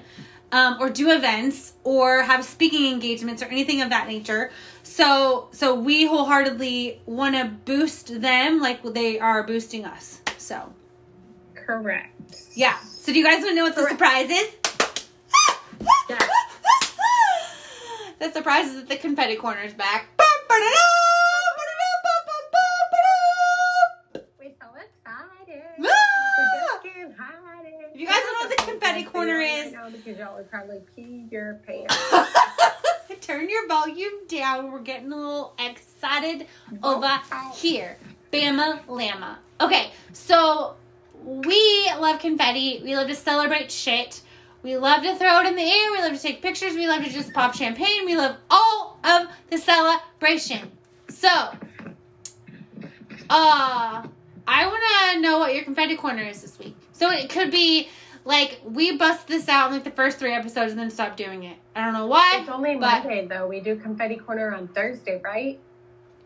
um, 0.52 0.76
or 0.80 0.90
do 0.90 1.10
events 1.10 1.74
or 1.84 2.22
have 2.22 2.44
speaking 2.44 2.92
engagements 2.92 3.42
or 3.42 3.46
anything 3.46 3.80
of 3.82 3.90
that 3.90 4.08
nature. 4.08 4.50
So 4.82 5.48
so 5.52 5.74
we 5.74 6.06
wholeheartedly 6.06 7.00
want 7.06 7.34
to 7.36 7.44
boost 7.64 8.20
them 8.20 8.60
like 8.60 8.82
they 8.82 9.18
are 9.18 9.42
boosting 9.42 9.84
us 9.84 10.20
so. 10.38 10.72
Correct. 11.54 12.36
yeah. 12.54 12.78
So 12.80 13.12
do 13.12 13.18
you 13.18 13.24
guys 13.24 13.38
want 13.38 13.50
to 13.50 13.54
know 13.54 13.64
what 13.64 13.74
the 13.76 13.82
Correct. 13.82 13.92
surprise 13.94 14.30
is? 14.30 14.48
The 18.18 18.30
surprise 18.32 18.66
is 18.68 18.74
that 18.74 18.88
the 18.90 18.96
confetti 18.96 19.36
corner 19.36 19.62
is 19.62 19.72
back. 19.72 20.08
We're 20.50 20.58
you 28.00 28.06
guys 28.06 28.16
don't 28.16 28.32
know 28.42 28.48
what 28.48 28.56
the 28.56 28.64
confetti 28.72 29.04
corner 29.04 29.36
Right 29.38 29.66
is- 29.66 29.72
now 29.72 29.90
because 29.90 30.16
y'all 30.18 30.34
would 30.36 30.50
probably 30.50 30.80
pee 30.96 31.26
your 31.30 31.60
pants. 31.66 31.94
Turn 33.20 33.48
your 33.50 33.68
volume 33.68 34.26
down. 34.26 34.72
We're 34.72 34.80
getting 34.80 35.12
a 35.12 35.16
little 35.16 35.54
excited 35.58 36.46
over 36.82 37.20
here. 37.54 37.98
Bama 38.32 38.80
Llama. 38.88 39.38
Okay, 39.60 39.90
so 40.14 40.74
we 41.22 41.90
love 41.98 42.20
confetti. 42.20 42.80
We 42.82 42.96
love 42.96 43.08
to 43.08 43.14
celebrate 43.14 43.70
shit. 43.70 44.22
We 44.62 44.76
love 44.78 45.02
to 45.02 45.14
throw 45.16 45.40
it 45.40 45.46
in 45.46 45.56
the 45.56 45.62
air. 45.62 45.92
We 45.92 45.98
love 45.98 46.12
to 46.14 46.18
take 46.18 46.40
pictures. 46.40 46.74
We 46.74 46.88
love 46.88 47.04
to 47.04 47.10
just 47.10 47.32
pop 47.34 47.54
champagne. 47.54 48.06
We 48.06 48.16
love 48.16 48.36
all 48.50 48.98
of 49.04 49.28
the 49.50 49.58
celebration. 49.58 50.70
So, 51.08 51.28
uh, 53.28 54.02
I 54.48 54.66
want 54.66 54.82
to 55.14 55.20
know 55.20 55.38
what 55.38 55.54
your 55.54 55.64
confetti 55.64 55.96
corner 55.96 56.22
is 56.22 56.40
this 56.42 56.58
week. 56.58 56.76
So 57.00 57.10
it 57.10 57.30
could 57.30 57.50
be 57.50 57.88
like 58.26 58.60
we 58.62 58.98
bust 58.98 59.26
this 59.26 59.48
out 59.48 59.68
in 59.68 59.72
like 59.72 59.84
the 59.84 59.90
first 59.90 60.18
three 60.18 60.34
episodes 60.34 60.72
and 60.72 60.78
then 60.78 60.90
stop 60.90 61.16
doing 61.16 61.44
it. 61.44 61.56
I 61.74 61.82
don't 61.82 61.94
know 61.94 62.06
why. 62.06 62.40
It's 62.40 62.50
only 62.50 62.76
but- 62.76 63.04
Monday 63.04 63.26
though. 63.26 63.48
We 63.48 63.60
do 63.60 63.74
confetti 63.76 64.16
corner 64.16 64.54
on 64.54 64.68
Thursday, 64.68 65.18
right? 65.24 65.58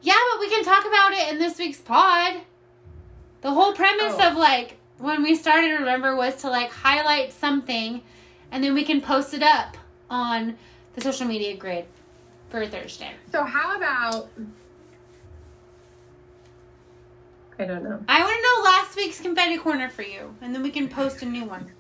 Yeah, 0.03 0.19
but 0.33 0.41
we 0.41 0.51
can 0.51 0.65
talk 0.65 0.85
about 0.85 1.13
it 1.13 1.33
in 1.33 1.39
this 1.39 1.59
week's 1.59 1.79
pod. 1.81 2.41
The 3.43 3.53
whole 3.53 3.73
premise 3.73 4.15
Oh. 4.19 4.31
of 4.33 4.37
like 4.37 4.79
when 4.99 5.23
we 5.23 5.37
started, 5.37 5.71
remember, 5.79 6.17
was 6.17 6.35
to 6.43 6.51
like 6.51 6.73
highlight 6.73 7.33
something 7.33 8.03
and 8.51 8.65
then 8.65 8.75
we 8.75 8.83
can 8.85 9.01
post 9.01 9.33
it 9.33 9.45
up 9.45 9.77
on 10.11 10.57
the 10.95 11.01
social 11.03 11.27
media 11.29 11.57
grid 11.57 11.85
for 12.51 12.67
Thursday. 12.67 13.13
So 13.31 13.45
how 13.45 13.77
about? 13.77 14.29
I 17.59 17.65
don't 17.65 17.85
know. 17.85 18.03
I 18.09 18.21
want 18.21 18.35
to 18.35 18.43
know 18.43 18.65
last 18.65 18.97
week's 18.97 19.21
confetti 19.21 19.59
corner 19.59 19.89
for 19.89 20.03
you, 20.03 20.35
and 20.41 20.55
then 20.55 20.63
we 20.63 20.71
can 20.71 20.89
post 20.89 21.23
a 21.23 21.27
new 21.27 21.45
one. 21.45 21.71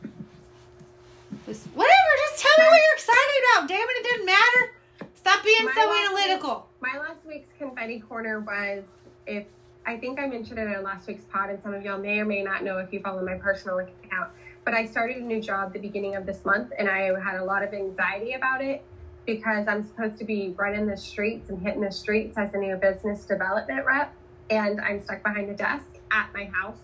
Just- 1.46 1.66
whatever, 1.68 2.10
just 2.30 2.42
tell 2.42 2.64
me 2.64 2.70
what 2.70 2.80
you're 2.80 2.94
excited 2.94 3.42
about. 3.56 3.68
Damn 3.68 3.88
it, 3.88 3.96
it 3.96 4.04
didn't 4.04 4.26
matter. 4.26 4.72
Stop 5.14 5.44
being 5.44 5.64
My 5.64 5.72
so 5.74 5.92
analytical. 5.92 6.68
My 6.80 6.98
last 6.98 7.26
week's 7.26 7.48
confetti 7.58 8.00
corner 8.00 8.40
was 8.40 8.84
if 9.26 9.46
I 9.86 9.96
think 9.98 10.18
I 10.18 10.26
mentioned 10.26 10.58
it 10.58 10.66
in 10.66 10.82
last 10.82 11.06
week's 11.06 11.24
pod, 11.24 11.50
and 11.50 11.62
some 11.62 11.74
of 11.74 11.82
y'all 11.84 11.98
may 11.98 12.18
or 12.20 12.24
may 12.24 12.42
not 12.42 12.62
know 12.62 12.78
if 12.78 12.92
you 12.92 13.00
follow 13.00 13.24
my 13.24 13.34
personal 13.34 13.78
account. 13.78 14.30
But 14.64 14.74
I 14.74 14.86
started 14.86 15.18
a 15.18 15.24
new 15.24 15.42
job 15.42 15.72
the 15.74 15.78
beginning 15.78 16.14
of 16.16 16.24
this 16.24 16.44
month, 16.44 16.72
and 16.78 16.88
I 16.88 17.18
had 17.20 17.36
a 17.36 17.44
lot 17.44 17.62
of 17.62 17.74
anxiety 17.74 18.32
about 18.32 18.62
it 18.62 18.82
because 19.26 19.68
I'm 19.68 19.86
supposed 19.86 20.18
to 20.18 20.24
be 20.24 20.54
running 20.56 20.86
the 20.86 20.96
streets 20.96 21.50
and 21.50 21.60
hitting 21.60 21.82
the 21.82 21.90
streets 21.90 22.38
as 22.38 22.54
a 22.54 22.58
new 22.58 22.76
business 22.76 23.24
development 23.24 23.84
rep, 23.84 24.12
and 24.50 24.80
I'm 24.80 25.00
stuck 25.02 25.22
behind 25.22 25.50
a 25.50 25.54
desk 25.54 25.86
at 26.10 26.32
my 26.34 26.44
house. 26.46 26.76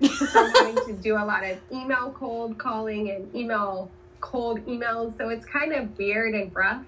So 0.08 0.44
I'm 0.44 0.54
having 0.54 0.96
to 0.96 1.02
do 1.02 1.14
a 1.14 1.24
lot 1.24 1.42
of 1.42 1.58
email 1.72 2.10
cold 2.10 2.58
calling 2.58 3.10
and 3.10 3.34
email 3.34 3.90
cold 4.20 4.64
emails. 4.66 5.16
So 5.16 5.30
it's 5.30 5.46
kind 5.46 5.72
of 5.72 5.96
weird 5.96 6.34
and 6.34 6.54
rough. 6.54 6.84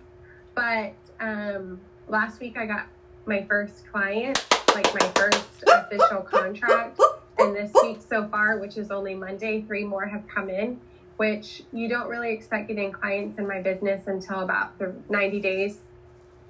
But 0.55 0.95
um, 1.21 1.81
last 2.09 2.41
week 2.41 2.59
I 2.59 2.67
got 2.67 2.87
my 3.25 3.45
first 3.45 3.87
client, 3.91 4.45
like 4.75 4.93
my 4.93 5.09
first 5.15 5.63
official 5.67 6.21
contract. 6.21 7.01
And 7.39 7.55
this 7.55 7.71
week 7.83 7.99
so 8.07 8.27
far, 8.29 8.59
which 8.59 8.77
is 8.77 8.91
only 8.91 9.15
Monday, 9.15 9.63
three 9.63 9.85
more 9.85 10.07
have 10.07 10.27
come 10.27 10.51
in, 10.51 10.81
which 11.17 11.63
you 11.73 11.89
don't 11.89 12.09
really 12.09 12.33
expect 12.33 12.69
getting 12.69 12.91
clients 12.91 13.39
in 13.39 13.47
my 13.47 13.63
business 13.63 14.07
until 14.07 14.41
about 14.41 14.73
90 15.09 15.41
days. 15.41 15.79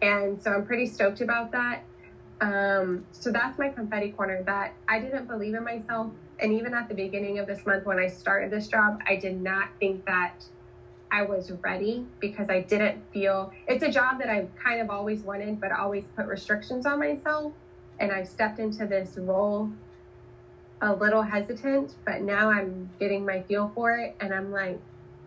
And 0.00 0.42
so 0.42 0.52
I'm 0.52 0.64
pretty 0.64 0.86
stoked 0.86 1.20
about 1.20 1.52
that. 1.52 1.84
Um, 2.40 3.04
so 3.12 3.32
that's 3.32 3.58
my 3.58 3.68
confetti 3.68 4.10
corner 4.10 4.42
that 4.44 4.72
I 4.88 5.00
didn't 5.00 5.26
believe 5.26 5.54
in 5.54 5.64
myself. 5.64 6.12
And 6.40 6.52
even 6.52 6.72
at 6.72 6.88
the 6.88 6.94
beginning 6.94 7.38
of 7.38 7.46
this 7.46 7.66
month, 7.66 7.84
when 7.84 7.98
I 7.98 8.06
started 8.06 8.50
this 8.50 8.68
job, 8.68 9.00
I 9.08 9.16
did 9.16 9.40
not 9.40 9.70
think 9.80 10.04
that 10.06 10.34
I 11.10 11.22
was 11.22 11.50
ready 11.62 12.06
because 12.20 12.48
I 12.48 12.60
didn't 12.60 13.02
feel 13.12 13.52
it's 13.66 13.82
a 13.82 13.90
job 13.90 14.18
that 14.20 14.28
I 14.28 14.46
kind 14.62 14.80
of 14.80 14.90
always 14.90 15.20
wanted, 15.22 15.60
but 15.60 15.72
always 15.72 16.04
put 16.16 16.26
restrictions 16.26 16.86
on 16.86 16.98
myself. 17.00 17.52
And 17.98 18.12
I've 18.12 18.28
stepped 18.28 18.60
into 18.60 18.86
this 18.86 19.16
role 19.16 19.70
a 20.80 20.94
little 20.94 21.22
hesitant, 21.22 21.94
but 22.04 22.20
now 22.20 22.50
I'm 22.50 22.90
getting 23.00 23.26
my 23.26 23.42
feel 23.42 23.72
for 23.74 23.92
it 23.98 24.14
and 24.20 24.32
I'm 24.32 24.52
like, 24.52 24.78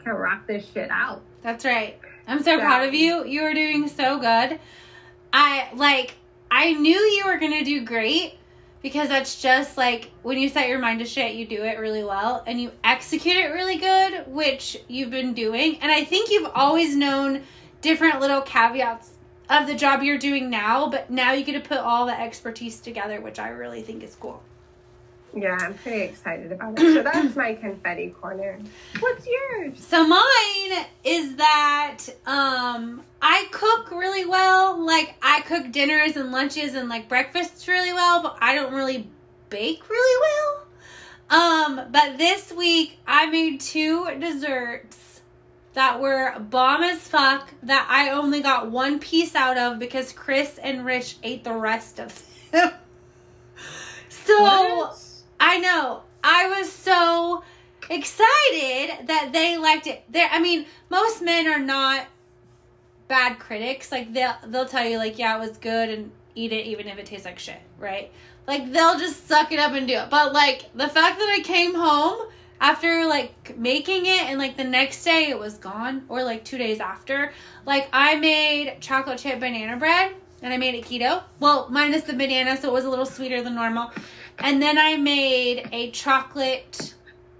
can 0.04 0.14
rock 0.14 0.48
this 0.48 0.66
shit 0.72 0.90
out. 0.90 1.22
That's 1.42 1.66
right. 1.66 2.00
I'm 2.28 2.42
so 2.42 2.58
Yeah. 2.58 2.66
proud 2.66 2.88
of 2.88 2.94
you. 2.94 3.26
You 3.26 3.44
are 3.44 3.54
doing 3.54 3.88
so 3.88 4.18
good. 4.18 4.60
I 5.34 5.68
like 5.74 6.16
I 6.54 6.74
knew 6.74 6.98
you 6.98 7.24
were 7.26 7.38
going 7.38 7.54
to 7.54 7.64
do 7.64 7.86
great 7.86 8.38
because 8.82 9.08
that's 9.08 9.42
just 9.42 9.78
like 9.78 10.12
when 10.22 10.38
you 10.38 10.50
set 10.50 10.68
your 10.68 10.80
mind 10.80 11.00
to 11.00 11.06
shit, 11.06 11.36
you 11.36 11.48
do 11.48 11.64
it 11.64 11.80
really 11.80 12.04
well 12.04 12.44
and 12.46 12.62
you 12.62 12.72
execute 12.84 13.38
it 13.38 13.54
really 13.54 13.78
good, 13.78 14.26
which 14.28 14.78
you've 14.90 15.12
been 15.12 15.34
doing. 15.34 15.78
And 15.82 15.90
I 15.90 16.04
think 16.04 16.30
you've 16.30 16.52
always 16.54 16.96
known 16.96 17.44
different 17.80 18.20
little 18.20 18.42
caveats 18.42 19.12
of 19.50 19.66
the 19.66 19.76
job 19.76 20.04
you're 20.04 20.18
doing 20.18 20.50
now, 20.50 20.90
but 20.90 21.10
now 21.10 21.32
you 21.32 21.46
get 21.46 21.54
to 21.54 21.68
put 21.68 21.78
all 21.78 22.06
the 22.06 22.20
expertise 22.20 22.82
together, 22.82 23.22
which 23.22 23.40
I 23.40 23.50
really 23.50 23.82
think 23.82 24.04
is 24.04 24.16
cool. 24.16 24.44
Yeah, 25.34 25.58
I'm 25.60 25.74
pretty 25.76 26.02
excited 26.02 26.52
about 26.52 26.78
it. 26.78 26.94
So 26.94 27.04
that's 27.04 27.36
my 27.36 27.54
confetti 27.56 28.10
corner. 28.10 28.60
What's 29.00 29.26
yours? 29.26 29.80
So 29.86 30.06
mine 30.06 30.86
is 31.04 31.36
that 31.38 32.00
um 32.26 33.04
I 33.22 33.48
cook 33.52 33.92
really 33.92 34.26
well. 34.26 34.84
Like 34.86 35.16
I 35.22 35.42
cook 35.42 35.72
dinners 35.72 36.18
and 36.18 36.32
lunches 36.32 36.74
and 36.76 36.90
like 36.90 37.08
breakfasts 37.08 37.68
really 37.68 37.94
well, 37.94 38.22
but 38.24 38.38
I 38.42 38.56
don't 38.56 38.74
really 38.74 39.10
bake 39.50 39.90
really 39.90 40.66
well. 41.30 41.80
Um 41.80 41.92
but 41.92 42.18
this 42.18 42.52
week 42.52 42.98
I 43.08 43.28
made 43.28 43.62
two 43.62 44.10
desserts 44.20 45.22
that 45.74 46.02
were 46.02 46.38
bomb 46.40 46.84
as 46.84 47.00
fuck 47.00 47.54
that 47.64 47.88
I 47.90 48.10
only 48.10 48.42
got 48.42 48.70
one 48.70 49.00
piece 49.00 49.34
out 49.36 49.58
of 49.58 49.80
because 49.80 50.12
Chris 50.12 50.58
and 50.62 50.86
Rich 50.86 51.16
ate 51.24 51.46
the 51.46 51.54
rest 51.54 52.00
of 52.00 52.22
them. 52.52 52.74
so 54.10 54.44
What? 54.44 54.98
I 55.42 55.58
know. 55.58 56.04
I 56.24 56.48
was 56.48 56.72
so 56.72 57.44
excited 57.90 59.08
that 59.08 59.32
they 59.34 59.58
liked 59.58 59.88
it. 59.88 60.04
There 60.08 60.30
I 60.32 60.40
mean, 60.40 60.68
most 60.90 61.22
men 61.24 61.48
are 61.48 61.60
not 61.60 62.06
bad 63.08 63.40
critics. 63.40 63.92
Like 63.92 64.14
they'll 64.14 64.36
they'll 64.46 64.68
tell 64.68 64.88
you 64.88 64.98
like, 64.98 65.18
yeah, 65.18 65.36
it 65.36 65.40
was 65.40 65.58
good 65.58 65.90
and 65.90 66.12
eat 66.36 66.54
it 66.54 66.68
even 66.68 66.88
if 66.88 67.00
it 67.00 67.08
tastes 67.08 67.26
like 67.26 67.40
shit, 67.40 67.60
right? 67.80 68.12
Like 68.48 68.72
they'll 68.72 69.00
just 69.00 69.28
suck 69.28 69.52
it 69.52 69.60
up 69.60 69.74
and 69.74 69.88
do 69.88 69.96
it. 69.96 70.12
But 70.12 70.32
like 70.32 70.70
the 70.76 70.88
fact 70.88 71.18
that 71.18 71.36
I 71.40 71.42
came 71.44 71.74
home 71.74 72.28
after 72.60 73.08
like 73.08 73.58
making 73.58 74.06
it 74.06 74.22
and 74.26 74.38
like 74.38 74.58
the 74.58 74.64
next 74.64 75.04
day 75.04 75.30
it 75.30 75.40
was 75.40 75.58
gone 75.58 76.04
or 76.08 76.24
like 76.24 76.46
2 76.46 76.60
days 76.60 76.80
after, 76.80 77.34
like 77.66 77.90
I 77.92 78.16
made 78.18 78.78
chocolate 78.80 79.18
chip 79.18 79.40
banana 79.40 79.76
bread 79.78 80.14
and 80.44 80.54
I 80.54 80.58
made 80.58 80.76
it 80.76 80.86
keto. 80.86 81.24
Well, 81.40 81.68
minus 81.72 82.04
the 82.04 82.14
banana 82.14 82.58
so 82.58 82.70
it 82.70 82.74
was 82.74 82.86
a 82.86 82.90
little 82.90 83.08
sweeter 83.08 83.42
than 83.42 83.56
normal. 83.56 83.92
And 84.44 84.62
then 84.62 84.78
I 84.78 84.98
made 84.98 85.70
a 85.72 85.92
chocolate 85.92 86.96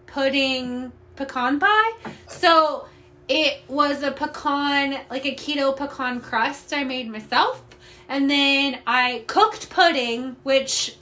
pudding 0.08 0.92
pecan 1.16 1.60
pie. 1.60 1.92
So 2.28 2.88
it 3.28 3.62
was 3.68 4.04
a 4.04 4.12
pecan, 4.12 5.00
like 5.10 5.26
a 5.26 5.36
keto 5.36 5.76
pecan 5.76 6.22
crust 6.22 6.74
I 6.74 6.84
made 6.84 7.10
myself. 7.10 7.64
And 8.08 8.30
then 8.30 8.80
I 8.86 9.24
cooked 9.28 9.70
pudding, 9.70 10.36
which, 10.44 10.98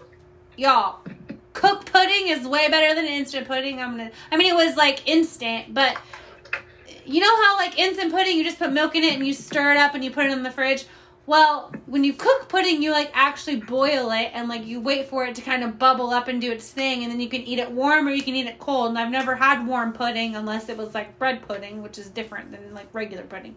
y'all, 0.58 1.00
cooked 1.54 1.92
pudding 1.92 2.28
is 2.28 2.48
way 2.48 2.70
better 2.70 2.94
than 2.94 3.06
instant 3.06 3.48
pudding. 3.48 3.82
I'm 3.82 3.98
gonna, 3.98 4.12
I 4.32 4.38
mean, 4.38 4.48
it 4.48 4.56
was 4.56 4.78
like 4.78 5.08
instant, 5.08 5.74
but 5.74 5.98
you 7.06 7.20
know 7.20 7.36
how 7.44 7.58
like 7.58 7.80
instant 7.80 8.12
pudding, 8.12 8.38
you 8.38 8.44
just 8.44 8.60
put 8.60 8.72
milk 8.72 8.96
in 8.96 9.04
it 9.04 9.16
and 9.16 9.26
you 9.26 9.34
stir 9.34 9.72
it 9.72 9.78
up 9.78 9.96
and 9.96 10.04
you 10.04 10.12
put 10.12 10.28
it 10.28 10.32
in 10.32 10.44
the 10.44 10.52
fridge? 10.52 10.86
Well, 11.30 11.72
when 11.86 12.04
you 12.04 12.14
cook 12.14 12.50
pudding, 12.50 12.82
you 12.82 12.90
like 12.90 13.12
actually 13.14 13.58
boil 13.58 14.10
it 14.10 14.32
and 14.34 14.50
like 14.50 14.66
you 14.66 14.82
wait 14.82 15.10
for 15.10 15.26
it 15.26 15.36
to 15.36 15.44
kind 15.44 15.64
of 15.64 15.78
bubble 15.78 16.10
up 16.10 16.28
and 16.28 16.42
do 16.42 16.52
its 16.52 16.68
thing, 16.72 17.04
and 17.04 17.12
then 17.12 17.20
you 17.20 17.30
can 17.30 17.42
eat 17.42 17.60
it 17.60 17.70
warm 17.70 18.08
or 18.08 18.10
you 18.10 18.24
can 18.24 18.34
eat 18.34 18.48
it 18.48 18.58
cold. 18.58 18.90
And 18.90 18.98
I've 18.98 19.12
never 19.12 19.36
had 19.36 19.68
warm 19.68 19.94
pudding 19.94 20.36
unless 20.36 20.70
it 20.70 20.76
was 20.76 20.96
like 20.96 21.20
bread 21.20 21.48
pudding, 21.48 21.84
which 21.84 22.00
is 22.00 22.10
different 22.10 22.52
than 22.52 22.74
like 22.74 22.88
regular 22.94 23.22
pudding. 23.26 23.56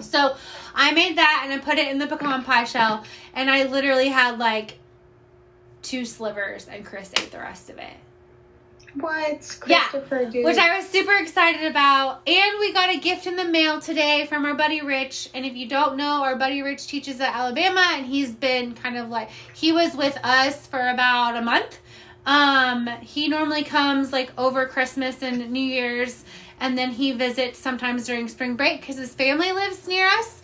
So 0.00 0.36
I 0.74 0.92
made 0.92 1.18
that 1.18 1.42
and 1.44 1.52
I 1.52 1.58
put 1.62 1.76
it 1.76 1.88
in 1.88 1.98
the 1.98 2.06
pecan 2.06 2.44
pie 2.44 2.64
shell, 2.64 3.04
and 3.34 3.50
I 3.50 3.64
literally 3.64 4.08
had 4.08 4.38
like 4.38 4.78
two 5.82 6.06
slivers, 6.06 6.66
and 6.66 6.82
Chris 6.82 7.12
ate 7.18 7.30
the 7.30 7.40
rest 7.40 7.68
of 7.68 7.76
it. 7.76 7.92
What? 9.00 9.58
Yeah, 9.66 9.88
Christopher, 9.88 10.24
dude. 10.30 10.44
Which 10.44 10.56
I 10.56 10.76
was 10.76 10.88
super 10.88 11.14
excited 11.16 11.70
about. 11.70 12.22
And 12.26 12.58
we 12.60 12.72
got 12.72 12.90
a 12.90 12.98
gift 12.98 13.26
in 13.26 13.36
the 13.36 13.44
mail 13.44 13.80
today 13.80 14.26
from 14.26 14.44
our 14.44 14.54
buddy 14.54 14.80
Rich. 14.80 15.30
And 15.34 15.44
if 15.44 15.54
you 15.54 15.68
don't 15.68 15.96
know, 15.96 16.22
our 16.22 16.36
buddy 16.36 16.62
Rich 16.62 16.86
teaches 16.86 17.20
at 17.20 17.34
Alabama 17.34 17.92
and 17.94 18.06
he's 18.06 18.32
been 18.32 18.74
kind 18.74 18.96
of 18.96 19.08
like 19.08 19.30
he 19.54 19.72
was 19.72 19.94
with 19.94 20.18
us 20.24 20.66
for 20.66 20.88
about 20.88 21.36
a 21.36 21.42
month. 21.42 21.78
Um, 22.24 22.86
he 23.02 23.28
normally 23.28 23.64
comes 23.64 24.12
like 24.12 24.32
over 24.38 24.66
Christmas 24.66 25.22
and 25.22 25.50
New 25.50 25.60
Year's 25.60 26.24
and 26.58 26.76
then 26.76 26.90
he 26.90 27.12
visits 27.12 27.58
sometimes 27.58 28.06
during 28.06 28.28
spring 28.28 28.56
break 28.56 28.80
because 28.80 28.96
his 28.96 29.14
family 29.14 29.52
lives 29.52 29.86
near 29.86 30.06
us. 30.06 30.40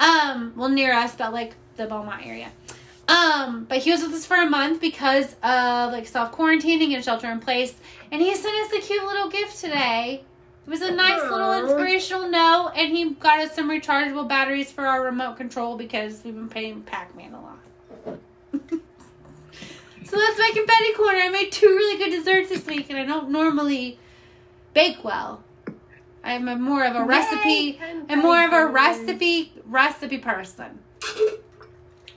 Um, 0.00 0.52
well 0.56 0.68
near 0.68 0.92
us, 0.92 1.14
but 1.14 1.32
like 1.32 1.54
the 1.76 1.86
Beaumont 1.86 2.26
area. 2.26 2.50
Um, 3.08 3.64
but 3.68 3.78
he 3.78 3.90
was 3.90 4.02
with 4.02 4.12
us 4.12 4.24
for 4.24 4.36
a 4.36 4.48
month 4.48 4.80
because 4.80 5.34
of 5.42 5.92
like 5.92 6.06
self 6.06 6.32
quarantining 6.32 6.94
and 6.94 7.04
shelter 7.04 7.30
in 7.30 7.40
place. 7.40 7.74
And 8.10 8.22
he 8.22 8.34
sent 8.34 8.54
us 8.66 8.72
a 8.72 8.86
cute 8.86 9.04
little 9.04 9.28
gift 9.28 9.58
today. 9.58 10.24
It 10.64 10.70
was 10.70 10.80
a 10.80 10.92
nice 10.92 11.20
little 11.22 11.52
inspirational 11.58 12.28
note, 12.30 12.72
and 12.76 12.96
he 12.96 13.10
got 13.14 13.40
us 13.40 13.56
some 13.56 13.68
rechargeable 13.68 14.28
batteries 14.28 14.70
for 14.70 14.86
our 14.86 15.04
remote 15.04 15.36
control 15.36 15.76
because 15.76 16.22
we've 16.24 16.34
been 16.34 16.48
playing 16.48 16.82
Pac 16.82 17.16
Man 17.16 17.34
a 17.34 17.40
lot. 17.40 17.58
so 18.52 20.16
that's 20.16 20.38
my 20.38 20.50
confetti 20.54 20.92
corner. 20.94 21.18
I 21.18 21.30
made 21.30 21.50
two 21.50 21.66
really 21.66 21.98
good 21.98 22.16
desserts 22.16 22.48
this 22.48 22.64
week, 22.64 22.90
and 22.90 22.98
I 22.98 23.04
don't 23.04 23.30
normally 23.30 23.98
bake 24.72 25.02
well. 25.02 25.42
I'm 26.22 26.46
a 26.46 26.54
more 26.54 26.84
of 26.84 26.94
a 26.94 27.00
Yay, 27.00 27.04
recipe. 27.06 27.80
I'm 28.08 28.20
more 28.20 28.44
of 28.44 28.52
a 28.52 28.66
recipe 28.66 29.52
recipe 29.66 30.18
person. 30.18 30.78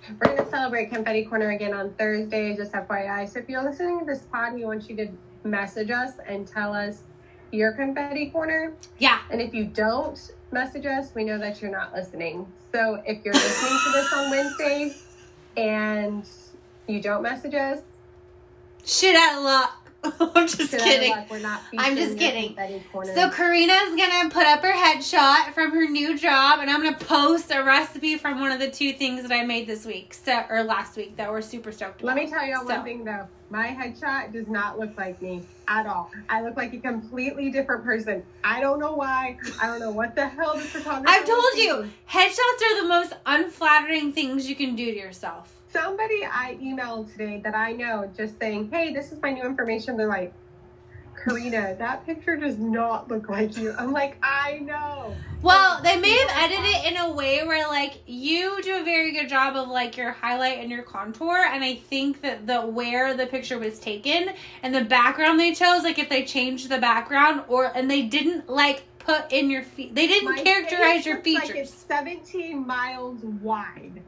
We're 0.09 0.35
gonna 0.35 0.49
celebrate 0.49 0.91
Confetti 0.91 1.25
Corner 1.25 1.51
again 1.51 1.73
on 1.73 1.93
Thursday, 1.93 2.55
just 2.55 2.71
FYI. 2.73 3.27
So 3.27 3.39
if 3.39 3.49
you're 3.49 3.63
listening 3.63 3.99
to 3.99 4.05
this 4.05 4.21
pod, 4.31 4.53
we 4.53 4.65
want 4.65 4.89
you 4.89 4.95
to 4.97 5.07
message 5.43 5.89
us 5.89 6.13
and 6.27 6.47
tell 6.47 6.73
us 6.73 7.03
your 7.51 7.71
Confetti 7.73 8.29
Corner. 8.29 8.73
Yeah. 8.99 9.19
And 9.31 9.41
if 9.41 9.53
you 9.53 9.65
don't 9.65 10.19
message 10.51 10.85
us, 10.85 11.13
we 11.15 11.23
know 11.23 11.37
that 11.37 11.61
you're 11.61 11.71
not 11.71 11.93
listening. 11.93 12.45
So 12.71 13.01
if 13.05 13.23
you're 13.25 13.33
listening 13.33 13.79
to 13.85 13.91
this 13.93 14.13
on 14.13 14.29
Wednesday 14.29 14.95
and 15.57 16.27
you 16.87 17.01
don't 17.01 17.21
message 17.21 17.55
us, 17.55 17.79
Shit 18.87 19.15
out 19.15 19.39
of 19.39 19.43
luck. 19.43 19.84
I'm 20.35 20.47
just 20.47 20.73
of 20.73 20.79
kidding. 20.79 21.11
not 21.41 21.61
I'm 21.77 21.95
just 21.95 22.17
kidding. 22.17 22.55
So 22.55 23.29
Karina's 23.29 23.95
gonna 23.95 24.29
put 24.29 24.45
up 24.45 24.61
her 24.61 24.71
headshot 24.73 25.53
from 25.53 25.71
her 25.71 25.87
new 25.89 26.17
job, 26.17 26.59
and 26.59 26.69
I'm 26.69 26.83
gonna 26.83 26.97
post 26.97 27.51
a 27.51 27.63
recipe 27.63 28.17
from 28.17 28.39
one 28.39 28.51
of 28.51 28.59
the 28.59 28.69
two 28.69 28.93
things 28.93 29.21
that 29.23 29.31
I 29.31 29.45
made 29.45 29.67
this 29.67 29.85
week, 29.85 30.13
so 30.13 30.43
or 30.49 30.63
last 30.63 30.97
week 30.97 31.17
that 31.17 31.31
we're 31.31 31.41
super 31.41 31.71
stoked 31.71 32.01
about. 32.01 32.15
Let 32.15 32.23
me 32.23 32.29
tell 32.29 32.45
you 32.45 32.55
So- 32.57 32.63
one 32.65 32.83
thing 32.83 33.03
though. 33.03 33.27
My 33.51 33.67
headshot 33.67 34.33
does 34.33 34.47
not 34.47 34.79
look 34.79 34.97
like 34.97 35.21
me 35.21 35.43
at 35.67 35.85
all. 35.85 36.09
I 36.29 36.41
look 36.41 36.57
like 36.57 36.73
a 36.73 36.79
completely 36.79 37.51
different 37.51 37.83
person. 37.83 38.23
I 38.43 38.59
don't 38.59 38.79
know 38.79 38.93
why. 38.93 39.37
I 39.61 39.67
don't 39.67 39.79
know 39.79 39.91
what 39.91 40.15
the 40.15 40.27
hell 40.27 40.55
this 40.55 40.65
photographer. 40.71 41.05
I've 41.07 41.25
told 41.27 41.43
you, 41.55 41.87
headshots 42.09 42.61
are 42.63 42.81
the 42.81 42.87
most 42.87 43.13
unflattering 43.27 44.13
things 44.13 44.49
you 44.49 44.55
can 44.55 44.75
do 44.75 44.85
to 44.91 44.97
yourself. 44.97 45.53
Somebody 45.75 46.25
I 46.25 46.57
emailed 46.61 47.11
today 47.11 47.41
that 47.43 47.53
I 47.53 47.73
know 47.73 48.09
just 48.15 48.39
saying, 48.39 48.69
"Hey, 48.71 48.93
this 48.93 49.11
is 49.11 49.21
my 49.21 49.31
new 49.31 49.43
information." 49.43 49.97
They're 49.97 50.07
like, 50.07 50.33
"Karina, 51.21 51.75
that 51.79 52.05
picture 52.05 52.37
does 52.37 52.57
not 52.57 53.09
look 53.11 53.27
like 53.27 53.57
you." 53.57 53.75
I'm 53.77 53.91
like, 53.91 54.15
"I 54.23 54.59
know." 54.59 55.13
Well, 55.41 55.81
they 55.83 55.97
may 55.97 56.11
have 56.11 56.29
edited 56.49 56.65
it 56.65 56.85
in 56.93 56.97
a 56.97 57.11
way 57.13 57.45
where 57.45 57.67
like 57.67 58.01
you 58.07 58.61
do 58.63 58.79
a 58.79 58.83
very 58.85 59.11
good 59.11 59.27
job 59.27 59.57
of 59.57 59.67
like 59.67 59.97
your 59.97 60.11
highlight 60.13 60.59
and 60.59 60.71
your 60.71 60.81
contour, 60.81 61.39
and 61.39 61.61
I 61.61 61.75
think 61.75 62.21
that 62.21 62.47
the 62.47 62.61
where 62.61 63.13
the 63.13 63.27
picture 63.27 63.59
was 63.59 63.77
taken 63.77 64.29
and 64.63 64.73
the 64.73 64.85
background 64.85 65.41
they 65.41 65.53
chose, 65.53 65.83
like 65.83 65.99
if 65.99 66.07
they 66.07 66.23
changed 66.23 66.69
the 66.69 66.79
background 66.79 67.43
or 67.49 67.65
and 67.75 67.91
they 67.91 68.03
didn't 68.03 68.49
like 68.49 68.83
put 68.99 69.29
in 69.29 69.49
your 69.49 69.63
feet, 69.63 69.93
they 69.93 70.07
didn't 70.07 70.35
My 70.35 70.41
characterize 70.41 71.05
your 71.05 71.17
looks 71.17 71.27
Like 71.33 71.43
features. 71.47 71.69
it's 71.69 71.85
17 71.85 72.65
miles 72.65 73.19
wide. 73.41 74.01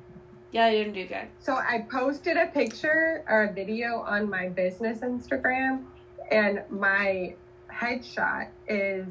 Yeah, 0.52 0.70
they 0.70 0.78
didn't 0.78 0.94
do 0.94 1.06
good. 1.08 1.28
So 1.40 1.56
I 1.56 1.86
posted 1.90 2.38
a 2.38 2.48
picture 2.48 3.24
or 3.28 3.44
a 3.44 3.54
video 3.54 4.02
on 4.02 4.30
my 4.30 4.50
business 4.50 5.00
Instagram, 5.00 5.84
and 6.32 6.64
my 6.70 7.36
headshot 7.72 8.48
is 8.68 9.06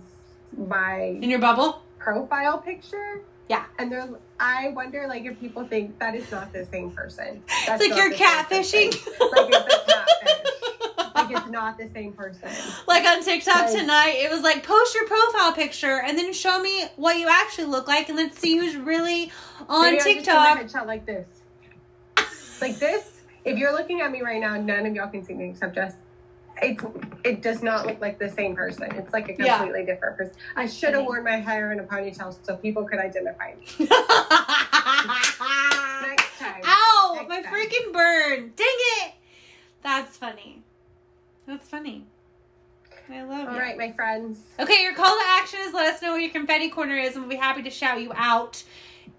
my 0.57 1.19
In 1.21 1.31
your 1.31 1.39
bubble, 1.39 1.83
profile 1.99 2.59
picture. 2.59 3.23
Yeah. 3.49 3.65
And 3.79 3.93
they're 3.93 4.09
I 4.39 4.69
wonder 4.69 5.07
like 5.09 5.25
if 5.25 5.39
people 5.41 5.67
think 5.67 5.99
that 5.99 6.15
is 6.15 6.31
not 6.31 6.53
the 6.53 6.65
same 6.67 6.91
person. 6.91 7.43
That's 7.67 7.83
it's 7.83 7.91
like 7.91 7.99
you're 7.99 8.13
catfishing. 8.13 8.93
Like 9.21 9.49
it's 9.49 9.75
a 9.75 9.87
catfish. 9.87 10.53
Like 11.17 11.31
it's 11.31 11.51
not 11.51 11.79
the 11.79 11.89
same 11.95 12.13
person. 12.13 12.49
Like 12.87 13.05
on 13.05 13.23
TikTok 13.23 13.55
Like- 13.67 13.73
tonight, 13.73 14.15
it 14.19 14.31
was 14.31 14.43
like 14.43 14.63
post 14.63 14.95
your 14.95 15.07
profile 15.07 15.53
picture 15.53 16.01
and 16.05 16.17
then 16.19 16.33
show 16.33 16.61
me 16.61 16.85
what 16.97 17.19
you 17.19 17.29
actually 17.29 17.67
look 17.67 17.89
like, 17.89 18.09
and 18.09 18.17
let's 18.17 18.39
see 18.39 18.57
who's 18.57 18.77
really 18.77 19.33
on 19.69 19.83
Maybe 19.93 19.99
I'll 19.99 20.05
just 20.05 20.07
do 20.07 20.15
TikTok. 20.15 20.59
headshot 20.61 20.87
like 20.87 21.05
this. 21.07 21.27
Like 22.61 22.79
this. 22.79 23.21
If 23.45 23.59
you're 23.59 23.73
looking 23.73 24.01
at 24.01 24.11
me 24.11 24.23
right 24.23 24.41
now, 24.41 24.57
none 24.61 24.87
of 24.87 24.95
y'all 24.95 25.09
can 25.09 25.25
see 25.25 25.35
me 25.35 25.51
except 25.51 25.75
just 25.75 25.97
it's 26.63 26.83
it 27.23 27.43
does 27.43 27.63
not 27.63 27.87
look 27.87 28.01
like 28.01 28.19
the 28.19 28.31
same 28.31 28.57
person. 28.57 28.85
It's 28.97 29.13
like 29.13 29.29
a 29.29 29.35
Yeah. 29.39 29.59
completely 29.59 29.85
different 29.85 30.17
person. 30.17 30.35
I 30.57 30.67
should 30.67 30.95
have 30.95 31.05
worn 31.05 31.23
my 31.25 31.37
hair 31.37 31.71
in 31.73 31.81
a 31.81 31.85
ponytail 31.85 32.35
so 32.43 32.57
people 32.57 32.85
could 32.85 32.99
identify 32.99 33.53
me. 33.61 33.67
Next 36.09 36.39
time. 36.39 36.63
Ow! 36.65 37.13
Next 37.17 37.29
my 37.29 37.43
time. 37.43 37.53
freaking 37.55 37.93
burn! 37.93 38.53
Dang 38.57 38.67
it! 39.03 39.13
That's 39.83 40.17
funny. 40.17 40.63
That's 41.47 41.69
funny. 41.69 42.05
I 43.09 43.23
love 43.23 43.49
All 43.49 43.55
it. 43.55 43.59
right, 43.59 43.79
my 43.79 43.93
friends. 43.93 44.39
Okay, 44.59 44.83
your 44.83 44.95
call 44.95 45.15
to 45.17 45.23
action 45.41 45.61
is 45.63 45.73
let 45.73 45.95
us 45.95 46.03
know 46.03 46.13
where 46.13 46.21
your 46.21 46.31
confetti 46.33 46.69
corner 46.69 46.97
is, 46.97 47.15
and 47.15 47.21
we'll 47.23 47.31
be 47.31 47.37
happy 47.37 47.63
to 47.63 47.71
shout 47.71 48.01
you 48.01 48.11
out. 48.17 48.65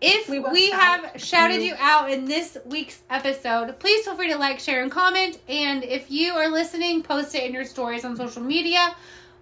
If 0.01 0.27
We 0.27 0.39
we, 0.39 0.69
have 0.71 1.13
shouted 1.15 1.61
you. 1.61 1.69
you 1.69 1.75
out 1.79 2.11
in 2.11 2.25
this 2.25 2.57
week's 2.65 3.01
episode, 3.09 3.79
please 3.79 4.03
feel 4.03 4.15
free 4.15 4.29
to 4.31 4.37
like, 4.37 4.59
share, 4.59 4.81
and 4.83 4.91
comment. 4.91 5.39
And 5.47 5.83
if 5.85 6.11
you 6.11 6.33
are 6.33 6.49
listening, 6.49 7.01
post 7.01 7.33
it 7.33 7.43
in 7.43 7.53
your 7.53 7.63
stories 7.63 8.03
on 8.03 8.15
social 8.17 8.41
media. 8.43 8.93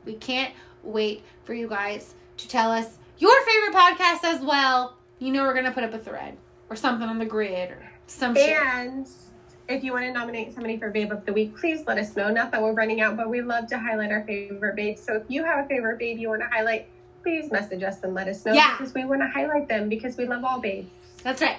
We 0.06 0.14
can't 0.14 0.54
wait 0.84 1.24
for 1.44 1.56
you 1.56 1.68
guys 1.68 2.14
to 2.38 2.48
tell 2.48 2.72
us 2.72 2.98
your 3.18 3.34
favorite 3.46 3.74
podcast 3.74 4.24
as 4.24 4.42
well. 4.42 4.96
You 5.18 5.34
know, 5.34 5.44
we're 5.44 5.56
gonna 5.56 5.72
put 5.72 5.84
up 5.84 5.94
a 5.94 6.00
thread 6.00 6.38
or 6.70 6.76
something 6.76 7.08
on 7.10 7.18
the 7.18 7.26
grid 7.26 7.72
or 7.72 7.92
some 8.06 8.36
shit. 8.36 9.08
If 9.68 9.84
you 9.84 9.94
want 9.94 10.06
to 10.06 10.12
nominate 10.12 10.54
somebody 10.54 10.78
for 10.78 10.92
Babe 10.92 11.12
of 11.12 11.26
the 11.26 11.34
Week, 11.34 11.58
please 11.58 11.84
let 11.88 11.98
us 11.98 12.16
know. 12.16 12.30
Not 12.30 12.52
that 12.52 12.62
we're 12.62 12.74
running 12.74 13.02
out, 13.02 13.18
but 13.18 13.30
we 13.30 13.42
love 13.42 13.66
to 13.68 13.80
highlight 13.80 14.12
our 14.12 14.24
favorite 14.24 14.76
babes. 14.76 15.02
So 15.02 15.16
if 15.16 15.24
you 15.28 15.44
have 15.44 15.66
a 15.66 15.68
favorite 15.68 15.98
babe 15.98 16.20
you 16.20 16.30
want 16.30 16.42
to 16.42 16.48
highlight, 16.48 16.88
please 17.24 17.52
message 17.52 17.82
us 17.82 18.04
and 18.04 18.14
let 18.14 18.28
us 18.28 18.46
know 18.46 18.54
Yeah. 18.54 18.76
because 18.78 18.94
we 18.94 19.06
want 19.06 19.22
to 19.22 19.28
highlight 19.28 19.68
them 19.68 19.90
because 19.90 20.18
we 20.18 20.28
love 20.28 20.44
all 20.44 20.60
babes. 20.60 20.88
That's 21.24 21.42
right. 21.42 21.58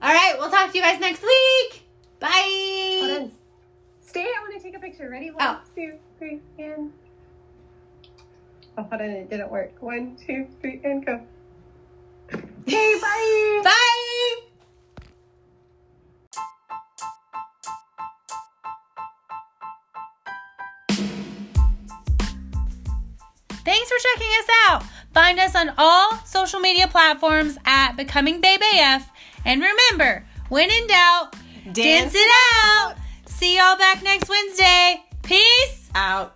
All 0.00 0.12
right, 0.14 0.34
we'll 0.38 0.50
talk 0.50 0.70
to 0.70 0.78
you 0.78 0.84
guys 0.84 1.00
next 1.00 1.22
week. 1.22 1.82
Hold 2.22 3.10
Bye. 3.10 3.22
on. 3.24 3.32
Stay. 4.02 4.22
I 4.22 4.40
want 4.42 4.54
to 4.56 4.60
take 4.62 4.76
a 4.76 4.78
picture. 4.80 5.08
Ready? 5.10 5.30
One, 5.30 5.36
Oh. 5.40 5.60
two, 5.74 5.94
three, 6.18 6.40
and. 6.58 6.92
Oh, 8.78 8.82
hold 8.84 9.00
on. 9.00 9.08
It 9.10 9.30
didn't 9.30 9.50
work. 9.50 9.72
One, 9.80 10.16
two, 10.24 10.46
three, 10.60 10.80
and 10.84 11.04
go. 11.04 11.20
Okay, 12.68 12.98
bye. 13.00 13.60
Bye. 13.64 14.36
Thanks 23.66 23.90
for 23.90 23.96
checking 23.98 24.32
us 24.38 24.48
out. 24.68 24.84
Find 25.12 25.40
us 25.40 25.56
on 25.56 25.72
all 25.76 26.14
social 26.24 26.60
media 26.60 26.86
platforms 26.86 27.58
at 27.66 27.96
Becoming 27.96 28.40
Babe 28.40 28.60
AF. 28.74 29.10
And 29.44 29.60
remember, 29.60 30.24
when 30.48 30.70
in 30.70 30.86
doubt, 30.86 31.34
dance, 31.72 32.14
it 32.14 32.30
out. 32.64 32.94
See 33.26 33.56
y'all 33.56 33.76
back 33.76 34.04
next 34.04 34.28
Wednesday. 34.28 35.02
Peace. 35.24 35.90
Out. 35.96 36.35